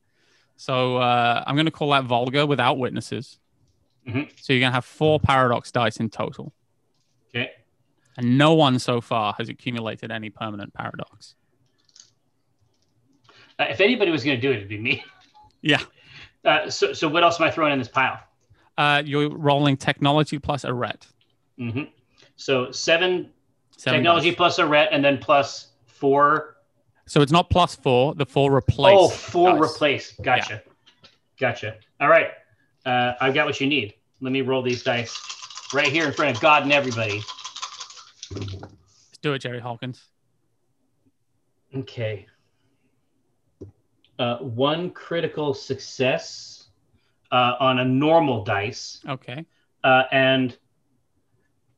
So 0.57 0.97
uh, 0.97 1.45
I'm 1.47 1.55
going 1.55 1.66
to 1.66 1.70
call 1.72 1.90
that 1.90 2.05
vulgar 2.05 2.47
without 2.47 2.78
witnesses. 2.78 3.38
Mhm. 4.09 4.28
So 4.40 4.53
you're 4.53 4.61
going 4.61 4.70
to 4.70 4.74
have 4.74 4.84
four 4.84 5.20
paradox 5.20 5.70
dice 5.70 5.99
in 5.99 6.09
total, 6.11 6.53
Okay. 7.34 7.51
and 8.16 8.38
no 8.38 8.55
one 8.55 8.78
so 8.78 9.01
far 9.01 9.34
has 9.38 9.49
accumulated 9.49 10.11
any 10.11 10.30
permanent 10.30 10.72
paradox. 10.74 11.34
Uh, 13.59 13.66
if 13.70 13.80
anybody 13.80 14.11
was 14.11 14.24
going 14.24 14.36
to 14.36 14.40
do 14.40 14.51
it, 14.53 14.57
it'd 14.57 14.68
be 14.68 14.78
me. 14.78 15.05
Yeah. 15.62 15.80
Uh, 16.45 16.68
so, 16.68 16.92
so 16.92 17.09
what 17.09 17.22
else 17.22 17.40
am 17.40 17.47
I 17.47 17.51
throwing 17.51 17.72
in 17.72 17.78
this 17.78 17.88
pile? 17.88 18.20
Uh, 18.76 19.03
you're 19.05 19.30
rolling 19.30 19.76
technology 19.76 20.38
plus 20.38 20.64
Arete. 20.64 21.07
Mm-hmm. 21.59 21.84
So 22.36 22.70
seven, 22.70 23.30
Seven 23.76 24.01
technology 24.01 24.30
dice. 24.30 24.36
plus 24.36 24.59
Arete, 24.59 24.88
and 24.90 25.05
then 25.05 25.18
plus 25.18 25.68
four. 25.86 26.57
So 27.07 27.20
it's 27.20 27.32
not 27.32 27.51
plus 27.51 27.74
four. 27.74 28.14
The 28.14 28.26
four 28.26 28.55
replace. 28.55 28.97
oh, 28.99 29.09
four 29.09 29.53
dice. 29.59 29.61
replace. 29.74 30.12
Gotcha. 30.22 30.62
Gotcha. 31.38 31.76
All 32.01 32.09
right. 32.09 32.28
Uh, 32.84 33.12
I've 33.20 33.34
got 33.34 33.47
what 33.47 33.61
you 33.61 33.66
need. 33.66 33.95
Let 34.20 34.32
me 34.32 34.40
roll 34.40 34.62
these 34.62 34.82
dice 34.82 35.18
right 35.72 35.88
here 35.88 36.07
in 36.07 36.12
front 36.12 36.36
of 36.36 36.42
God 36.42 36.62
and 36.64 36.72
everybody. 36.72 37.22
Let's 38.34 39.18
do 39.22 39.32
it, 39.32 39.38
Jerry 39.40 39.61
Holkins. 39.61 40.03
Okay. 41.76 42.26
Uh, 44.19 44.39
one 44.39 44.91
critical 44.91 45.53
success 45.55 46.69
uh, 47.33 47.55
on 47.59 47.81
a 47.81 47.85
normal 47.85 48.45
dice, 48.45 49.01
Okay. 49.09 49.45
uh, 49.83 50.05
and 50.12 50.57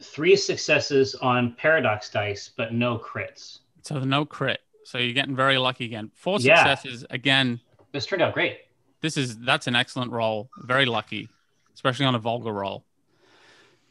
three 0.03 0.37
successes 0.37 1.15
on 1.15 1.55
paradox 1.55 2.11
dice, 2.11 2.51
but 2.55 2.75
no 2.75 2.99
crits. 2.99 3.61
So 3.83 4.01
no 4.01 4.27
crit. 4.27 4.61
So 4.85 4.99
you're 4.99 5.15
getting 5.15 5.35
very 5.35 5.57
lucky 5.57 5.87
again. 5.87 6.11
Four 6.15 6.39
Yeah. 6.41 6.57
successes 6.57 7.07
again. 7.11 7.61
This 7.93 8.05
turned 8.07 8.21
out 8.23 8.35
great. 8.35 8.59
This 9.01 9.17
is 9.17 9.39
that's 9.39 9.67
an 9.67 9.75
excellent 9.75 10.13
roll. 10.13 10.51
Very 10.65 10.85
lucky, 10.85 11.29
especially 11.75 12.05
on 12.07 12.15
a 12.15 12.19
vulgar 12.19 12.53
roll. 12.53 12.85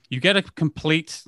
You 0.09 0.19
get 0.19 0.37
a 0.37 0.43
complete 0.43 1.23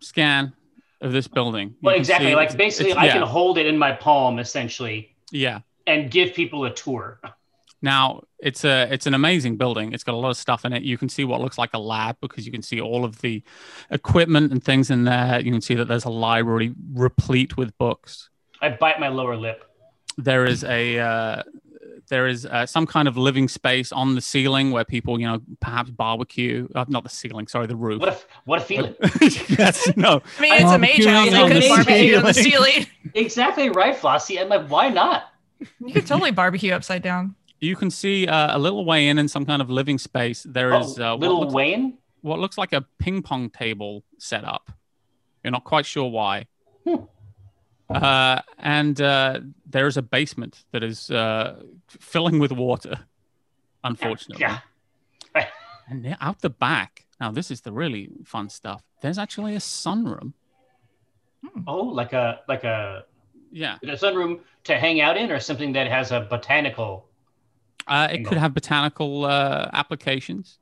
scan 0.00 0.54
of 1.00 1.12
this 1.12 1.28
building. 1.28 1.68
You 1.70 1.76
Well, 1.82 1.94
exactly. 1.94 2.34
Like 2.34 2.56
basically, 2.56 2.92
I 2.94 3.06
yeah, 3.06 3.12
can 3.14 3.22
hold 3.22 3.58
it 3.58 3.66
in 3.66 3.76
my 3.76 3.92
palm 3.92 4.38
essentially 4.38 5.14
yeah. 5.30 5.60
And 5.88 6.10
give 6.10 6.34
people 6.34 6.64
a 6.64 6.72
tour. 6.72 7.20
Now 7.80 8.22
it's 8.40 8.64
a 8.64 8.92
it's 8.92 9.06
an 9.06 9.14
amazing 9.14 9.56
building. 9.56 9.92
It's 9.92 10.04
got 10.04 10.14
a 10.14 10.16
lot 10.16 10.30
of 10.30 10.36
stuff 10.36 10.64
in 10.64 10.72
it. 10.72 10.82
You 10.82 10.98
can 10.98 11.08
see 11.08 11.24
what 11.24 11.40
looks 11.40 11.58
like 11.58 11.70
a 11.74 11.78
lab 11.78 12.16
because 12.20 12.44
you 12.44 12.52
can 12.52 12.62
see 12.62 12.80
all 12.80 13.04
of 13.04 13.20
the 13.20 13.42
equipment 13.90 14.52
and 14.52 14.62
things 14.62 14.90
in 14.90 15.04
there. 15.04 15.40
You 15.40 15.52
can 15.52 15.60
see 15.60 15.74
that 15.76 15.86
there's 15.86 16.04
a 16.04 16.10
library 16.10 16.74
replete 16.92 17.56
with 17.56 17.76
books. 17.78 18.30
I 18.60 18.70
bite 18.70 18.98
my 18.98 19.08
lower 19.08 19.36
lip. 19.36 19.64
there 20.16 20.44
is 20.44 20.64
a 20.64 20.98
uh, 20.98 21.42
there 22.08 22.26
is 22.26 22.46
uh, 22.46 22.66
some 22.66 22.86
kind 22.86 23.06
of 23.06 23.16
living 23.16 23.46
space 23.48 23.92
on 23.92 24.14
the 24.16 24.20
ceiling 24.20 24.72
where 24.72 24.84
people, 24.84 25.20
you 25.20 25.26
know, 25.28 25.40
perhaps 25.60 25.90
barbecue. 25.90 26.66
Uh, 26.74 26.84
not 26.88 27.04
the 27.04 27.08
ceiling, 27.10 27.46
sorry, 27.46 27.66
the 27.68 27.76
roof. 27.76 28.00
What 28.00 28.08
if 28.08 28.26
what 28.44 28.58
a 28.60 28.64
feeling. 28.64 28.94
yes, 29.20 29.88
no. 29.96 30.22
I 30.38 30.42
mean, 30.42 30.52
it's 30.54 30.72
a 30.72 30.78
mage 30.78 30.96
Barbecuing 31.00 31.30
house. 31.30 31.32
on 31.34 31.52
You 31.52 31.60
could 31.60 31.68
barbecue 31.68 32.16
on 32.16 32.24
the 32.24 32.34
ceiling. 32.34 32.72
ceiling. 32.72 32.86
exactly 33.14 33.70
right, 33.70 33.94
Flossie. 33.94 34.40
I'm 34.40 34.48
like, 34.48 34.66
why 34.68 34.88
not? 34.88 35.24
You 35.84 35.92
could 35.92 36.06
totally 36.06 36.30
barbecue 36.30 36.72
upside 36.72 37.02
down. 37.02 37.34
You 37.60 37.74
can 37.74 37.90
see 37.90 38.26
uh, 38.26 38.56
a 38.56 38.58
little 38.58 38.84
way 38.84 39.08
in 39.08 39.18
in 39.18 39.26
some 39.28 39.44
kind 39.44 39.60
of 39.60 39.68
living 39.70 39.98
space. 39.98 40.44
There 40.48 40.72
Oh, 40.74 40.80
is 40.80 40.98
uh, 40.98 41.10
what, 41.10 41.20
little 41.20 41.40
looks, 41.40 41.54
Wayne. 41.54 41.98
what 42.22 42.38
looks 42.38 42.56
like 42.56 42.72
a 42.72 42.82
ping 42.98 43.22
pong 43.22 43.50
table 43.50 44.04
set 44.18 44.44
up. 44.44 44.70
You're 45.42 45.50
not 45.50 45.64
quite 45.64 45.84
sure 45.86 46.08
why. 46.10 46.46
Hmm. 46.86 46.94
Uh, 47.90 48.40
and 48.58 49.00
uh, 49.00 49.40
there's 49.66 49.96
a 49.96 50.02
basement 50.02 50.64
that 50.72 50.82
is 50.84 51.10
uh, 51.10 51.62
filling 51.88 52.38
with 52.38 52.52
water, 52.52 52.98
unfortunately. 53.82 54.42
Yeah. 54.42 54.58
And 55.90 56.16
out 56.20 56.40
the 56.42 56.50
back, 56.50 57.06
now 57.18 57.30
this 57.30 57.50
is 57.50 57.62
the 57.62 57.72
really 57.72 58.10
fun 58.24 58.50
stuff. 58.50 58.82
There's 59.00 59.16
actually 59.16 59.54
a 59.54 59.58
sunroom. 59.58 60.34
Oh, 61.66 61.78
like 61.84 62.12
a 62.12 62.40
like 62.46 62.64
a 62.64 63.04
Yeah, 63.50 63.76
a 63.82 63.86
sunroom 63.96 64.40
to 64.64 64.76
hang 64.78 65.00
out 65.00 65.16
in, 65.16 65.30
or 65.30 65.40
something 65.40 65.72
that 65.72 65.88
has 65.88 66.10
a 66.12 66.20
botanical. 66.20 67.06
uh, 67.86 68.08
it 68.10 68.14
Bingo. 68.16 68.28
could 68.28 68.38
have 68.38 68.52
botanical 68.54 69.24
uh, 69.24 69.70
applications. 69.72 70.58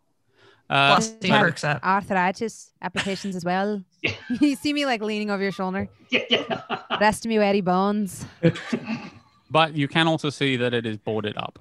Uh, 0.69 0.95
Plus 0.95 1.11
the 1.21 1.29
but- 1.31 1.41
perks 1.41 1.65
up. 1.65 1.83
Arthritis 1.85 2.73
applications 2.83 3.37
as 3.37 3.45
well. 3.45 3.83
Yeah. 4.03 4.13
you 4.41 4.55
see 4.57 4.73
me 4.73 4.85
like 4.87 5.01
leaning 5.03 5.31
over 5.31 5.43
your 5.43 5.53
shoulder. 5.53 5.89
Yeah, 6.11 6.21
yeah. 6.31 6.63
Rest 7.01 7.25
of 7.25 7.29
me 7.29 7.39
weary 7.39 7.61
bones. 7.61 8.25
but 9.51 9.75
you 9.75 9.89
can 9.89 10.07
also 10.07 10.31
see 10.31 10.57
that 10.57 10.73
it 10.75 10.87
is 10.87 10.97
boarded 10.97 11.37
up. 11.37 11.59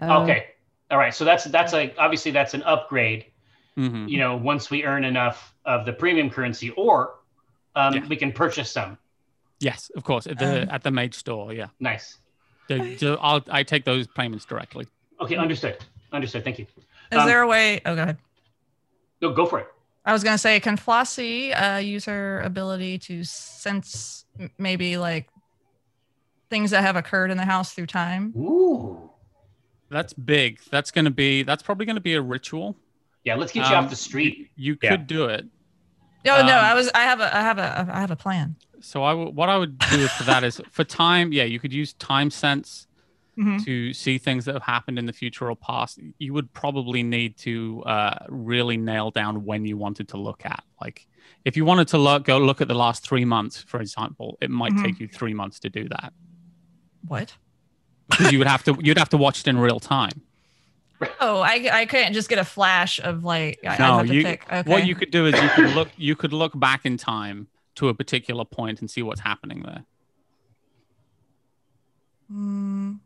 Oh, 0.00 0.22
okay. 0.24 0.48
All 0.90 0.98
right. 0.98 1.14
So 1.14 1.24
that's 1.24 1.44
that's 1.44 1.72
like 1.72 1.94
obviously 1.98 2.30
that's 2.32 2.52
an 2.54 2.62
upgrade. 2.64 3.26
Mhm. 3.78 4.08
You 4.10 4.18
know, 4.18 4.36
once 4.36 4.70
we 4.70 4.84
earn 4.84 5.04
enough 5.04 5.54
of 5.64 5.86
the 5.86 5.92
premium 5.94 6.28
currency, 6.28 6.70
or 6.70 7.14
um, 7.76 7.94
Yeah. 7.94 8.06
we 8.08 8.16
can 8.16 8.32
purchase 8.32 8.70
some. 8.70 8.98
Yes, 9.62 9.90
of 9.96 10.02
course. 10.04 10.26
At 10.26 10.38
the 10.38 10.62
Um, 10.62 10.68
at 10.70 10.82
the 10.82 10.90
mage 10.90 11.14
store, 11.14 11.52
yeah. 11.52 11.68
Nice. 11.80 12.18
The- 12.68 12.96
the- 12.96 13.18
I'll, 13.20 13.42
I 13.50 13.62
take 13.62 13.84
those 13.84 14.06
payments 14.08 14.44
directly. 14.44 14.86
Okay, 15.20 15.36
understood. 15.36 15.76
Understood. 16.12 16.42
Thank 16.44 16.58
you. 16.58 16.66
Is 17.12 17.18
um, 17.18 17.26
there 17.26 17.42
a 17.42 17.46
way? 17.46 17.80
Oh, 17.86 17.94
go 17.94 18.02
ahead. 18.02 18.18
No, 19.20 19.30
go 19.32 19.46
for 19.46 19.60
it. 19.60 19.68
I 20.04 20.12
was 20.12 20.24
gonna 20.24 20.36
say, 20.38 20.58
can 20.58 20.76
Flossie 20.76 21.52
uh, 21.52 21.78
use 21.78 22.04
her 22.06 22.40
ability 22.40 22.98
to 22.98 23.22
sense 23.22 24.24
m- 24.38 24.50
maybe 24.58 24.96
like 24.96 25.28
things 26.50 26.72
that 26.72 26.82
have 26.82 26.96
occurred 26.96 27.30
in 27.30 27.36
the 27.36 27.44
house 27.44 27.72
through 27.72 27.86
time? 27.86 28.32
Ooh. 28.36 29.10
That's 29.90 30.12
big. 30.12 30.58
That's 30.70 30.90
going 30.90 31.04
to 31.04 31.10
be. 31.10 31.42
That's 31.42 31.62
probably 31.62 31.84
going 31.86 31.96
to 31.96 32.00
be 32.02 32.14
a 32.14 32.20
ritual. 32.22 32.76
Yeah, 33.24 33.34
let's 33.36 33.52
get 33.52 33.68
you 33.68 33.76
Um, 33.76 33.84
off 33.84 33.90
the 33.90 33.96
street. 33.96 34.50
You 34.56 34.76
Yeah. 34.82 34.90
could 34.90 35.06
do 35.06 35.26
it. 35.26 35.44
No, 36.24 36.38
no, 36.46 36.58
Um, 36.58 36.64
I 36.64 36.74
was. 36.74 36.90
I 36.94 37.02
have 37.02 37.20
a. 37.20 37.36
I 37.36 37.40
have 37.42 37.58
a. 37.58 37.88
I 37.92 38.00
have 38.00 38.10
a 38.10 38.16
plan. 38.16 38.56
So 38.82 39.02
I. 39.02 39.14
What 39.14 39.48
I 39.48 39.56
would 39.58 39.78
do 39.78 40.06
for 40.08 40.24
that 40.24 40.44
is 40.44 40.60
for 40.70 40.84
time. 40.84 41.32
Yeah, 41.32 41.44
you 41.44 41.58
could 41.60 41.72
use 41.72 41.92
time 41.94 42.30
sense 42.30 42.86
Mhm. 43.38 43.64
to 43.64 43.92
see 43.94 44.18
things 44.18 44.44
that 44.44 44.54
have 44.54 44.62
happened 44.64 44.98
in 44.98 45.06
the 45.06 45.12
future 45.12 45.48
or 45.50 45.56
past. 45.56 45.98
You 46.18 46.34
would 46.34 46.52
probably 46.52 47.02
need 47.02 47.36
to 47.38 47.82
uh, 47.86 48.26
really 48.28 48.76
nail 48.76 49.10
down 49.10 49.44
when 49.44 49.64
you 49.64 49.76
wanted 49.78 50.08
to 50.08 50.16
look 50.18 50.44
at. 50.44 50.62
Like, 50.82 51.06
if 51.46 51.56
you 51.56 51.64
wanted 51.64 51.88
to 51.88 51.98
look, 51.98 52.24
go 52.24 52.38
look 52.38 52.60
at 52.60 52.68
the 52.68 52.74
last 52.74 53.06
three 53.08 53.24
months, 53.24 53.62
for 53.62 53.80
example, 53.80 54.36
it 54.42 54.50
might 54.50 54.72
Mhm. 54.74 54.84
take 54.84 55.00
you 55.00 55.08
three 55.08 55.32
months 55.32 55.58
to 55.60 55.70
do 55.70 55.88
that 55.88 56.12
What? 57.06 57.34
because 58.10 58.32
you 58.32 58.38
would 58.38 58.48
have 58.48 58.62
to. 58.64 58.76
You'd 58.82 58.98
have 58.98 59.08
to 59.10 59.16
watch 59.16 59.40
it 59.40 59.46
in 59.48 59.56
real 59.58 59.80
time. 59.80 60.20
Oh, 61.20 61.40
I 61.40 61.68
I 61.72 61.86
couldn't 61.86 62.12
just 62.12 62.28
get 62.28 62.38
a 62.38 62.44
flash 62.44 63.00
of 63.00 63.24
like. 63.24 63.58
I, 63.66 63.76
No, 63.78 63.94
I 63.94 63.96
have 63.98 64.06
to 64.08 64.14
you- 64.14 64.22
pick. 64.24 64.44
Okay. 64.52 64.70
What 64.70 64.86
you 64.86 64.94
could 64.94 65.10
do 65.10 65.26
is 65.26 65.34
you 65.40 65.48
could 65.50 65.70
look. 65.74 65.88
You 65.96 66.14
could 66.16 66.32
look 66.32 66.52
back 66.58 66.84
in 66.84 66.96
time 66.96 67.48
to 67.76 67.88
a 67.88 67.94
particular 67.94 68.44
point 68.44 68.80
and 68.80 68.90
see 68.90 69.02
what's 69.02 69.20
happening 69.20 69.62
there. 69.62 69.84
Mm, 72.32 72.98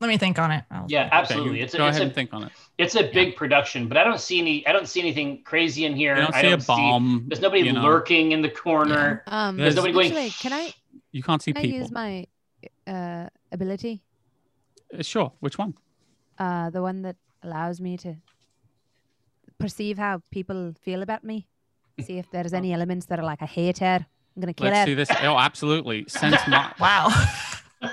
let 0.00 0.08
me 0.08 0.16
think 0.16 0.38
on 0.38 0.50
it. 0.50 0.64
I'll- 0.70 0.86
Yeah, 0.88 1.08
absolutely. 1.12 1.58
you 1.58 1.64
it's 1.64 1.74
go 1.74 1.84
a, 1.84 1.88
it's 1.88 1.96
ahead 1.96 2.02
a 2.02 2.06
and 2.06 2.14
think 2.14 2.32
on 2.34 2.44
it. 2.44 2.52
it's 2.78 2.94
a 2.96 3.10
big 3.12 3.36
production, 3.36 3.88
but 3.88 3.96
I 3.96 4.04
don't 4.04 4.20
see 4.20 4.38
any. 4.40 4.66
I 4.66 4.72
don't 4.72 4.88
see 4.88 5.00
anything 5.00 5.42
crazy 5.44 5.84
in 5.84 5.94
here. 5.94 6.16
You 6.16 6.22
don't 6.22 6.34
I 6.34 6.42
see 6.42 6.48
don't 6.50 6.62
a 6.62 6.66
bomb. 6.66 7.24
there's 7.28 7.40
nobody 7.40 7.62
you 7.64 7.72
know. 7.72 7.82
lurking 7.82 8.32
in 8.32 8.42
the 8.42 8.48
corner. 8.50 9.22
Um, 9.26 9.56
There's 9.56 9.76
nobody 9.76 9.92
going- 9.92 10.06
actually, 10.12 10.30
can 10.30 10.52
I 10.52 10.72
You 11.12 11.22
can't 11.22 11.42
see 11.42 11.52
can 11.52 11.62
I 11.64 11.66
use 11.68 11.90
my 11.90 12.26
uh, 12.86 13.28
ability? 13.50 14.02
Uh, 14.98 15.02
Sure. 15.02 15.32
Which 15.40 15.58
one? 15.58 15.74
Uh, 16.38 16.70
the 16.70 16.82
one 16.82 17.02
that 17.02 17.16
allows 17.42 17.80
me 17.80 17.96
to 17.98 18.16
perceive 19.58 19.98
how 19.98 20.22
people 20.30 20.72
feel 20.80 21.02
about 21.02 21.22
me. 21.24 21.46
See 22.02 22.18
if 22.18 22.30
there's 22.30 22.52
any 22.52 22.72
elements 22.72 23.06
that 23.06 23.18
are 23.18 23.24
like, 23.24 23.42
I 23.42 23.46
hate 23.46 23.78
her. 23.78 24.04
I'm 24.36 24.40
gonna 24.40 24.54
kill 24.54 24.66
Let's 24.68 24.78
her. 24.80 24.86
see 24.86 24.94
this. 24.94 25.10
Oh, 25.22 25.38
absolutely. 25.38 26.04
Sense. 26.08 26.40
Mar- 26.48 26.74
Wow. 26.80 27.08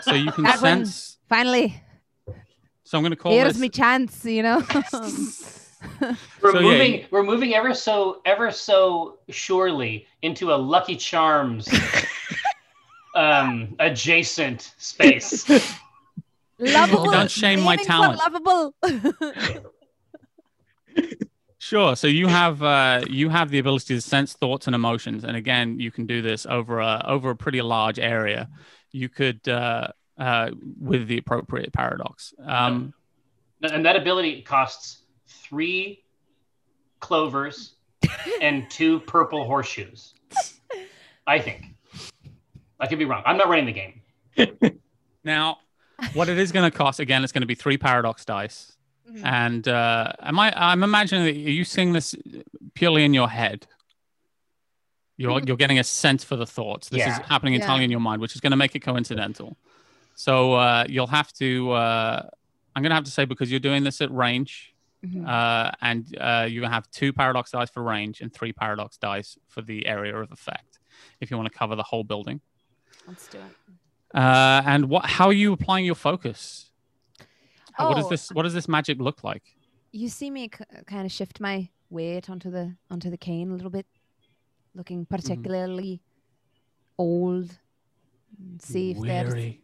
so 0.01 0.13
you 0.13 0.31
can 0.31 0.43
That 0.43 0.61
one. 0.61 0.85
sense. 0.85 1.17
Finally, 1.27 1.81
So 2.83 2.97
I'm 2.97 3.03
going 3.03 3.11
to 3.11 3.15
call 3.17 3.31
here's 3.31 3.53
this. 3.53 3.61
me 3.61 3.69
chance. 3.69 4.25
You 4.25 4.43
know. 4.43 4.57
We're 6.41 6.51
So, 6.51 6.61
moving. 6.61 6.93
you- 6.93 7.05
We're 7.11 7.23
moving 7.23 7.53
ever 7.53 7.73
so 7.73 8.21
ever 8.25 8.51
so 8.51 9.19
surely 9.29 10.07
into 10.21 10.51
a 10.53 10.55
Lucky 10.55 10.95
Charms 10.95 11.67
um, 13.15 13.75
adjacent 13.79 14.73
space. 14.77 15.47
lovable. 16.57 17.11
Don't 17.11 17.31
shame 17.31 17.61
my 17.61 17.73
Aiming 17.73 17.85
talent. 17.85 18.17
Lovable. 18.19 18.73
Sure. 21.69 21.95
So 21.95 22.07
you 22.07 22.25
have 22.25 22.63
uh, 22.63 23.03
you 23.07 23.29
have 23.29 23.51
the 23.51 23.59
ability 23.59 23.93
to 23.93 24.01
sense 24.01 24.33
thoughts 24.33 24.65
and 24.65 24.75
emotions, 24.75 25.23
and 25.23 25.37
again, 25.37 25.79
you 25.79 25.91
can 25.91 26.07
do 26.07 26.19
this 26.23 26.47
over 26.47 26.79
a 26.79 27.05
over 27.07 27.29
a 27.29 27.35
pretty 27.35 27.61
large 27.61 27.99
area. 27.99 28.49
You 28.91 29.07
could 29.07 29.47
uh, 29.47 29.89
uh, 30.17 30.49
with 30.79 31.07
the 31.07 31.19
appropriate 31.19 31.71
paradox. 31.71 32.33
Um, 32.43 32.91
and 33.61 33.85
that 33.85 33.95
ability 33.95 34.41
costs 34.41 35.03
three 35.27 36.03
clovers 37.01 37.75
and 38.41 38.67
two 38.71 39.01
purple 39.01 39.45
horseshoes. 39.45 40.15
I 41.27 41.37
think. 41.37 41.65
I 42.79 42.87
could 42.87 42.97
be 42.97 43.05
wrong. 43.05 43.21
I'm 43.27 43.37
not 43.37 43.47
running 43.47 43.67
the 43.67 43.73
game. 43.73 44.79
Now, 45.21 45.57
what 46.13 46.29
it 46.29 46.39
is 46.39 46.53
going 46.53 46.69
to 46.69 46.75
cost 46.75 47.01
again, 47.01 47.23
it's 47.23 47.33
going 47.33 47.41
to 47.41 47.47
be 47.47 47.53
three 47.53 47.77
paradox 47.77 48.23
dice. 48.23 48.77
Mhm. 49.09 49.25
And 49.25 49.67
uh, 49.67 50.13
am 50.21 50.39
I? 50.39 50.53
I'm 50.55 50.83
imagining 50.83 51.25
that 51.25 51.35
you 51.35 51.63
seeing 51.63 51.93
this 51.93 52.15
purely 52.75 53.03
in 53.03 53.13
your 53.13 53.29
head. 53.29 53.65
You're 55.17 55.41
you're 55.41 55.57
getting 55.57 55.79
a 55.79 55.83
sense 55.83 56.23
for 56.23 56.35
the 56.35 56.45
thoughts. 56.45 56.89
This 56.89 57.01
is 57.01 57.07
Yeah. 57.07 57.25
happening 57.27 57.53
Yeah. 57.53 57.61
entirely 57.61 57.83
in 57.83 57.91
your 57.91 57.99
mind, 57.99 58.21
which 58.21 58.35
is 58.35 58.41
going 58.41 58.51
to 58.51 58.57
make 58.57 58.75
it 58.75 58.79
coincidental. 58.79 59.57
So 60.15 60.53
uh, 60.53 60.85
you'll 60.87 61.07
have 61.07 61.33
to. 61.33 61.71
Uh, 61.71 62.29
I'm 62.75 62.83
going 62.83 62.91
to 62.91 62.95
have 62.95 63.03
to 63.05 63.11
say 63.11 63.25
because 63.25 63.51
you're 63.51 63.59
doing 63.59 63.83
this 63.83 63.99
at 63.99 64.11
range, 64.11 64.73
Mhm. 65.03 65.27
uh, 65.27 65.71
and 65.81 66.05
uh, 66.17 66.47
you 66.49 66.63
have 66.63 66.89
two 66.91 67.11
paradox 67.11 67.51
dice 67.51 67.69
for 67.69 67.83
range 67.83 68.21
and 68.21 68.31
three 68.33 68.53
paradox 68.53 68.97
dice 68.97 69.37
for 69.47 69.61
the 69.61 69.85
area 69.87 70.15
of 70.15 70.31
effect. 70.31 70.79
If 71.19 71.29
you 71.31 71.37
want 71.37 71.51
to 71.51 71.57
cover 71.57 71.75
the 71.75 71.83
whole 71.83 72.03
building. 72.05 72.39
Let's 73.07 73.27
do 73.27 73.39
it. 73.39 74.15
Uh, 74.17 74.61
and 74.65 74.89
what? 74.89 75.05
How 75.05 75.27
are 75.27 75.33
you 75.33 75.51
applying 75.51 75.85
your 75.85 75.95
focus? 75.95 76.68
How- 77.79 77.89
What 77.89 77.95
does 77.95 78.05
Oh. 78.05 78.09
this? 78.09 78.29
What 78.31 78.43
does 78.43 78.53
this 78.53 78.67
magic 78.67 78.99
look 78.99 79.23
like? 79.23 79.43
You 79.91 80.09
see 80.09 80.29
me 80.29 80.49
k- 80.49 80.65
kind 80.85 81.05
of 81.05 81.11
shift 81.11 81.39
my 81.39 81.69
weight 81.89 82.29
onto 82.29 82.51
the 82.51 82.75
onto 82.91 83.09
the 83.09 83.17
cane 83.17 83.49
a 83.49 83.53
little 83.53 83.71
bit, 83.71 83.87
looking 84.75 85.05
mm-hmm. 85.05 85.15
particularly 85.15 86.01
old. 86.97 87.57
See 88.59 88.91
if 88.91 88.99
there's 89.01 89.55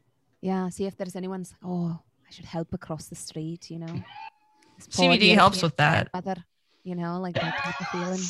yeah, 0.41 0.69
see 0.69 0.85
if 0.85 0.95
there's 0.97 1.15
anyone's. 1.15 1.53
Oh, 1.63 1.99
I 2.27 2.31
should 2.31 2.45
help 2.45 2.73
across 2.73 3.07
the 3.07 3.15
street. 3.15 3.69
You 3.69 3.79
know, 3.79 4.03
CBD 4.79 5.35
helps 5.35 5.61
with 5.61 5.75
that. 5.77 6.11
grandmother, 6.11 6.43
You 6.83 6.95
know, 6.95 7.19
like 7.19 7.35
that 7.35 7.57
type 7.57 7.79
of 7.81 7.87
feeling. 7.87 8.21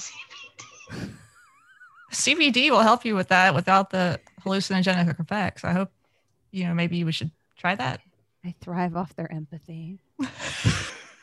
CBD 2.11 2.69
will 2.71 2.81
help 2.81 3.03
you 3.05 3.15
with 3.15 3.27
that 3.29 3.53
without 3.53 3.89
the 3.89 4.19
hallucinogenic 4.43 5.19
effects. 5.19 5.63
I 5.63 5.73
hope, 5.73 5.91
you 6.51 6.65
know, 6.65 6.73
maybe 6.73 7.03
we 7.03 7.11
should 7.11 7.31
try 7.57 7.75
that. 7.75 7.99
I 8.45 8.53
thrive 8.61 8.95
off 8.95 9.15
their 9.15 9.31
empathy. 9.31 9.97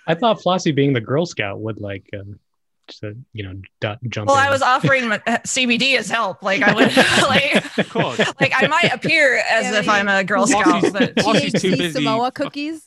I 0.06 0.14
thought 0.14 0.40
Flossie 0.40 0.74
being 0.74 0.92
the 0.92 1.00
Girl 1.00 1.24
Scout 1.24 1.60
would 1.60 1.80
like, 1.80 2.10
um, 2.18 2.40
just, 2.88 3.04
uh, 3.04 3.10
you 3.32 3.44
know, 3.44 3.54
du- 3.80 3.98
jump. 4.08 4.26
Well, 4.28 4.36
in. 4.36 4.42
I 4.44 4.50
was 4.50 4.60
offering 4.60 5.12
uh, 5.12 5.18
CBD 5.46 5.96
as 5.96 6.10
help. 6.10 6.42
Like 6.42 6.62
I 6.62 6.74
would, 6.74 6.96
like, 7.22 7.78
Of 7.78 7.88
course. 7.90 8.18
like 8.40 8.52
I 8.56 8.66
might 8.66 8.92
appear 8.92 9.36
as 9.36 9.64
Yeah, 9.66 9.78
if 9.78 9.86
but 9.86 9.92
I'm 9.92 10.08
a 10.08 10.24
Girl 10.24 10.46
Flossie's- 10.46 10.88
Scout, 10.88 10.92
but 10.92 11.14
Flossie's 11.24 11.52
too 11.62 11.70
THC 11.72 11.78
busy. 11.78 11.92
Samoa 11.92 12.32
cookies. 12.32 12.82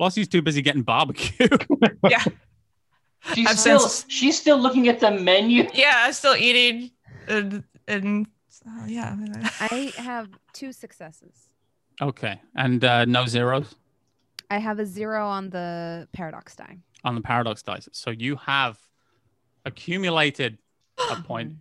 Flossie's 0.00 0.28
too 0.28 0.40
busy 0.40 0.62
getting 0.62 0.82
barbecue. 0.82 1.48
yeah, 2.08 2.24
She's 3.34 3.46
I've 3.48 3.58
still 3.58 3.80
since- 3.80 4.10
she's 4.10 4.38
still 4.40 4.58
looking 4.58 4.88
at 4.88 5.00
the 5.00 5.10
menu. 5.10 5.68
yeah, 5.74 6.04
I'm 6.06 6.12
still 6.14 6.34
eating, 6.36 6.90
and, 7.26 7.62
and 7.86 8.26
uh, 8.66 8.84
yeah, 8.86 9.14
I 9.60 9.92
have 9.98 10.28
two 10.54 10.72
successes. 10.72 11.47
Okay, 12.00 12.40
and 12.54 12.84
uh, 12.84 13.04
no 13.04 13.26
zeros. 13.26 13.74
I 14.50 14.58
have 14.58 14.78
a 14.78 14.86
zero 14.86 15.26
on 15.26 15.50
the 15.50 16.08
paradox 16.12 16.56
die. 16.56 16.78
on 17.04 17.14
the 17.14 17.20
paradox 17.20 17.62
dice. 17.62 17.88
So 17.92 18.10
you 18.10 18.36
have 18.36 18.78
accumulated 19.64 20.58
a 21.10 21.16
point. 21.22 21.54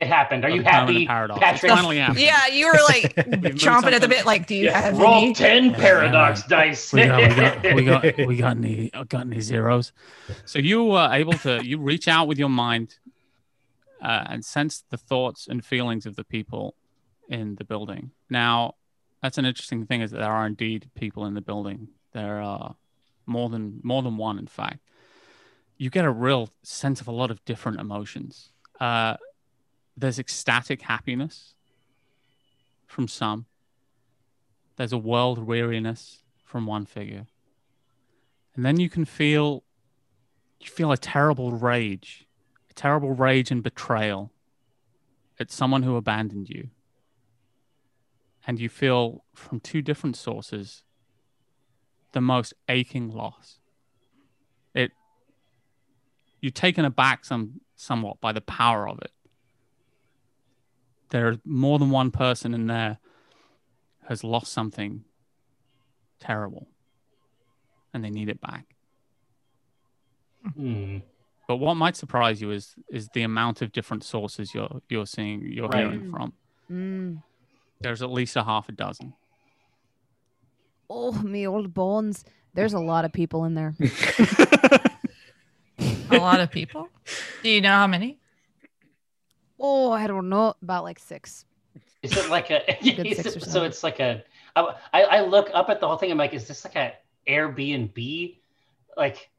It 0.00 0.08
happened. 0.08 0.44
Are 0.44 0.50
you 0.50 0.62
happy, 0.62 1.06
Paradox. 1.06 1.40
Patrick? 1.40 1.70
It's 1.70 1.80
finally 1.80 1.98
happened. 1.98 2.20
Yeah, 2.20 2.48
you 2.48 2.66
were 2.66 2.78
like 2.88 3.14
chomping 3.54 3.92
at 3.92 4.00
the 4.02 4.08
bit. 4.08 4.26
Like, 4.26 4.46
do 4.46 4.54
you 4.56 4.64
Yeah, 4.66 4.80
have 4.80 4.98
roll 4.98 5.14
any? 5.22 5.32
ten 5.34 5.72
paradox 5.72 6.42
dice. 6.42 6.92
We 6.92 7.06
got, 7.06 7.20
we 7.20 7.34
got, 7.36 7.74
we 7.74 7.84
got, 7.84 8.16
we 8.26 8.36
got 8.36 8.56
any, 8.56 8.90
got 9.08 9.20
any 9.22 9.40
zeros. 9.40 9.92
So 10.44 10.58
you 10.58 10.84
were 10.84 11.08
able 11.12 11.34
to, 11.34 11.64
you 11.64 11.78
reach 11.78 12.08
out 12.08 12.26
with 12.26 12.38
your 12.38 12.48
mind 12.50 12.96
uh, 14.02 14.24
and 14.28 14.44
sense 14.44 14.84
the 14.90 14.96
thoughts 14.98 15.46
and 15.48 15.64
feelings 15.64 16.04
of 16.06 16.16
the 16.16 16.24
people 16.24 16.74
in 17.28 17.54
the 17.54 17.64
building. 17.64 18.10
Now, 18.28 18.74
that's 19.24 19.38
an 19.38 19.46
interesting 19.46 19.86
thing 19.86 20.02
is 20.02 20.10
that 20.10 20.18
there 20.18 20.30
are 20.30 20.46
indeed 20.46 20.90
people 20.94 21.24
in 21.24 21.32
the 21.32 21.40
building. 21.40 21.88
There 22.12 22.42
are 22.42 22.76
more 23.24 23.48
than 23.48 23.80
more 23.82 24.02
than 24.02 24.18
one, 24.18 24.38
in 24.38 24.46
fact. 24.46 24.80
You 25.78 25.88
get 25.88 26.04
a 26.04 26.10
real 26.10 26.50
sense 26.62 27.00
of 27.00 27.08
a 27.08 27.10
lot 27.10 27.30
of 27.30 27.42
different 27.46 27.80
emotions. 27.80 28.50
Uh, 28.78 29.16
there's 29.96 30.18
ecstatic 30.18 30.82
happiness 30.82 31.54
from 32.86 33.08
some. 33.08 33.46
There's 34.76 34.92
a 34.92 34.98
world 34.98 35.38
weariness 35.38 36.22
from 36.44 36.66
one 36.66 36.84
figure. 36.84 37.26
And 38.54 38.62
then 38.62 38.78
you 38.78 38.90
can 38.90 39.06
feel 39.06 39.64
you 40.60 40.68
feel 40.68 40.92
a 40.92 40.98
terrible 40.98 41.50
rage, 41.52 42.26
a 42.68 42.74
terrible 42.74 43.12
rage 43.14 43.50
and 43.50 43.62
betrayal 43.62 44.32
at 45.40 45.50
someone 45.50 45.82
who 45.82 45.96
abandoned 45.96 46.50
you. 46.50 46.68
And 48.46 48.60
you 48.60 48.68
feel 48.68 49.24
from 49.34 49.60
two 49.60 49.80
different 49.82 50.16
sources 50.16 50.82
the 52.12 52.20
most 52.20 52.54
aching 52.68 53.08
loss. 53.10 53.58
It 54.74 54.92
you're 56.40 56.50
taken 56.52 56.84
aback 56.84 57.24
some 57.24 57.60
somewhat 57.76 58.20
by 58.20 58.32
the 58.32 58.40
power 58.40 58.88
of 58.88 58.98
it. 59.00 59.10
There's 61.10 61.38
more 61.44 61.78
than 61.78 61.90
one 61.90 62.10
person 62.10 62.54
in 62.54 62.66
there 62.66 62.98
has 64.08 64.22
lost 64.24 64.52
something 64.52 65.04
terrible 66.20 66.68
and 67.92 68.04
they 68.04 68.10
need 68.10 68.28
it 68.28 68.40
back. 68.40 68.66
Hmm. 70.54 70.98
But 71.48 71.56
what 71.56 71.74
might 71.74 71.96
surprise 71.96 72.40
you 72.42 72.50
is 72.50 72.74
is 72.90 73.08
the 73.14 73.22
amount 73.22 73.62
of 73.62 73.72
different 73.72 74.04
sources 74.04 74.54
you're 74.54 74.80
you're 74.88 75.06
seeing 75.06 75.40
you're 75.50 75.68
Right. 75.68 75.84
hearing 75.84 76.10
from. 76.10 76.32
Mm. 76.70 77.22
There's 77.84 78.00
at 78.00 78.10
least 78.10 78.34
a 78.36 78.42
half 78.42 78.70
a 78.70 78.72
dozen. 78.72 79.12
Oh, 80.88 81.12
me 81.22 81.46
old 81.46 81.74
bones. 81.74 82.24
There's 82.54 82.72
a 82.72 82.78
lot 82.80 83.04
of 83.04 83.12
people 83.12 83.44
in 83.44 83.54
there. 83.54 83.74
A 86.10 86.16
lot 86.18 86.40
of 86.40 86.50
people. 86.50 86.88
Do 87.42 87.48
you 87.50 87.60
know 87.60 87.70
how 87.72 87.86
many? 87.86 88.18
Oh, 89.58 89.90
I 89.90 90.06
don't 90.06 90.28
know. 90.28 90.54
About 90.62 90.84
like 90.84 90.98
six. 90.98 91.44
Is 92.02 92.16
it 92.16 92.30
like 92.30 92.50
a? 92.50 92.62
Good 92.82 93.06
is 93.06 93.16
six 93.18 93.36
it- 93.36 93.42
so 93.44 93.64
it's 93.64 93.82
like 93.82 93.98
a. 94.00 94.22
I, 94.54 94.74
I 94.92 95.02
I 95.02 95.20
look 95.22 95.50
up 95.52 95.68
at 95.70 95.80
the 95.80 95.88
whole 95.88 95.96
thing. 95.96 96.10
I'm 96.12 96.18
like, 96.18 96.32
is 96.32 96.46
this 96.46 96.64
like 96.64 96.76
a 96.76 96.92
Airbnb? 97.28 98.38
Like, 98.96 99.30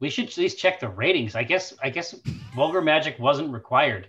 we 0.00 0.08
should 0.08 0.26
at 0.28 0.36
least 0.38 0.58
check 0.58 0.80
the 0.80 0.88
ratings. 0.88 1.34
I 1.36 1.42
guess. 1.44 1.74
I 1.82 1.90
guess 1.90 2.14
vulgar 2.56 2.80
magic 2.80 3.18
wasn't 3.18 3.52
required. 3.52 4.08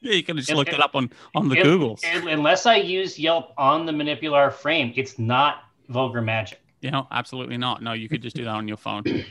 Yeah, 0.00 0.12
you 0.14 0.22
can 0.22 0.36
just 0.36 0.52
look 0.52 0.68
it- 0.68 0.80
up 0.80 0.94
on 0.94 1.10
on 1.34 1.48
the 1.48 1.56
Googles. 1.56 2.00
unless 2.04 2.66
I 2.66 2.76
use 2.76 3.18
Yelp 3.18 3.52
on 3.58 3.84
the 3.86 3.92
manipular 3.92 4.52
frame, 4.52 4.92
it's 4.96 5.18
not 5.18 5.64
vulgar 5.88 6.22
magic. 6.22 6.60
you 6.80 6.90
know, 6.92 7.06
absolutely 7.10 7.56
not. 7.56 7.82
No, 7.82 7.92
you 7.92 8.08
could 8.08 8.22
just 8.22 8.36
do 8.36 8.44
that 8.44 8.50
on 8.54 8.68
your 8.68 8.76
phone. 8.76 9.02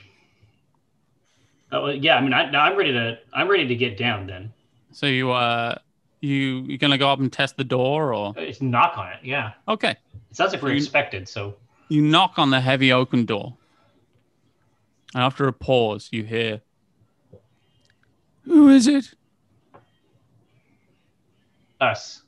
Oh 1.70 1.88
yeah, 1.90 2.16
I 2.16 2.22
mean, 2.22 2.32
I, 2.34 2.50
now 2.50 2.62
I'm 2.64 2.78
ready 2.78 2.94
to. 2.94 3.20
I'm 3.34 3.50
ready 3.50 3.68
to 3.68 3.76
get 3.76 3.98
down. 3.98 4.26
Then 4.26 4.54
So 4.94 5.06
you 5.06 5.32
uh 5.32 5.76
you 6.22 6.64
you 6.66 6.78
gonna 6.78 6.98
go 6.98 7.10
up 7.10 7.20
and 7.20 7.32
test 7.32 7.58
the 7.58 7.66
door 7.66 8.14
or 8.14 8.34
It's 8.38 8.62
knock 8.62 8.98
on 8.98 9.12
it. 9.12 9.20
Yeah, 9.22 9.52
okay. 9.68 9.92
it 9.92 9.98
sounds 10.36 10.54
like 10.54 10.62
we're 10.62 10.70
You- 10.72 10.78
expected. 10.78 11.28
So 11.28 11.58
You 11.90 12.02
knock 12.02 12.40
on 12.40 12.52
the 12.52 12.62
heavy 12.62 12.94
oaken 12.94 13.26
door. 13.26 13.58
And 15.14 15.24
after 15.24 15.46
a 15.50 15.52
pause, 15.52 16.08
you 16.12 16.24
hear 16.24 16.62
Who 18.46 18.70
is 18.70 18.88
it? 18.88 19.14
Us. 21.82 22.24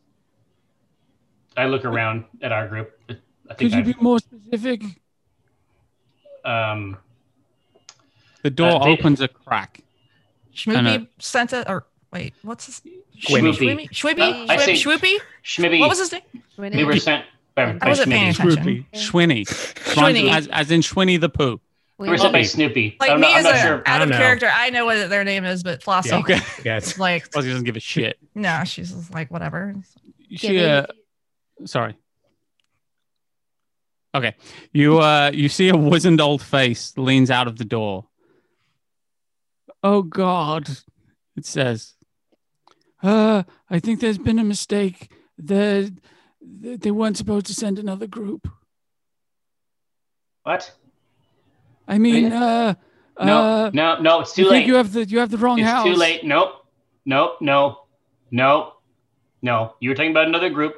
I 1.58 1.66
look 1.66 1.86
around 1.86 2.26
at 2.42 2.52
our 2.52 2.68
group. 2.68 2.92
I 3.50 3.54
Could 3.56 3.72
you 3.72 3.80
I've, 3.80 3.86
be 3.86 3.96
more 4.00 4.20
specific? 4.20 4.84
um, 6.46 6.98
The 8.44 8.50
door 8.50 8.72
Uh, 8.82 8.86
they- 8.86 8.92
opens 8.92 9.20
a 9.22 9.28
crack. 9.28 9.82
Schmoopy 10.56 11.08
sent 11.20 11.52
it, 11.54 11.68
or 11.70 11.86
wait, 12.14 12.34
what's 12.44 12.66
his? 12.68 12.82
Schmoopy. 13.20 13.54
Schwimpy? 13.54 13.90
Schwimpy? 13.92 14.50
I 14.50 14.58
say- 14.58 14.74
Schwimpy? 14.74 15.18
Schmibby. 15.44 15.80
What 15.80 15.90
was 15.90 16.00
his 16.00 16.12
name? 16.14 16.22
When 16.56 16.76
We 16.76 16.84
were 16.86 16.98
sent 16.98 17.26
by, 17.56 17.74
by 17.74 17.86
I 17.86 17.90
wasn't 17.90 18.12
paying 18.12 18.34
Schmibby. 18.34 18.86
attention. 18.88 18.94
Schwinny. 18.94 19.46
Schwinny. 19.46 20.32
As, 20.32 20.48
as 20.48 20.72
in 20.72 20.82
Schwinny 20.82 21.20
the 21.20 21.30
poo. 21.30 21.60
We 22.00 22.08
were 22.10 22.18
sent 22.18 22.32
by 22.32 22.44
Snoopy. 22.44 22.96
Like 23.00 23.12
I'm 23.12 23.20
me 23.20 23.28
not, 23.28 23.32
I'm 23.32 23.38
as 23.40 23.44
not 23.44 23.56
a 23.56 23.60
sure. 23.60 23.84
I 23.86 23.92
out 23.92 23.98
don't 24.00 24.04
of 24.04 24.10
know. 24.12 24.18
character, 24.18 24.50
I 24.52 24.70
know 24.70 24.86
what 24.86 25.10
their 25.10 25.26
name 25.26 25.44
is, 25.44 25.64
but 25.64 25.82
Flossie, 25.84 26.14
Okay. 26.14 26.40
Yeah, 26.66 26.78
it's, 26.78 26.98
like, 26.98 27.30
Fuzzy 27.34 27.50
doesn't 27.50 27.66
give 27.66 27.76
a 27.76 27.82
shit. 27.82 28.18
no, 28.34 28.64
she's 28.66 28.92
just 28.92 29.14
like 29.14 29.30
whatever. 29.30 29.76
She, 30.32 30.60
uh, 30.64 30.86
sorry. 31.66 31.96
Okay. 34.16 34.34
You 34.74 35.00
uh 35.00 35.30
you 35.34 35.50
see 35.50 35.70
a 35.70 35.78
wizened 35.78 36.20
old 36.22 36.42
face 36.42 36.94
leans 36.98 37.30
out 37.30 37.48
of 37.48 37.58
the 37.58 37.66
door. 37.66 38.08
Oh 39.84 40.02
God, 40.02 40.68
it 41.36 41.46
says. 41.46 41.94
Uh, 43.04 43.44
I 43.70 43.80
think 43.80 44.00
there's 44.00 44.18
been 44.18 44.40
a 44.40 44.44
mistake. 44.44 45.12
The 45.38 45.94
they 46.42 46.92
weren't 46.92 47.18
supposed 47.18 47.46
to 47.48 47.54
send 47.54 47.78
another 47.78 48.08
group. 48.08 48.48
What? 50.44 50.74
I 51.90 51.98
mean, 51.98 52.32
uh, 52.32 52.76
No, 53.22 53.38
uh, 53.38 53.72
no, 53.74 54.00
no. 54.00 54.22
It's 54.22 54.34
too 54.34 54.44
I 54.48 54.50
think 54.52 54.52
late. 54.54 54.68
you 54.68 54.76
have 54.76 54.94
the 54.94 55.04
you 55.06 55.20
have 55.20 55.30
the 55.32 55.38
wrong 55.38 55.60
it's 55.60 55.68
house. 55.68 55.86
It's 55.86 55.96
too 55.96 56.00
late. 56.00 56.24
Nope. 56.24 56.54
Nope. 57.06 57.38
No. 57.42 57.80
No. 58.32 58.74
No. 59.42 59.74
You 59.82 59.90
were 59.90 59.96
talking 59.96 60.12
about 60.12 60.28
another 60.28 60.50
group. 60.50 60.76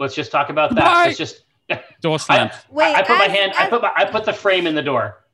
Let's 0.00 0.14
just 0.14 0.30
talk 0.30 0.48
about 0.48 0.74
that. 0.74 1.06
Let's 1.06 1.18
just. 1.18 1.44
Door 2.02 2.18
slam. 2.20 2.50
Wait, 2.70 2.86
I, 2.86 3.00
I 3.00 3.02
put 3.02 3.18
my 3.18 3.26
as- 3.26 3.32
hand. 3.32 3.52
I 3.56 3.64
as- 3.64 3.70
put 3.70 3.82
my. 3.82 3.92
I 3.94 4.04
put 4.06 4.24
the 4.24 4.32
frame 4.32 4.66
in 4.66 4.74
the 4.74 4.82
door. 4.82 5.24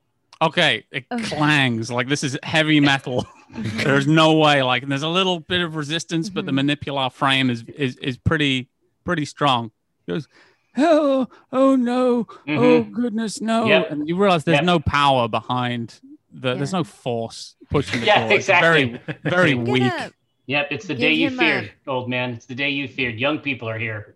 Okay, 0.43 0.85
it 0.91 1.05
Okay. 1.13 1.23
clangs 1.37 1.91
like 1.93 2.09
this 2.09 2.25
is 2.25 2.37
heavy 2.43 2.81
metal. 2.81 3.25
there's 3.51 4.07
no 4.09 4.35
way. 4.39 4.63
Like 4.63 4.87
there's 4.89 5.03
a 5.05 5.09
little 5.09 5.39
bit 5.41 5.61
of 5.61 5.77
resistance, 5.77 6.29
but 6.29 6.45
the 6.45 6.51
Mhm. 6.53 6.77
manipular 6.77 7.13
frame 7.13 7.51
is 7.51 7.63
is 7.77 7.97
is 7.99 8.19
pretty 8.19 8.69
pretty 9.05 9.25
strong. 9.27 9.71
He 10.07 10.13
goes, 10.13 10.27
oh, 10.79 11.29
oh 11.53 11.77
no, 11.77 12.27
oh 12.29 12.35
Mhm. 12.47 12.93
goodness, 12.93 13.41
no. 13.41 13.67
Yep. 13.67 13.91
And 13.91 14.09
you 14.09 14.17
realize 14.17 14.45
there's 14.45 14.57
Yep. 14.57 14.65
no 14.65 14.81
power 14.81 15.29
behind 15.29 16.01
the. 16.33 16.55
There's 16.55 16.73
no 16.73 16.85
force 16.85 17.57
pushing 17.71 18.01
the 18.01 18.07
Yeah, 18.07 18.27
door. 18.29 18.37
It's 18.39 18.47
very 18.47 18.83
exactly. 18.83 19.31
very 19.31 19.53
I'm 19.53 19.65
weak. 19.65 19.83
gonna, 19.83 20.11
Yep. 20.47 20.69
It's 20.73 20.87
the 20.87 20.95
Give 20.95 21.01
day 21.01 21.13
you 21.15 21.29
him 21.29 21.35
a- 21.35 21.43
feared, 21.43 21.73
old 21.87 22.09
man. 22.11 22.35
It's 22.35 22.47
the 22.47 22.55
day 22.55 22.71
you 22.71 22.87
feared. 22.89 23.19
Young 23.19 23.39
people 23.39 23.69
are 23.69 23.79
here. 23.79 24.15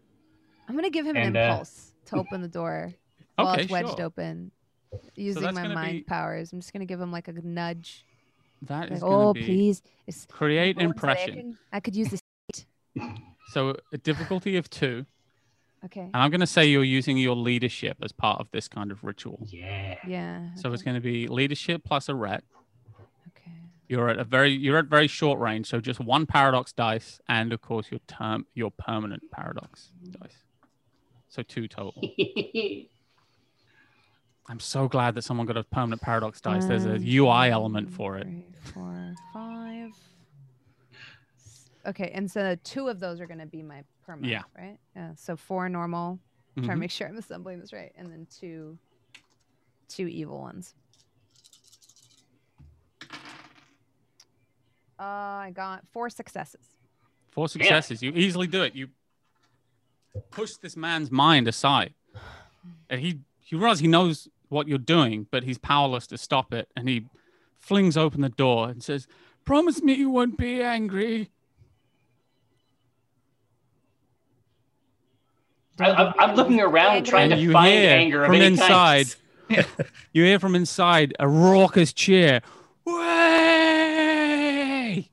I'm 0.69 0.75
gonna 0.75 0.91
give 0.91 1.07
him 1.07 1.17
an 1.17 1.23
And, 1.29 1.37
uh, 1.37 1.41
impulse 1.41 1.93
to 2.07 2.17
open 2.17 2.43
the 2.43 2.49
door 2.49 2.93
while 3.37 3.53
Okay, 3.55 3.63
it's 3.63 3.73
wedged 3.73 3.97
sure. 3.97 4.03
open. 4.07 4.51
Using 5.15 5.43
that's 5.43 5.55
my 5.55 5.69
mind 5.69 5.93
be- 5.99 6.03
powers. 6.03 6.53
I'm 6.53 6.61
just 6.61 6.73
gonna 6.73 6.85
give 6.87 7.01
him 7.01 7.11
like 7.13 7.29
a 7.29 7.33
nudge. 7.33 8.05
That 8.63 8.85
Like, 8.91 8.93
is 8.93 9.01
going 9.03 9.13
to 9.13 9.27
oh 9.29 9.33
be 9.35 9.45
please. 9.45 9.83
It's 10.09 10.27
create 10.27 10.77
one 10.77 10.87
impression. 10.87 11.29
second. 11.35 11.57
I 11.73 11.79
could 11.79 11.95
use 11.95 12.09
this. 12.11 12.23
So 13.53 13.77
a 13.93 13.99
difficulty 13.99 14.57
of 14.57 14.69
two, 14.69 15.07
Okay. 15.85 16.01
and 16.01 16.11
I'm 16.17 16.31
going 16.31 16.41
to 16.41 16.47
say 16.47 16.67
you're 16.67 16.83
using 16.85 17.17
your 17.19 17.37
leadership 17.37 17.99
as 18.03 18.11
part 18.13 18.41
of 18.41 18.49
this 18.51 18.67
kind 18.69 18.91
of 18.91 19.05
ritual. 19.05 19.47
Yeah. 19.49 19.97
Yeah. 20.07 20.49
So 20.57 20.73
it's 20.73 20.83
going 20.83 20.97
to 20.97 21.01
be 21.01 21.29
leadership 21.29 21.83
plus 21.85 22.09
Arete. 22.09 22.43
Okay. 23.29 23.53
You're 23.89 24.09
at 24.09 24.19
a 24.19 24.25
very 24.25 24.51
you're 24.53 24.79
at 24.79 24.87
very 24.87 25.07
short 25.07 25.39
range, 25.39 25.69
so 25.69 25.81
just 25.81 26.01
one 26.01 26.27
paradox 26.27 26.73
dice, 26.73 27.21
and 27.29 27.53
of 27.53 27.61
course 27.63 27.91
your 27.91 28.01
term 28.09 28.47
your 28.55 28.71
permanent 28.73 29.31
paradox 29.31 29.91
dice. 30.11 30.37
So 31.29 31.43
two 31.43 31.69
total. 31.69 32.03
I'm 34.51 34.61
so 34.61 34.89
glad 34.89 35.15
that 35.15 35.23
someone 35.23 35.47
got 35.47 35.59
a 35.59 35.63
permanent 35.65 36.01
paradox 36.01 36.41
dice. 36.41 36.65
There's 36.65 36.87
a 36.87 36.99
UI 36.99 37.51
element 37.51 37.93
for 37.93 38.17
it. 38.17 38.25
three, 38.25 38.47
four, 38.73 39.15
five. 39.33 39.91
S- 41.89 41.91
Okay, 41.91 42.11
and 42.15 42.31
so 42.31 42.55
two 42.65 42.89
of 42.89 43.01
those 43.01 43.21
are 43.21 43.27
going 43.27 43.39
to 43.41 43.47
be 43.47 43.63
my 43.63 43.83
permanent, 44.05 44.31
Yeah. 44.33 44.43
right? 44.57 44.79
Yeah. 44.95 45.15
So 45.15 45.37
four 45.37 45.69
normal. 45.69 46.19
Try 46.57 46.67
to 46.67 46.73
Mhm. 46.73 46.79
make 46.81 46.91
sure 46.91 47.07
I'm 47.09 47.17
assembling 47.19 47.61
this 47.61 47.73
right, 47.73 47.93
and 47.97 48.11
then 48.11 48.27
two, 48.27 48.79
two 49.89 50.09
evil 50.09 50.41
ones. 50.41 50.75
Uh, 54.99 55.03
I 55.47 55.53
got 55.55 55.87
four 55.93 56.11
successes. 56.11 56.67
Four 57.31 57.49
successes. 57.49 58.03
You 58.03 58.11
easily 58.13 58.49
do 58.49 58.63
it. 58.65 58.75
You 58.75 58.89
push 60.31 60.51
this 60.61 60.77
man's 60.77 61.11
mind 61.11 61.47
aside. 61.47 61.95
And 62.91 63.01
he 63.01 63.21
he 63.39 63.55
realizes 63.57 63.81
he 63.81 63.89
knows 63.89 64.29
what 64.49 64.67
you're 64.67 64.79
doing, 64.79 65.27
but 65.31 65.45
he's 65.45 65.59
powerless 65.59 66.07
to 66.09 66.19
stop 66.19 66.53
it. 66.53 66.69
And 66.77 66.89
he 66.89 67.07
flings 67.61 67.97
open 67.97 68.21
the 68.23 68.29
door 68.29 68.69
and 68.69 68.83
says, 68.83 69.07
"Promise 69.45 69.81
me 69.83 69.95
you 69.95 70.11
won't 70.11 70.37
be 70.37 70.61
angry." 70.63 71.31
I, 75.81 75.91
I'm, 75.91 76.15
I'm 76.19 76.35
looking 76.37 76.61
around 76.61 77.05
trying 77.07 77.29
to 77.31 77.35
And 77.37 77.43
you 77.43 77.53
find 77.53 77.73
hear 77.73 77.91
anger 77.91 78.23
of 78.25 78.27
from 78.29 78.37
any 78.37 78.47
inside. 78.47 79.07
kind. 79.49 79.67
You 80.13 80.25
hear 80.25 80.39
from 80.39 80.55
inside 80.55 81.15
a 81.21 81.27
raucous 81.29 81.93
cheer. 81.93 82.41
Way! 84.09 85.09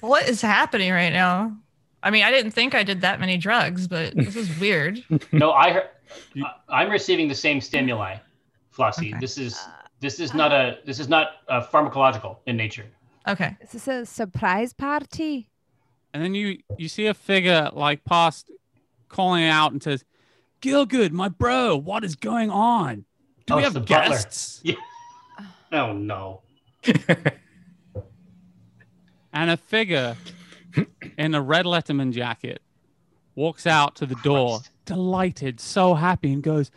What 0.00 0.28
is 0.28 0.40
happening 0.40 0.90
right 0.92 1.12
now? 1.12 1.56
I 2.02 2.10
mean, 2.10 2.22
I 2.24 2.30
didn't 2.30 2.52
think 2.52 2.74
I 2.74 2.82
did 2.84 3.00
that 3.02 3.18
many 3.20 3.36
drugs, 3.36 3.86
but 3.88 4.14
this 4.14 4.36
is 4.36 4.58
weird. 4.60 5.02
No, 5.32 5.52
I 5.52 5.72
heard. 5.72 5.88
You- 6.34 6.46
I- 6.46 6.82
I'm 6.82 6.90
receiving 6.90 7.28
the 7.28 7.34
same 7.34 7.60
stimuli, 7.60 8.16
Flossie. 8.76 9.10
Okay. 9.10 9.18
This 9.20 9.36
is 9.38 9.60
this 10.00 10.20
is 10.20 10.32
not 10.34 10.52
a 10.52 10.78
this 10.86 10.98
is 11.00 11.08
not 11.08 11.32
uh, 11.48 11.60
pharmacological 11.66 12.36
in 12.46 12.56
nature. 12.56 12.86
Okay. 13.26 13.56
Is 13.60 13.72
this 13.72 13.88
a 13.88 14.06
surprise 14.06 14.72
party? 14.72 15.50
And 16.14 16.22
then 16.22 16.34
you 16.34 16.58
you 16.78 16.88
see 16.88 17.06
a 17.06 17.14
figure 17.14 17.70
like 17.72 18.04
past 18.04 18.50
calling 19.08 19.44
out 19.44 19.72
and 19.72 19.82
says, 19.82 20.04
Gilgood, 20.60 21.12
my 21.12 21.28
bro, 21.28 21.76
what 21.76 22.04
is 22.04 22.14
going 22.16 22.50
on? 22.50 23.04
Do 23.46 23.54
Oh, 23.54 23.56
we 23.58 23.62
have 23.62 23.74
the 23.74 23.80
butler. 23.80 24.16
guests? 24.16 24.62
Oh 25.70 25.92
no! 25.92 26.40
And 29.32 29.50
a 29.50 29.56
figure 29.56 30.16
in 31.16 31.34
a 31.34 31.42
red 31.42 31.66
Letterman 31.66 32.12
jacket 32.12 32.62
walks 33.34 33.66
out 33.66 33.94
to 33.96 34.06
the 34.06 34.14
door, 34.16 34.58
Christ. 34.58 34.70
delighted, 34.86 35.60
so 35.60 35.94
happy, 35.94 36.32
and 36.32 36.42
goes, 36.42 36.70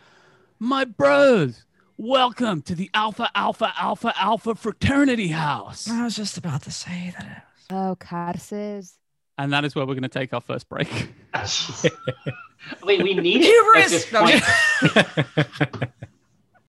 My 0.58 0.84
bros, 0.84 1.64
welcome 1.96 2.62
to 2.62 2.74
the 2.74 2.90
Alpha 2.94 3.30
Alpha 3.34 3.72
Alpha 3.76 4.12
Alpha 4.16 4.54
Fraternity 4.54 5.28
House. 5.28 5.88
I 5.88 6.04
was 6.04 6.14
just 6.14 6.36
about 6.36 6.62
to 6.64 6.70
say 6.70 7.14
that. 7.18 7.46
Oh, 7.70 7.96
curses. 7.98 8.98
And 9.38 9.52
that 9.52 9.64
is 9.64 9.74
where 9.74 9.86
we're 9.86 9.94
going 9.94 10.02
to 10.02 10.08
take 10.08 10.32
our 10.32 10.40
first 10.40 10.68
break. 10.68 10.88
Wait, 12.84 13.02
we 13.02 13.14
need 13.14 13.42
it 13.42 13.48
at 13.76 13.90
Hubris! 13.90 15.88